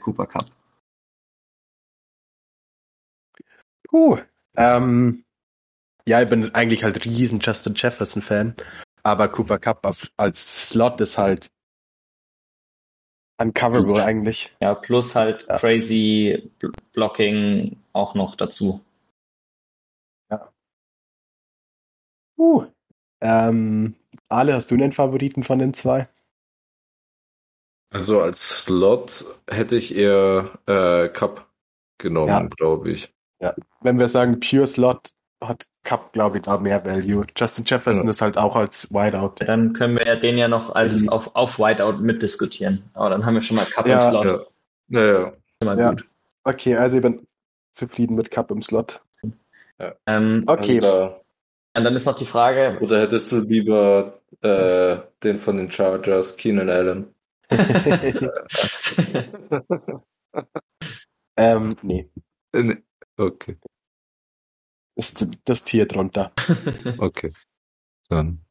Cooper 0.00 0.26
Cup. 0.26 0.44
Uh. 3.90 4.18
Ähm, 4.56 5.24
ja, 6.06 6.22
ich 6.22 6.28
bin 6.28 6.54
eigentlich 6.54 6.84
halt 6.84 7.04
riesen 7.04 7.40
Justin 7.40 7.74
Jefferson 7.74 8.22
Fan, 8.22 8.54
aber 9.02 9.28
Cooper 9.28 9.58
Cup 9.58 9.96
als 10.16 10.68
Slot 10.68 11.00
ist 11.00 11.16
halt 11.16 11.50
uncoverable 13.40 14.02
eigentlich. 14.04 14.54
Ja, 14.60 14.74
plus 14.74 15.14
halt 15.14 15.46
Ja. 15.48 15.58
crazy 15.58 16.50
Bl- 16.60 16.72
Blocking 16.92 17.76
auch 17.92 18.14
noch 18.14 18.36
dazu. 18.36 18.84
Uh. 22.42 22.64
Ähm, 23.20 23.94
Ale, 24.28 24.54
hast 24.54 24.70
du 24.70 24.74
einen 24.74 24.90
Favoriten 24.92 25.44
von 25.44 25.58
den 25.60 25.74
zwei? 25.74 26.08
Also 27.94 28.20
als 28.20 28.62
Slot 28.62 29.24
hätte 29.48 29.76
ich 29.76 29.94
eher 29.94 30.58
äh, 30.66 31.08
Cup 31.08 31.46
genommen, 31.98 32.28
Ja. 32.28 32.40
glaube 32.56 32.90
ich. 32.90 33.12
Wenn 33.80 33.98
wir 33.98 34.08
sagen 34.08 34.40
Pure 34.40 34.66
Slot, 34.66 35.10
hat 35.42 35.66
Cup, 35.84 36.12
glaube 36.12 36.38
ich, 36.38 36.44
da 36.44 36.58
mehr 36.58 36.84
Value. 36.84 37.24
Justin 37.36 37.64
Jefferson 37.66 38.04
Ja. 38.04 38.10
ist 38.10 38.22
halt 38.22 38.36
auch 38.38 38.54
als 38.56 38.90
Wideout. 38.92 39.34
Dann 39.44 39.72
können 39.72 39.96
wir 39.98 40.06
ja 40.06 40.16
den 40.16 40.38
ja 40.38 40.46
noch 40.48 40.74
als 40.74 40.98
Elite. 40.98 41.12
auf, 41.12 41.34
auf 41.34 41.58
Whiteout 41.58 41.98
mitdiskutieren. 41.98 42.84
Aber 42.94 43.10
dann 43.10 43.24
haben 43.26 43.34
wir 43.34 43.42
schon 43.42 43.56
mal 43.56 43.66
Cup 43.66 43.86
Ja. 43.86 43.96
im 43.96 44.10
Slot. 44.10 44.46
Ja. 44.88 45.32
Mal 45.64 45.78
Ja. 45.78 45.90
gut. 45.90 46.06
Okay, 46.44 46.76
also 46.76 46.96
ich 46.96 47.02
bin 47.02 47.26
zufrieden 47.72 48.14
mit 48.16 48.30
Cup 48.30 48.50
im 48.50 48.62
Slot. 48.62 49.00
Ähm, 50.06 50.44
Okay. 50.46 50.78
Oder, 50.78 51.21
und 51.76 51.84
dann 51.84 51.94
ist 51.94 52.06
noch 52.06 52.16
die 52.16 52.26
Frage, 52.26 52.78
oder 52.80 53.00
hättest 53.00 53.32
du 53.32 53.40
lieber 53.40 54.20
äh, 54.42 54.98
den 55.22 55.36
von 55.36 55.56
den 55.56 55.70
Chargers, 55.70 56.36
Keenan 56.36 56.68
Allen? 56.70 57.14
ähm, 61.36 61.76
nee, 61.82 62.10
Äh, 62.52 62.62
nee. 62.62 62.82
Okay, 63.16 63.58
ist 64.96 65.26
das 65.44 65.64
Tier 65.64 65.86
drunter. 65.86 66.32
okay. 66.98 67.32
Dann. 68.08 68.44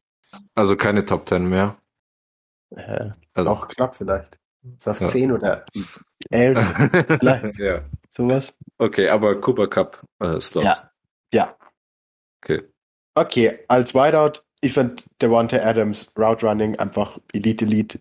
Also 0.54 0.76
keine 0.76 1.04
Top 1.04 1.28
10 1.28 1.48
mehr. 1.48 1.76
Äh, 2.70 3.10
Also, 3.34 3.50
auch 3.50 3.68
knapp 3.68 3.96
vielleicht. 3.96 4.38
Ist 4.76 4.88
auf 4.88 5.00
Ja. 5.00 5.08
10 5.08 5.32
oder 5.32 5.64
11, 6.30 6.58
vielleicht. 7.20 7.58
ja. 7.58 7.84
sowas. 8.08 8.54
Okay, 8.78 9.08
aber 9.08 9.40
Cooper 9.40 9.68
Cup 9.68 10.04
äh, 10.20 10.40
Slot. 10.40 10.64
Ja. 10.64 10.90
Ja. 11.32 11.56
Okay. 12.42 12.71
Okay, 13.14 13.58
als 13.68 13.94
Wideout, 13.94 14.42
ich 14.60 14.72
finde 14.72 15.02
Devonta 15.20 15.58
Adams 15.58 16.12
Route 16.16 16.46
Running 16.46 16.76
einfach 16.78 17.18
Elite 17.32 17.64
Elite. 17.64 18.00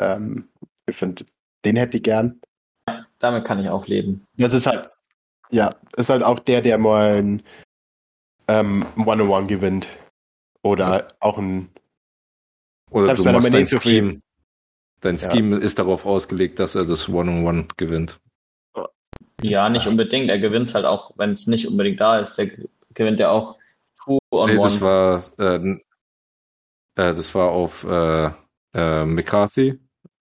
Ähm, 0.00 0.48
ich 0.86 0.96
finde, 0.96 1.24
den 1.64 1.76
hätte 1.76 1.96
ich 1.98 2.02
gern. 2.02 2.40
damit 3.18 3.44
kann 3.44 3.60
ich 3.60 3.68
auch 3.68 3.86
leben. 3.86 4.24
Das 4.36 4.52
ist 4.52 4.66
halt, 4.66 4.90
ja, 5.50 5.70
ist 5.96 6.10
halt 6.10 6.22
auch 6.22 6.40
der, 6.40 6.60
der 6.62 6.78
mal 6.78 7.22
ein 7.22 7.42
ähm, 8.48 8.86
One-on-One 8.96 9.46
gewinnt. 9.46 9.86
Oder 10.62 11.08
auch 11.20 11.38
ein, 11.38 11.70
Oder 12.90 13.06
Selbst 13.06 13.20
du 13.20 13.24
wenn 13.26 13.34
er 13.34 13.40
machst 13.40 13.54
dein 13.54 13.66
Scheme. 13.80 14.20
Dein 15.00 15.16
Ja. 15.16 15.30
Scheme 15.32 15.56
ist 15.56 15.78
darauf 15.78 16.06
ausgelegt, 16.06 16.58
dass 16.58 16.74
er 16.74 16.84
das 16.84 17.08
One-on-One 17.08 17.66
gewinnt. 17.76 18.20
Ja, 19.40 19.68
nicht 19.68 19.88
unbedingt. 19.88 20.30
Er 20.30 20.38
gewinnt 20.38 20.72
halt 20.72 20.84
auch, 20.84 21.10
wenn 21.16 21.32
es 21.32 21.48
nicht 21.48 21.66
unbedingt 21.66 22.00
da 22.00 22.20
ist. 22.20 22.36
Der 22.38 22.50
gewinnt 22.94 23.18
ja 23.18 23.30
auch 23.30 23.58
two 24.04 24.18
on 24.30 24.50
Nee, 24.50 24.56
ones. 24.58 24.72
das 24.74 24.80
war, 24.80 25.22
äh, 25.38 25.70
äh, 26.96 27.14
das 27.14 27.34
war 27.34 27.50
auf 27.50 27.84
äh, 27.84 28.30
äh, 28.74 29.04
McCarthy, 29.04 29.78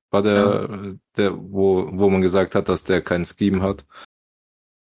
war 0.10 0.22
der, 0.22 0.96
der, 1.18 1.38
wo, 1.38 1.90
wo 1.92 2.10
man 2.10 2.22
gesagt 2.22 2.56
hat, 2.56 2.70
dass 2.70 2.84
der 2.84 3.02
kein 3.02 3.26
Scheme 3.26 3.62
hat. 3.62 3.86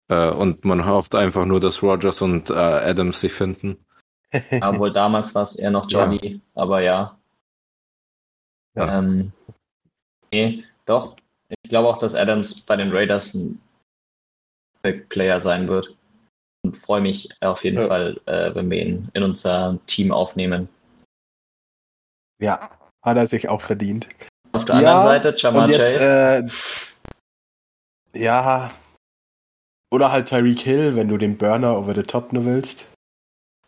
Äh, 0.09 0.29
und 0.31 0.65
man 0.65 0.85
hofft 0.85 1.15
einfach 1.15 1.45
nur, 1.45 1.59
dass 1.59 1.81
Rogers 1.81 2.21
und 2.21 2.49
äh, 2.49 2.53
Adams 2.53 3.19
sich 3.19 3.33
finden. 3.33 3.85
Ja, 4.49 4.77
wohl 4.79 4.93
damals 4.93 5.35
war 5.35 5.43
es 5.43 5.57
eher 5.57 5.71
noch 5.71 5.91
Ja. 5.91 6.05
Johnny, 6.05 6.39
aber 6.55 6.79
ja. 6.81 7.19
Ja. 8.75 8.97
Ähm, 8.99 9.33
nee, 10.31 10.63
doch. 10.85 11.17
Ich 11.63 11.69
glaube 11.69 11.89
auch, 11.89 11.97
dass 11.97 12.15
Adams 12.15 12.61
bei 12.65 12.77
den 12.77 12.93
Raiders 12.93 13.33
ein 13.33 13.61
Big 14.83 15.09
Player 15.09 15.41
sein 15.41 15.67
wird. 15.67 15.97
Und 16.63 16.77
freue 16.77 17.01
mich 17.01 17.29
auf 17.41 17.63
jeden 17.63 17.79
Ja. 17.79 17.87
Fall, 17.87 18.21
äh, 18.25 18.53
wenn 18.53 18.69
wir 18.69 18.81
ihn 18.81 19.09
in 19.13 19.23
unser 19.23 19.79
Team 19.87 20.11
aufnehmen. 20.11 20.69
ja, 22.39 22.71
hat 23.03 23.17
er 23.17 23.27
sich 23.27 23.49
auch 23.49 23.61
verdient. 23.61 24.07
Auf 24.53 24.65
der 24.65 24.81
Ja, 24.81 25.01
anderen 25.01 25.21
Seite, 25.23 25.29
jetzt, 25.29 25.77
Chase. 25.77 26.49
äh, 28.13 28.19
ja, 28.19 28.71
oder 29.91 30.11
halt 30.11 30.27
Tyreek 30.27 30.59
Hill, 30.59 30.95
wenn 30.95 31.07
du 31.07 31.17
den 31.17 31.37
Burner 31.37 31.77
over 31.77 31.93
the 31.95 32.01
top 32.03 32.33
nur 32.33 32.45
willst. 32.45 32.85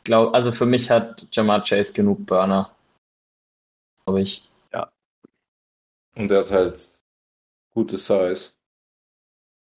glaub, 0.03 0.33
also 0.33 0.51
für 0.51 0.65
mich 0.65 0.89
hat 0.89 1.27
Jamar 1.31 1.63
Chase 1.63 1.93
genug 1.93 2.25
Burner. 2.25 2.71
Glaube 4.05 4.21
ich. 4.21 4.49
Und 6.15 6.29
er 6.29 6.41
hat 6.41 6.51
halt 6.51 6.89
gute 7.73 7.97
Size. 7.97 8.51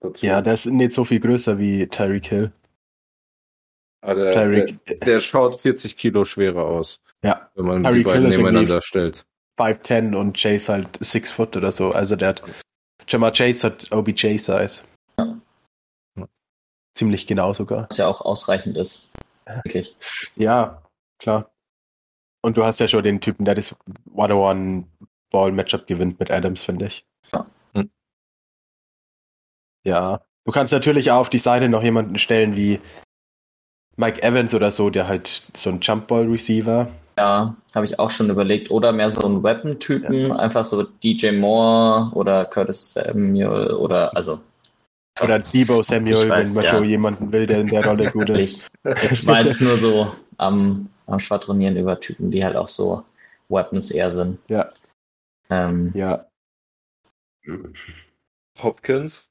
Dazu. 0.00 0.26
Ja, 0.26 0.42
der 0.42 0.52
ist 0.52 0.66
nicht 0.66 0.92
so 0.92 1.04
viel 1.04 1.20
größer 1.20 1.58
wie 1.58 1.86
Tyreek 1.86 2.26
Hill. 2.26 2.52
Aber 4.06 4.30
der, 4.30 4.66
der, 4.66 4.96
der 4.98 5.20
schaut 5.20 5.60
40 5.60 5.96
Kilo 5.96 6.24
schwerer 6.24 6.64
aus, 6.64 7.00
ja, 7.24 7.50
wenn 7.56 7.64
man 7.66 7.82
Tyreek 7.82 7.98
die 7.98 8.04
beiden 8.04 8.30
Hill 8.30 8.36
nebeneinander 8.36 8.80
stellt. 8.80 9.26
5'10 9.58 10.14
und 10.14 10.36
Chase 10.40 10.72
halt 10.72 10.88
6 11.00 11.32
Foot 11.32 11.56
oder 11.56 11.72
so. 11.72 11.90
Also 11.90 12.14
der 12.14 12.28
hat, 12.28 12.42
Jamar 13.08 13.32
Chase 13.32 13.66
hat 13.66 13.90
OBJ 13.90 14.36
Size. 14.36 14.82
Ja. 15.18 15.38
Ziemlich 16.94 17.26
genau 17.26 17.52
sogar. 17.52 17.86
Was 17.90 17.96
ja 17.96 18.06
auch 18.06 18.20
ausreichend 18.20 18.76
ist. 18.76 19.10
Ich. 19.64 19.96
Ja, 20.36 20.82
klar. 21.18 21.50
Und 22.42 22.56
du 22.56 22.64
hast 22.64 22.78
ja 22.78 22.86
schon 22.86 23.02
den 23.02 23.20
Typen, 23.20 23.44
der 23.44 23.56
das 23.56 23.74
One-on-One-Ball-Matchup 24.14 25.88
gewinnt 25.88 26.20
mit 26.20 26.30
Adams, 26.30 26.62
finde 26.62 26.86
ich. 26.86 27.04
Ja. 27.32 27.46
Hm. 27.74 27.90
Ja. 29.84 30.22
Du 30.44 30.52
kannst 30.52 30.72
natürlich 30.72 31.10
auch 31.10 31.22
auf 31.22 31.30
die 31.30 31.38
Seite 31.38 31.68
noch 31.68 31.82
jemanden 31.82 32.18
stellen 32.18 32.54
wie 32.54 32.80
Mike 33.96 34.22
Evans 34.22 34.54
oder 34.54 34.70
so, 34.70 34.90
der 34.90 35.08
halt 35.08 35.42
so 35.56 35.70
ein 35.70 35.80
Jump-Ball-Receiver. 35.80 36.88
Ja, 37.18 37.56
habe 37.74 37.86
ich 37.86 37.98
auch 37.98 38.10
schon 38.10 38.28
überlegt. 38.28 38.70
Oder 38.70 38.92
mehr 38.92 39.10
so 39.10 39.22
einen 39.24 39.42
Weapon-Typen, 39.42 40.32
einfach 40.32 40.64
so 40.64 40.82
DJ 40.82 41.32
Moore 41.32 42.10
oder 42.14 42.44
Curtis 42.44 42.92
Samuel 42.92 43.72
oder 43.72 44.14
also. 44.14 44.40
Oder 45.22 45.38
Debo 45.38 45.82
Samuel, 45.82 46.28
weiß, 46.28 46.48
wenn 46.50 46.54
man 46.56 46.64
ja. 46.64 46.70
schon 46.72 46.84
jemanden 46.84 47.32
will, 47.32 47.46
der 47.46 47.60
in 47.60 47.68
der 47.68 47.86
Rolle 47.86 48.10
gut 48.10 48.28
ist. 48.28 48.68
Ich, 48.84 49.12
ich 49.12 49.26
war 49.26 49.42
jetzt 49.42 49.62
nur 49.62 49.78
so 49.78 50.12
am, 50.36 50.90
am 51.06 51.18
Schwadronieren 51.18 51.78
über 51.78 51.98
Typen, 51.98 52.30
die 52.30 52.44
halt 52.44 52.56
auch 52.56 52.68
so 52.68 53.02
Weapons 53.48 53.90
eher 53.90 54.10
sind. 54.10 54.38
Ja. 54.48 54.68
Ähm, 55.48 55.92
Ja. 55.94 56.26
Hopkins? 58.62 59.26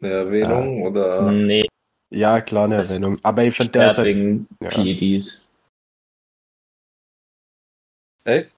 Eine 0.00 0.12
Erwähnung 0.12 0.82
oder? 0.82 1.30
nee, 1.30 1.66
Ja, 2.14 2.40
klar, 2.40 2.64
eine 2.66 2.76
Das 2.76 2.90
Erwähnung. 2.90 3.18
Aber 3.24 3.42
ich 3.42 3.56
finde, 3.56 3.72
der 3.72 3.86
ist 3.88 3.98
halt, 3.98 4.06
wegen 4.06 4.46
ja. 4.60 4.68
PEDs. 4.70 5.48
Echt? 8.24 8.54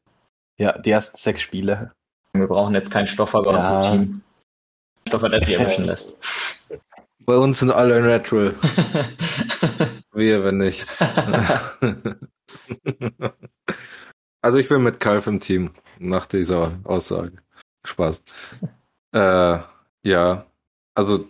ja, 0.58 0.76
die 0.78 0.90
ersten 0.90 1.16
sechs 1.16 1.40
Spiele. 1.40 1.92
Wir 2.34 2.46
brauchen 2.46 2.74
jetzt 2.74 2.90
keinen 2.90 3.06
Stoffer 3.06 3.40
bei 3.42 3.56
uns 3.56 3.66
Ja. 3.66 3.80
im 3.80 3.82
Team. 3.92 4.22
Stoffer, 5.08 5.28
der 5.30 5.40
sich 5.40 5.54
erwischen 5.58 5.84
lässt. 5.86 6.22
Bei 7.20 7.36
uns 7.36 7.58
sind 7.58 7.70
alle 7.70 8.00
natural. 8.02 8.54
Wir, 10.12 10.44
wenn 10.44 10.58
nicht. 10.58 10.86
also 14.42 14.58
ich 14.58 14.68
bin 14.68 14.82
mit 14.82 15.00
Kalf 15.00 15.26
im 15.26 15.40
Team 15.40 15.72
nach 15.98 16.26
dieser 16.26 16.78
Aussage. 16.84 17.38
Spaß. 17.84 18.22
Äh, 19.12 19.58
ja, 20.02 20.46
also 20.94 21.28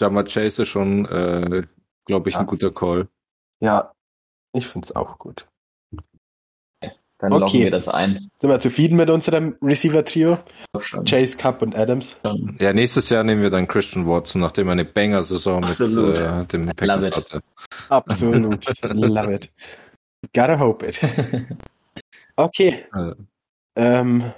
Jama 0.00 0.22
Chase 0.24 0.62
ist 0.62 0.68
schon, 0.68 1.04
äh, 1.06 1.62
glaube 2.06 2.28
ich, 2.28 2.36
ein 2.36 2.42
Ja. 2.42 2.46
guter 2.46 2.70
Call. 2.72 3.08
Ja, 3.60 3.92
ich 4.52 4.66
finde 4.66 4.86
es 4.86 4.96
auch 4.96 5.18
gut. 5.18 5.46
Dann 7.18 7.34
Okay. 7.34 7.40
loggen 7.40 7.60
wir 7.60 7.70
das 7.70 7.86
ein. 7.88 8.30
Sind 8.38 8.48
wir 8.48 8.60
zufrieden 8.60 8.96
mit 8.96 9.10
unserem 9.10 9.54
Receiver-Trio? 9.60 10.38
Chase, 11.04 11.36
Cup 11.36 11.60
und 11.60 11.76
Adams? 11.76 12.16
Ja, 12.58 12.72
nächstes 12.72 13.10
Jahr 13.10 13.24
nehmen 13.24 13.42
wir 13.42 13.50
dann 13.50 13.68
Christian 13.68 14.06
Watson, 14.08 14.40
nachdem 14.40 14.68
er 14.68 14.72
eine 14.72 14.86
Banger-Saison 14.86 15.60
mit 15.60 15.78
äh, 15.80 16.46
dem 16.46 16.64
Love 16.68 16.74
Packers 16.76 17.08
it. 17.08 17.16
hatte. 17.16 17.42
Absolut. 17.90 18.64
Love 18.82 19.34
it. 19.34 19.52
Gotta 20.34 20.58
hope 20.58 20.86
it. 20.86 20.98
Okay, 22.36 22.86
Äh, 22.94 23.12
ähm, 23.76 24.32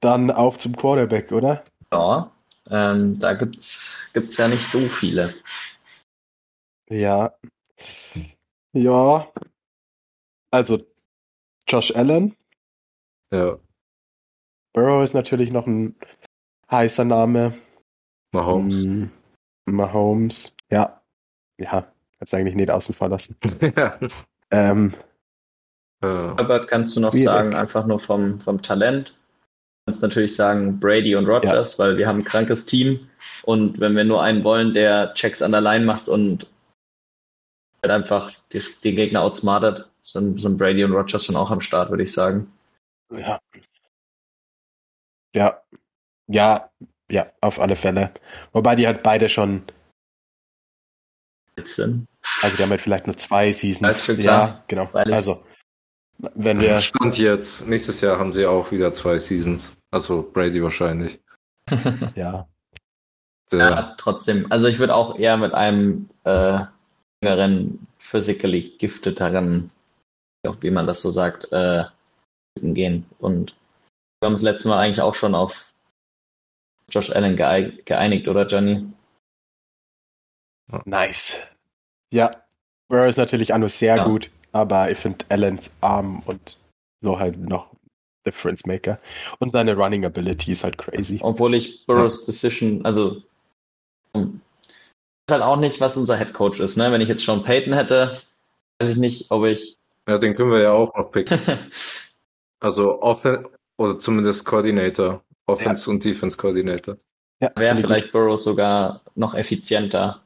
dann 0.00 0.30
auf 0.30 0.58
zum 0.58 0.76
Quarterback, 0.76 1.32
oder? 1.32 1.64
Ja, 1.90 2.30
ähm, 2.70 3.18
da 3.18 3.34
gibt's, 3.34 4.08
gibt's 4.12 4.36
ja 4.36 4.48
nicht 4.48 4.66
so 4.66 4.80
viele. 4.88 5.34
Ja. 6.88 7.34
Ja. 8.72 9.32
Also, 10.50 10.86
Josh 11.68 11.94
Allen. 11.94 12.36
ja, 13.32 13.58
Burrow 14.72 15.02
ist 15.02 15.14
natürlich 15.14 15.50
noch 15.50 15.66
ein 15.66 15.96
heißer 16.70 17.04
Name. 17.04 17.52
Mahomes. 18.32 18.84
Mm, 18.84 19.04
Mahomes. 19.66 20.52
Ja. 20.70 21.02
Ja, 21.58 21.92
kannst 22.18 22.34
eigentlich 22.34 22.54
nicht 22.54 22.70
außen 22.70 22.94
vor 22.94 23.08
lassen. 23.08 23.36
ja. 23.76 23.98
Ähm, 24.50 24.94
Äh, 26.00 26.06
Herbert 26.06 26.68
kannst 26.68 26.96
du 26.96 27.00
noch 27.00 27.12
sagen, 27.12 27.54
einfach 27.54 27.84
nur 27.86 27.98
vom, 27.98 28.40
vom 28.40 28.62
Talent. 28.62 29.17
Kannst 29.88 30.02
natürlich 30.02 30.36
sagen 30.36 30.78
Brady 30.78 31.16
und 31.16 31.24
Rogers, 31.24 31.78
weil 31.78 31.96
wir 31.96 32.06
haben 32.06 32.18
ein 32.18 32.24
krankes 32.24 32.66
Team. 32.66 33.08
Und 33.44 33.80
wenn 33.80 33.96
wir 33.96 34.04
nur 34.04 34.22
einen 34.22 34.44
wollen, 34.44 34.74
der 34.74 35.14
Checks 35.14 35.40
an 35.40 35.50
der 35.52 35.62
Line 35.62 35.86
macht 35.86 36.10
und 36.10 36.46
halt 37.82 37.90
einfach 37.90 38.30
die, 38.52 38.60
die 38.84 38.94
Gegner 38.94 39.22
outsmartet, 39.22 39.88
sind, 40.02 40.42
sind 40.42 40.58
Brady 40.58 40.84
und 40.84 40.92
Rogers 40.92 41.24
schon 41.24 41.36
auch 41.36 41.50
am 41.50 41.62
Start, 41.62 41.88
würde 41.88 42.02
ich 42.02 42.12
sagen. 42.12 42.52
ja. 43.10 43.40
Ja. 45.34 45.62
Ja, 46.26 46.68
ja, 47.10 47.32
auf 47.40 47.58
alle 47.58 47.76
Fälle. 47.76 48.12
Wobei 48.52 48.74
die 48.74 48.86
halt 48.86 49.02
beide 49.02 49.30
schon, 49.30 49.62
Jetzt 51.56 51.76
sind. 51.76 52.06
also 52.42 52.58
die 52.58 52.62
haben 52.62 52.70
halt 52.70 52.82
vielleicht 52.82 53.06
nur 53.06 53.16
zwei 53.16 53.54
Seasons. 53.54 54.00
Ist 54.00 54.04
schon 54.04 54.18
klar. 54.18 54.48
Ja, 54.48 54.64
genau. 54.68 54.90
Also, 54.92 55.42
wenn 56.18 56.60
wir, 56.60 56.80
Stand 56.80 57.16
jetzt. 57.16 57.66
Nächstes 57.66 58.00
Jahr 58.00 58.18
haben 58.18 58.32
sie 58.32 58.44
auch 58.44 58.70
wieder 58.72 58.92
zwei 58.92 59.18
Seasons. 59.18 59.72
Also 59.90 60.22
Brady 60.22 60.62
wahrscheinlich. 60.62 61.20
ja, 62.14 62.46
Der, 63.50 63.58
Ja, 63.58 63.94
trotzdem. 63.98 64.50
Also 64.50 64.66
ich 64.66 64.78
würde 64.78 64.94
auch 64.94 65.18
eher 65.18 65.36
mit 65.36 65.54
einem 65.54 66.10
äh, 66.24 66.60
jüngeren, 67.22 67.86
physically 67.98 68.76
giftederen, 68.78 69.70
auch 70.46 70.56
wie 70.60 70.70
man 70.70 70.86
das 70.86 71.02
so 71.02 71.10
sagt, 71.10 71.50
äh, 71.52 71.84
gehen. 72.60 73.06
Und 73.18 73.56
wir 74.20 74.26
haben 74.26 74.34
das 74.34 74.42
letzte 74.42 74.68
Mal 74.68 74.78
eigentlich 74.78 75.00
auch 75.00 75.14
schon 75.14 75.34
auf 75.34 75.72
Josh 76.90 77.10
Allen 77.10 77.36
geeinigt, 77.36 78.28
oder 78.28 78.46
Johnny? 78.46 78.86
nice. 80.84 81.34
Ja, 82.12 82.30
Burrow 82.88 83.06
ist 83.08 83.16
natürlich 83.18 83.52
auch 83.52 83.58
nur 83.58 83.68
sehr 83.68 83.96
Ja. 83.96 84.04
gut, 84.04 84.30
aber 84.52 84.90
ich 84.90 84.98
finde 84.98 85.24
Allens 85.28 85.70
Arm 85.80 86.20
und 86.20 86.58
so 87.02 87.18
halt 87.18 87.38
noch 87.38 87.77
Difference 88.28 88.66
Maker. 88.66 88.98
Und 89.38 89.52
seine 89.52 89.74
Running 89.74 90.04
Ability 90.04 90.52
ist 90.52 90.64
halt 90.64 90.78
crazy. 90.78 91.18
Obwohl 91.22 91.54
ich 91.54 91.86
Burrows 91.86 92.26
Decision, 92.26 92.84
also 92.84 93.22
um, 94.12 94.40
ist 95.26 95.32
halt 95.32 95.42
auch 95.42 95.56
nicht, 95.58 95.80
was 95.80 95.96
unser 95.96 96.16
Head 96.16 96.32
Coach 96.32 96.60
ist. 96.60 96.76
Ne? 96.76 96.92
Wenn 96.92 97.00
ich 97.00 97.08
jetzt 97.08 97.24
Sean 97.24 97.42
Payton 97.42 97.72
hätte, 97.72 98.18
weiß 98.80 98.90
ich 98.90 98.96
nicht, 98.96 99.30
ob 99.30 99.44
ich 99.44 99.78
ja, 100.08 100.16
den 100.16 100.34
können 100.34 100.50
wir 100.50 100.60
ja 100.62 100.72
auch 100.72 100.94
noch 100.96 101.12
picken. 101.12 101.38
Also 102.60 103.00
Offen 103.02 103.46
oder 103.76 104.00
zumindest 104.00 104.44
Coordinator. 104.44 105.22
Offense 105.46 105.88
und 105.88 106.04
Defense 106.04 106.36
Coordinator. 106.36 106.96
Ja, 107.40 107.52
wäre 107.54 107.76
vielleicht 107.76 108.10
Burrows 108.10 108.42
sogar 108.42 109.00
noch 109.14 109.36
effizienter. 109.36 110.20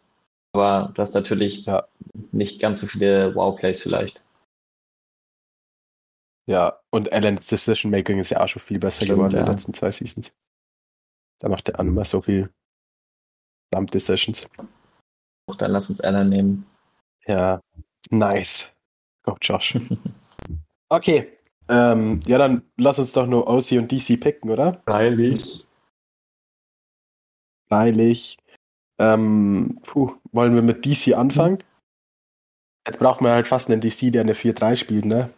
Aber 0.55 0.93
das 0.95 1.11
ist 1.11 1.15
natürlich 1.15 1.67
Ja. 1.67 1.87
nicht 2.33 2.59
ganz 2.59 2.81
so 2.81 2.87
viele 2.87 3.35
Wow-Plays 3.35 3.83
vielleicht. 3.83 4.23
Ja, 6.47 6.81
und 6.91 7.13
Allens 7.13 7.47
Decision 7.47 7.91
Making 7.91 8.19
ist 8.19 8.31
ja 8.31 8.41
auch 8.41 8.49
schon 8.49 8.63
viel 8.63 8.79
besser 8.79 9.05
Stimmt, 9.05 9.19
geworden 9.19 9.33
in 9.33 9.39
ja. 9.39 9.45
den 9.45 9.53
letzten 9.53 9.75
zwei 9.75 9.91
Seasons. 9.91 10.33
Da 11.39 11.49
macht 11.49 11.69
er 11.69 11.79
auch 11.79 11.85
nicht 11.85 11.95
mehr 11.95 12.05
so 12.05 12.23
viel 12.23 12.53
Dump 13.71 13.91
Decisions. 13.91 14.49
Auch 15.47 15.57
dann 15.57 15.73
lass 15.73 15.89
uns 15.89 16.01
Allen 16.01 16.29
nehmen. 16.29 16.67
Ja, 17.27 17.61
nice. 18.11 18.73
Go, 19.25 19.37
Josh. 19.41 19.79
Okay, 20.89 21.39
ähm, 21.71 22.21
ja, 22.27 22.37
dann 22.37 22.71
lass 22.77 22.99
uns 22.99 23.13
doch 23.13 23.27
nur 23.27 23.49
OC 23.49 23.73
und 23.79 23.91
DC 23.91 24.21
picken, 24.21 24.51
oder? 24.51 24.83
Freilich. 24.85 25.67
Freilich. 27.69 28.37
Ähm, 28.99 29.81
puh, 29.83 30.13
wollen 30.33 30.55
wir 30.55 30.61
mit 30.61 30.85
DC 30.85 31.17
anfangen? 31.17 31.65
Jetzt 32.87 32.99
braucht 32.99 33.23
man 33.23 33.33
halt 33.33 33.47
fast 33.47 33.71
einen 33.71 33.81
DC, 33.81 34.13
der 34.13 34.21
eine 34.21 34.35
4-3 34.35 34.77
spielt, 34.77 35.07
ne? 35.07 35.31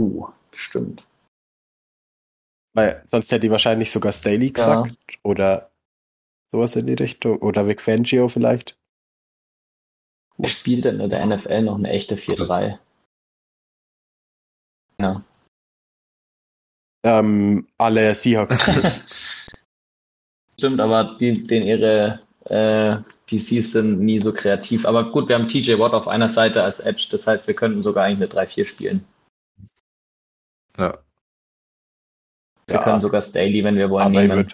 Uh, 0.00 0.26
bestimmt. 0.50 1.06
Weil 2.74 3.04
sonst 3.08 3.32
hätte 3.32 3.46
ich 3.46 3.52
wahrscheinlich 3.52 3.90
sogar 3.90 4.12
Staley 4.12 4.46
Ja. 4.46 4.52
gesagt. 4.52 5.18
Oder 5.22 5.70
sowas 6.50 6.76
in 6.76 6.86
die 6.86 6.94
Richtung. 6.94 7.38
Oder 7.38 7.66
Vic 7.66 7.80
Fangio 7.80 8.28
vielleicht. 8.28 8.76
Wer 10.36 10.48
spielt 10.48 10.84
denn 10.84 11.00
in 11.00 11.10
der 11.10 11.26
NFL 11.26 11.62
noch 11.62 11.76
eine 11.76 11.90
echte 11.90 12.14
4-3? 12.16 12.78
Ja. 15.00 15.24
Ähm, 17.04 17.66
alle 17.78 18.14
Seahawks. 18.14 18.58
Stimmt, 20.58 20.80
aber 20.80 21.16
die, 21.18 21.44
den 21.44 21.62
ihre 21.62 22.20
äh, 22.46 22.98
DCs 23.30 23.72
sind 23.72 24.00
nie 24.00 24.18
so 24.18 24.32
kreativ. 24.32 24.86
Aber 24.86 25.10
gut, 25.10 25.28
wir 25.28 25.36
haben 25.36 25.48
TJ 25.48 25.78
Watt 25.78 25.92
auf 25.94 26.08
einer 26.08 26.28
Seite 26.28 26.62
als 26.62 26.80
Edge, 26.80 27.08
das 27.10 27.26
heißt, 27.26 27.46
wir 27.46 27.54
könnten 27.54 27.82
sogar 27.82 28.04
eigentlich 28.04 28.32
eine 28.32 28.46
3-4 28.46 28.64
spielen. 28.64 29.04
Ja. 30.78 30.98
Wir 32.66 32.76
Ja. 32.76 32.82
können 32.84 33.00
sogar 33.00 33.22
Staley, 33.22 33.64
wenn 33.64 33.76
wir 33.76 33.90
wollen, 33.90 34.06
Aber 34.06 34.10
nehmen. 34.26 34.52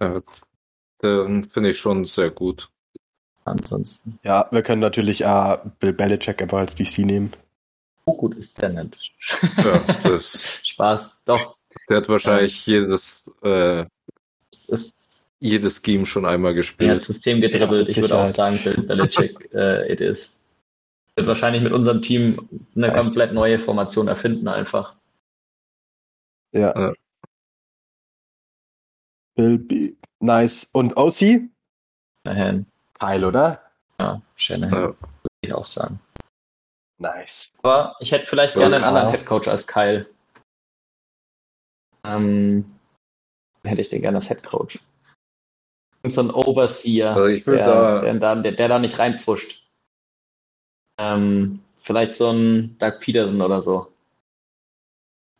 ja. 0.00 0.22
Den 1.02 1.44
finde 1.44 1.70
ich 1.70 1.78
schon 1.78 2.04
sehr 2.04 2.30
gut. 2.30 2.70
Ansonsten. 3.46 4.18
ja, 4.22 4.48
wir 4.50 4.62
können 4.62 4.80
natürlich 4.80 5.22
äh, 5.22 5.58
Bill 5.78 5.92
Belichick 5.92 6.40
einfach 6.40 6.58
als 6.58 6.74
DC 6.76 6.98
nehmen. 7.00 7.32
So 8.06 8.14
gut 8.16 8.34
ist 8.36 8.60
der 8.60 8.70
nicht. 8.70 9.14
Ja, 9.58 9.80
das, 10.02 10.60
Spaß. 10.62 11.22
Doch, 11.26 11.56
der 11.90 11.98
hat 11.98 12.08
wahrscheinlich 12.08 12.64
jedes, 12.66 13.30
äh, 13.42 13.84
jedes 15.40 15.82
Scheme 15.84 16.06
schon 16.06 16.24
einmal 16.24 16.52
er 16.52 16.54
hat 16.54 16.56
gespielt. 16.56 17.02
System 17.02 17.40
gedribbelt. 17.42 17.88
Ja, 17.88 17.96
ich 17.96 18.00
würde 18.00 18.16
auch 18.18 18.28
sagen. 18.28 18.60
Bill 18.64 18.82
Belichick, 18.82 19.50
äh, 19.54 19.92
it 19.92 20.00
is. 20.00 20.42
Wird 21.16 21.28
wahrscheinlich 21.28 21.62
mit 21.62 21.72
unserem 21.72 22.02
Team 22.02 22.48
eine 22.74 22.88
Heißt. 22.88 22.96
komplett 23.04 23.32
neue 23.32 23.58
Formation 23.58 24.08
erfinden 24.08 24.48
einfach. 24.48 24.96
Ja. 26.52 26.76
Ja. 26.78 26.92
Bill 29.36 29.58
B. 29.58 29.94
Nice. 30.20 30.64
Und 30.72 30.96
OC? 30.96 31.48
Shanahan. 32.26 32.66
Kyle, 32.98 33.26
oder? 33.26 33.62
Ja, 34.00 34.22
Shanahan, 34.36 34.72
Ja. 34.72 34.86
würde 34.88 34.96
ich 35.42 35.52
auch 35.52 35.64
sagen. 35.64 36.00
Nice. 36.98 37.52
Aber 37.62 37.96
ich 38.00 38.12
hätte 38.12 38.26
vielleicht 38.26 38.54
gerne 38.54 38.76
einen 38.76 38.84
anderen 38.84 39.10
Headcoach 39.10 39.48
als 39.48 39.66
Kyle. 39.66 40.06
Ähm, 42.04 42.78
hätte 43.64 43.80
ich 43.80 43.88
den 43.88 44.02
gerne 44.02 44.18
als 44.18 44.30
Headcoach? 44.30 44.78
Und 46.02 46.10
so 46.10 46.20
ein 46.20 46.30
Overseer, 46.30 47.10
Also 47.10 47.26
ich 47.26 47.46
will 47.46 47.56
der, 47.56 47.66
da, 47.66 48.00
der, 48.12 48.36
der, 48.42 48.52
der 48.52 48.68
da 48.68 48.78
nicht 48.78 48.98
reinpfuscht. 48.98 49.63
Ähm, 50.98 51.60
vielleicht 51.76 52.14
so 52.14 52.30
ein 52.30 52.78
Doug 52.78 53.00
Peterson 53.00 53.42
oder 53.42 53.62
so. 53.62 53.88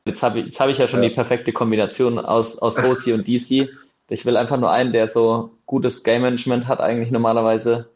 Jetzt 0.06 0.22
habe 0.22 0.40
ich, 0.40 0.46
jetzt 0.46 0.60
hab 0.60 0.68
ich 0.68 0.78
ja 0.78 0.86
schon 0.88 1.02
Ja. 1.02 1.08
die 1.08 1.14
perfekte 1.14 1.52
Kombination 1.52 2.18
aus, 2.18 2.58
aus 2.58 2.78
OC 2.78 3.12
und 3.14 3.26
DC. 3.28 3.68
Ich 4.10 4.26
will 4.26 4.36
einfach 4.36 4.58
nur 4.58 4.70
einen, 4.70 4.92
der 4.92 5.08
so 5.08 5.56
gutes 5.64 6.04
Game 6.04 6.20
Management 6.20 6.68
hat 6.68 6.78
eigentlich 6.78 7.10
normalerweise 7.10 7.90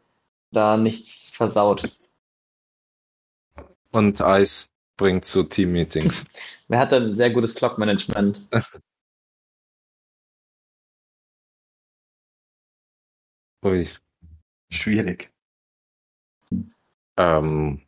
da 0.53 0.79
nichts 0.79 1.29
versaut. 1.29 1.95
Und 3.93 4.23
Eis 4.23 4.71
bringt 4.97 5.27
zu 5.27 5.43
Team-Meetings. 5.45 6.25
Wer 6.69 6.79
hat 6.79 6.95
ein 6.95 7.15
sehr 7.15 7.29
gutes 7.29 7.55
Clock-Management? 7.57 8.41
Ui. 13.65 13.89
Schwierig. 14.71 15.31
Ähm, 17.19 17.81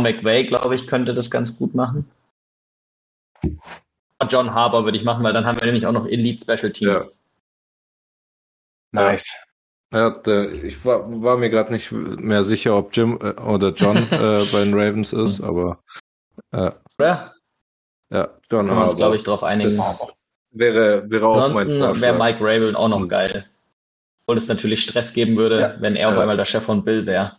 McVay, 0.00 0.44
glaube 0.44 0.74
ich, 0.74 0.86
könnte 0.86 1.12
das 1.12 1.30
ganz 1.30 1.56
gut 1.58 1.74
machen. 1.74 2.10
John 4.28 4.52
Harbour 4.54 4.84
würde 4.84 4.98
ich 4.98 5.04
machen, 5.04 5.22
weil 5.22 5.32
dann 5.32 5.46
haben 5.46 5.58
wir 5.58 5.64
nämlich 5.66 5.86
auch 5.86 5.92
noch 5.92 6.06
Elite 6.06 6.40
Special 6.42 6.72
Teams. 6.72 6.98
Ja. 8.92 9.02
Nice. 9.02 9.34
ja, 9.92 10.10
der, 10.10 10.52
ich 10.64 10.84
war, 10.84 11.08
war 11.22 11.36
mir 11.36 11.48
gerade 11.50 11.72
nicht 11.72 11.92
mehr 11.92 12.42
sicher, 12.44 12.76
ob 12.76 12.94
Jim 12.96 13.18
äh, 13.22 13.32
oder 13.40 13.70
John 13.72 13.96
äh, 14.10 14.44
bei 14.50 14.64
den 14.64 14.74
Ravens 14.74 15.12
ist, 15.12 15.40
aber 15.40 15.80
äh, 16.50 16.72
Oder? 16.98 17.34
ja, 18.10 18.28
John 18.50 18.68
uns, 18.68 18.78
Harbour. 18.78 18.96
glaube 18.96 19.16
ich, 19.16 19.22
drauf 19.22 19.42
einigen. 19.44 19.76
Das 19.76 20.06
wäre, 20.50 21.08
wäre 21.08 21.26
auch 21.28 21.40
Ansonsten 21.40 22.00
wäre 22.00 22.18
Mike 22.18 22.38
Rabel 22.40 22.74
auch 22.74 22.88
noch 22.88 23.06
geil. 23.06 23.46
Obwohl 24.26 24.38
es 24.38 24.48
natürlich 24.48 24.82
Stress 24.82 25.12
geben 25.14 25.36
würde, 25.36 25.60
Ja. 25.60 25.74
wenn 25.80 25.94
er 25.96 26.08
auf 26.08 26.14
Ja. 26.16 26.20
einmal 26.22 26.36
der 26.36 26.44
Chef 26.44 26.64
von 26.64 26.82
Bill 26.82 27.06
wäre. 27.06 27.36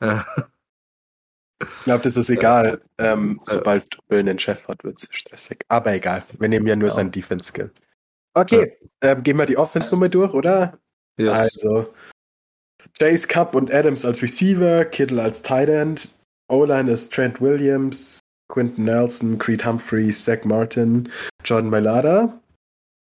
Ja. 0.00 0.26
Ich 1.62 1.84
glaube, 1.84 2.02
das 2.04 2.16
ist 2.16 2.30
egal. 2.30 2.80
Ähm, 2.98 3.40
sobald 3.46 3.86
Bill 4.08 4.20
einen 4.20 4.38
Chef 4.38 4.66
hat, 4.68 4.82
wird 4.84 5.02
es 5.02 5.08
stressig. 5.10 5.64
Aber 5.68 5.92
egal. 5.92 6.22
Wir 6.38 6.48
nehmen 6.48 6.66
ja 6.66 6.76
nur 6.76 6.88
Ja. 6.88 6.94
sein 6.94 7.10
Defense-Skill. 7.10 7.70
Okay, 8.34 8.78
ähm, 9.02 9.22
gehen 9.22 9.36
wir 9.36 9.46
die 9.46 9.58
Offense-Nummer 9.58 10.08
durch, 10.08 10.32
oder? 10.32 10.78
Yes. 11.18 11.32
Also, 11.32 11.92
Chase 12.98 13.26
Cup 13.28 13.54
und 13.54 13.72
Adams 13.72 14.04
als 14.04 14.22
Receiver, 14.22 14.84
Kittle 14.86 15.22
als 15.22 15.42
Tight 15.42 15.68
End, 15.68 16.14
O-Line 16.48 16.90
ist 16.90 17.12
Trent 17.12 17.40
Williams, 17.40 18.20
Quinton 18.50 18.84
Nelson, 18.84 19.38
Creed 19.38 19.64
Humphreys, 19.64 20.24
Zach 20.24 20.44
Martin, 20.44 21.10
John 21.44 21.68
Mailata, 21.68 22.39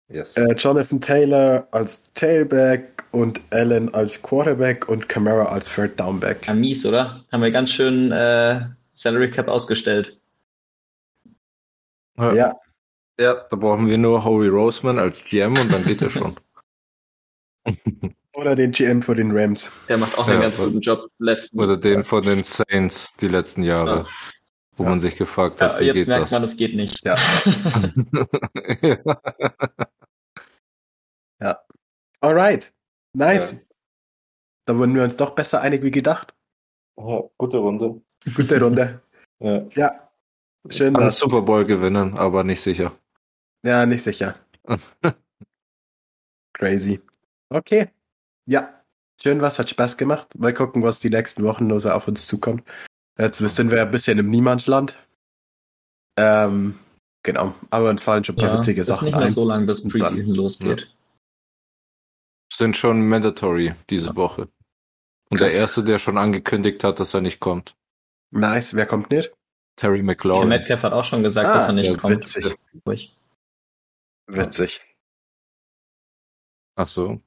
yes. 0.09 0.35
äh, 0.37 0.53
Jonathan 0.55 0.99
Taylor 1.01 1.67
als 1.71 2.03
Tailback 2.13 3.05
und 3.11 3.41
Allen 3.51 3.93
als 3.93 4.21
Quarterback 4.21 4.87
und 4.89 5.07
Camara 5.09 5.45
als 5.45 5.73
Third 5.73 5.99
Downback. 5.99 6.45
Ja, 6.47 6.53
mies, 6.53 6.85
oder? 6.85 7.21
Haben 7.31 7.43
wir 7.43 7.51
ganz 7.51 7.71
schön 7.71 8.11
äh, 8.11 8.61
Salary 8.93 9.31
Cap 9.31 9.47
ausgestellt. 9.47 10.19
ja. 12.17 12.33
Ja, 12.33 12.55
ja, 13.19 13.33
da 13.49 13.55
brauchen 13.57 13.87
wir 13.87 13.97
nur 13.97 14.23
Howie 14.23 14.47
Roseman 14.47 14.99
als 14.99 15.23
GM 15.23 15.57
und 15.57 15.73
dann 15.73 15.83
geht 15.83 16.01
er 16.03 16.09
schon. 16.11 16.35
oder 18.33 18.55
den 18.55 18.71
GM 18.71 19.01
für 19.01 19.15
den 19.15 19.31
Rams. 19.35 19.69
Der 19.89 19.97
macht 19.97 20.15
auch 20.17 20.27
Ja, 20.27 20.33
einen 20.33 20.41
ganz 20.43 20.57
oder- 20.59 20.67
guten 20.67 20.81
Job. 20.81 21.07
Letzten. 21.17 21.59
Oder 21.59 21.77
den 21.77 22.03
von 22.03 22.23
den 22.23 22.43
Saints 22.43 23.15
die 23.17 23.27
letzten 23.27 23.63
Jahre, 23.63 23.97
Ja. 24.01 24.07
wo 24.77 24.83
Ja. 24.83 24.89
man 24.89 24.99
sich 24.99 25.15
gefragt 25.15 25.59
hat, 25.61 25.73
ja, 25.75 25.79
wie 25.81 25.85
jetzt 25.85 25.95
geht 25.95 26.07
merkt 26.09 26.23
das? 26.25 26.31
man, 26.31 26.43
es 26.43 26.57
geht 26.57 26.75
nicht. 26.75 27.03
Ja. 27.03 27.15
ja. 28.81 28.97
Alright, 32.21 32.73
nice. 33.13 33.51
Ja. 33.53 33.57
Da 34.65 34.77
wurden 34.77 34.95
wir 34.95 35.03
uns 35.03 35.17
doch 35.17 35.31
besser 35.35 35.61
einig 35.61 35.83
wie 35.83 35.91
gedacht. 35.91 36.35
gute 36.95 37.57
Runde. 37.57 38.01
Gute 38.35 38.59
Runde. 38.61 39.01
Ja. 39.39 39.67
Ja, 39.75 40.09
schön 40.67 40.95
Kann 40.95 41.03
was. 41.03 41.19
Super 41.19 41.43
Bowl 41.43 41.63
gewinnen, 41.63 42.17
aber 42.17 42.43
nicht 42.43 42.59
sicher. 42.59 42.97
Ja, 43.63 43.85
nicht 43.85 44.01
sicher. 44.01 44.33
Crazy. 46.53 47.01
Okay. 47.49 47.89
Ja, 48.47 48.83
schön 49.21 49.39
was, 49.41 49.59
hat 49.59 49.69
Spaß 49.69 49.95
gemacht. 49.97 50.27
Mal 50.39 50.55
gucken, 50.55 50.81
was 50.81 50.99
die 50.99 51.11
nächsten 51.11 51.43
Wochen 51.43 51.67
nur 51.67 51.79
so 51.79 51.91
auf 51.91 52.07
uns 52.07 52.25
zukommt. 52.25 52.67
Jetzt 53.19 53.37
sind 53.37 53.69
wir 53.69 53.79
ein 53.83 53.91
bisschen 53.91 54.17
im 54.17 54.31
Niemandsland. 54.31 54.97
Ähm, 56.17 56.79
genau, 57.21 57.53
aber 57.69 57.91
uns 57.91 58.03
fallen 58.03 58.23
schon 58.23 58.35
ein 58.37 58.41
paar 58.41 58.53
Ja, 58.55 58.59
witzige 58.59 58.81
ist 58.81 58.87
Sachen 58.87 59.05
nicht 59.05 59.13
mehr 59.15 59.25
ein. 59.25 59.29
so 59.31 59.47
lang, 59.47 59.67
bis 59.67 59.87
Preseason 59.87 60.33
losgeht. 60.33 60.91
Sind 62.57 62.75
schon 62.75 63.07
mandatory 63.07 63.75
diese 63.91 64.15
Woche. 64.15 64.49
Und 65.29 65.37
Krass. 65.37 65.51
der 65.51 65.59
erste, 65.59 65.83
der 65.83 65.99
schon 65.99 66.17
angekündigt 66.17 66.83
hat, 66.83 66.99
dass 66.99 67.13
er 67.13 67.21
nicht 67.21 67.39
kommt. 67.39 67.75
Nice, 68.31 68.73
wer 68.73 68.87
kommt 68.87 69.11
nicht? 69.11 69.31
Terry 69.75 69.97
Der 69.97 70.05
McLaurin. 70.05 70.49
Metcalf 70.49 70.81
hat 70.81 70.91
auch 70.91 71.03
schon 71.03 71.21
gesagt, 71.21 71.47
Ah, 71.47 71.53
dass 71.53 71.67
er 71.67 71.73
nicht 71.75 71.85
ja, 71.85 71.95
kommt. 71.95 72.17
Witzig, 72.17 72.55
Ruhig. 72.83 73.15
witzig. 74.25 74.81
Ach 76.75 76.87
so. 76.87 77.21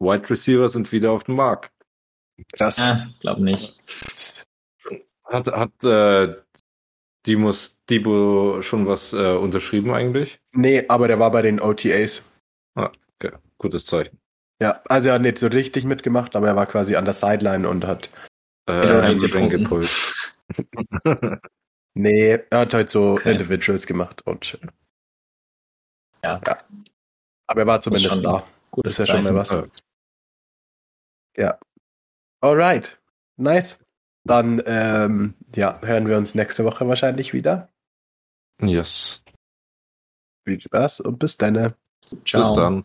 Wide 0.00 0.28
Receiver 0.28 0.68
sind 0.68 0.92
wieder 0.92 1.12
auf 1.12 1.24
dem 1.24 1.36
Markt. 1.36 1.72
Krass. 2.52 2.78
Ah, 2.78 3.08
glaub 3.20 3.38
nicht. 3.38 3.78
Hat, 5.24 5.46
hat 5.46 5.82
äh, 5.82 6.36
Dimus, 7.26 7.74
Dibo 7.88 8.60
schon 8.60 8.86
was 8.86 9.14
äh, 9.14 9.34
unterschrieben 9.34 9.92
eigentlich? 9.94 10.40
Nee, 10.52 10.86
aber 10.88 11.08
der 11.08 11.18
war 11.18 11.30
bei 11.30 11.40
den 11.40 11.58
OTAs. 11.58 12.22
Okay, 12.74 13.32
gutes 13.56 13.86
Zeichen. 13.86 14.20
Ja, 14.60 14.82
also 14.88 15.08
er 15.08 15.14
hat 15.14 15.22
nicht 15.22 15.38
so 15.38 15.46
richtig 15.46 15.84
mitgemacht, 15.84 16.34
aber 16.34 16.48
er 16.48 16.56
war 16.56 16.66
quasi 16.66 16.96
an 16.96 17.04
der 17.04 17.14
Sideline 17.14 17.68
und 17.68 17.86
hat. 17.86 18.10
Äh, 18.66 18.72
reingepult. 18.72 19.88
Nee, 21.98 22.38
er 22.50 22.60
hat 22.60 22.74
halt 22.74 22.90
so 22.90 23.14
Okay. 23.14 23.32
Individuals 23.32 23.84
gemacht 23.84 24.22
und. 24.22 24.56
Ja. 26.22 26.40
ja. 26.46 26.58
Aber 27.48 27.60
er 27.60 27.66
war 27.66 27.80
zumindest 27.80 28.24
da. 28.24 28.46
Gutes 28.70 28.94
Das 28.94 29.02
ist 29.02 29.08
ja 29.08 29.16
schon 29.16 29.24
mal 29.24 29.34
was. 29.34 29.68
Ja. 31.36 31.58
Alright. 32.40 33.00
Nice. 33.36 33.80
Dann 34.22 34.62
ähm, 34.66 35.34
ja, 35.56 35.80
hören 35.82 36.06
wir 36.06 36.16
uns 36.16 36.36
nächste 36.36 36.64
Woche 36.64 36.86
wahrscheinlich 36.86 37.32
wieder. 37.32 37.68
Yes. 38.62 39.24
Viel 40.44 40.60
Spaß 40.60 41.00
und 41.00 41.18
bis 41.18 41.36
dann. 41.36 41.74
Ciao. 42.24 42.42
Bis 42.44 42.52
dann. 42.54 42.84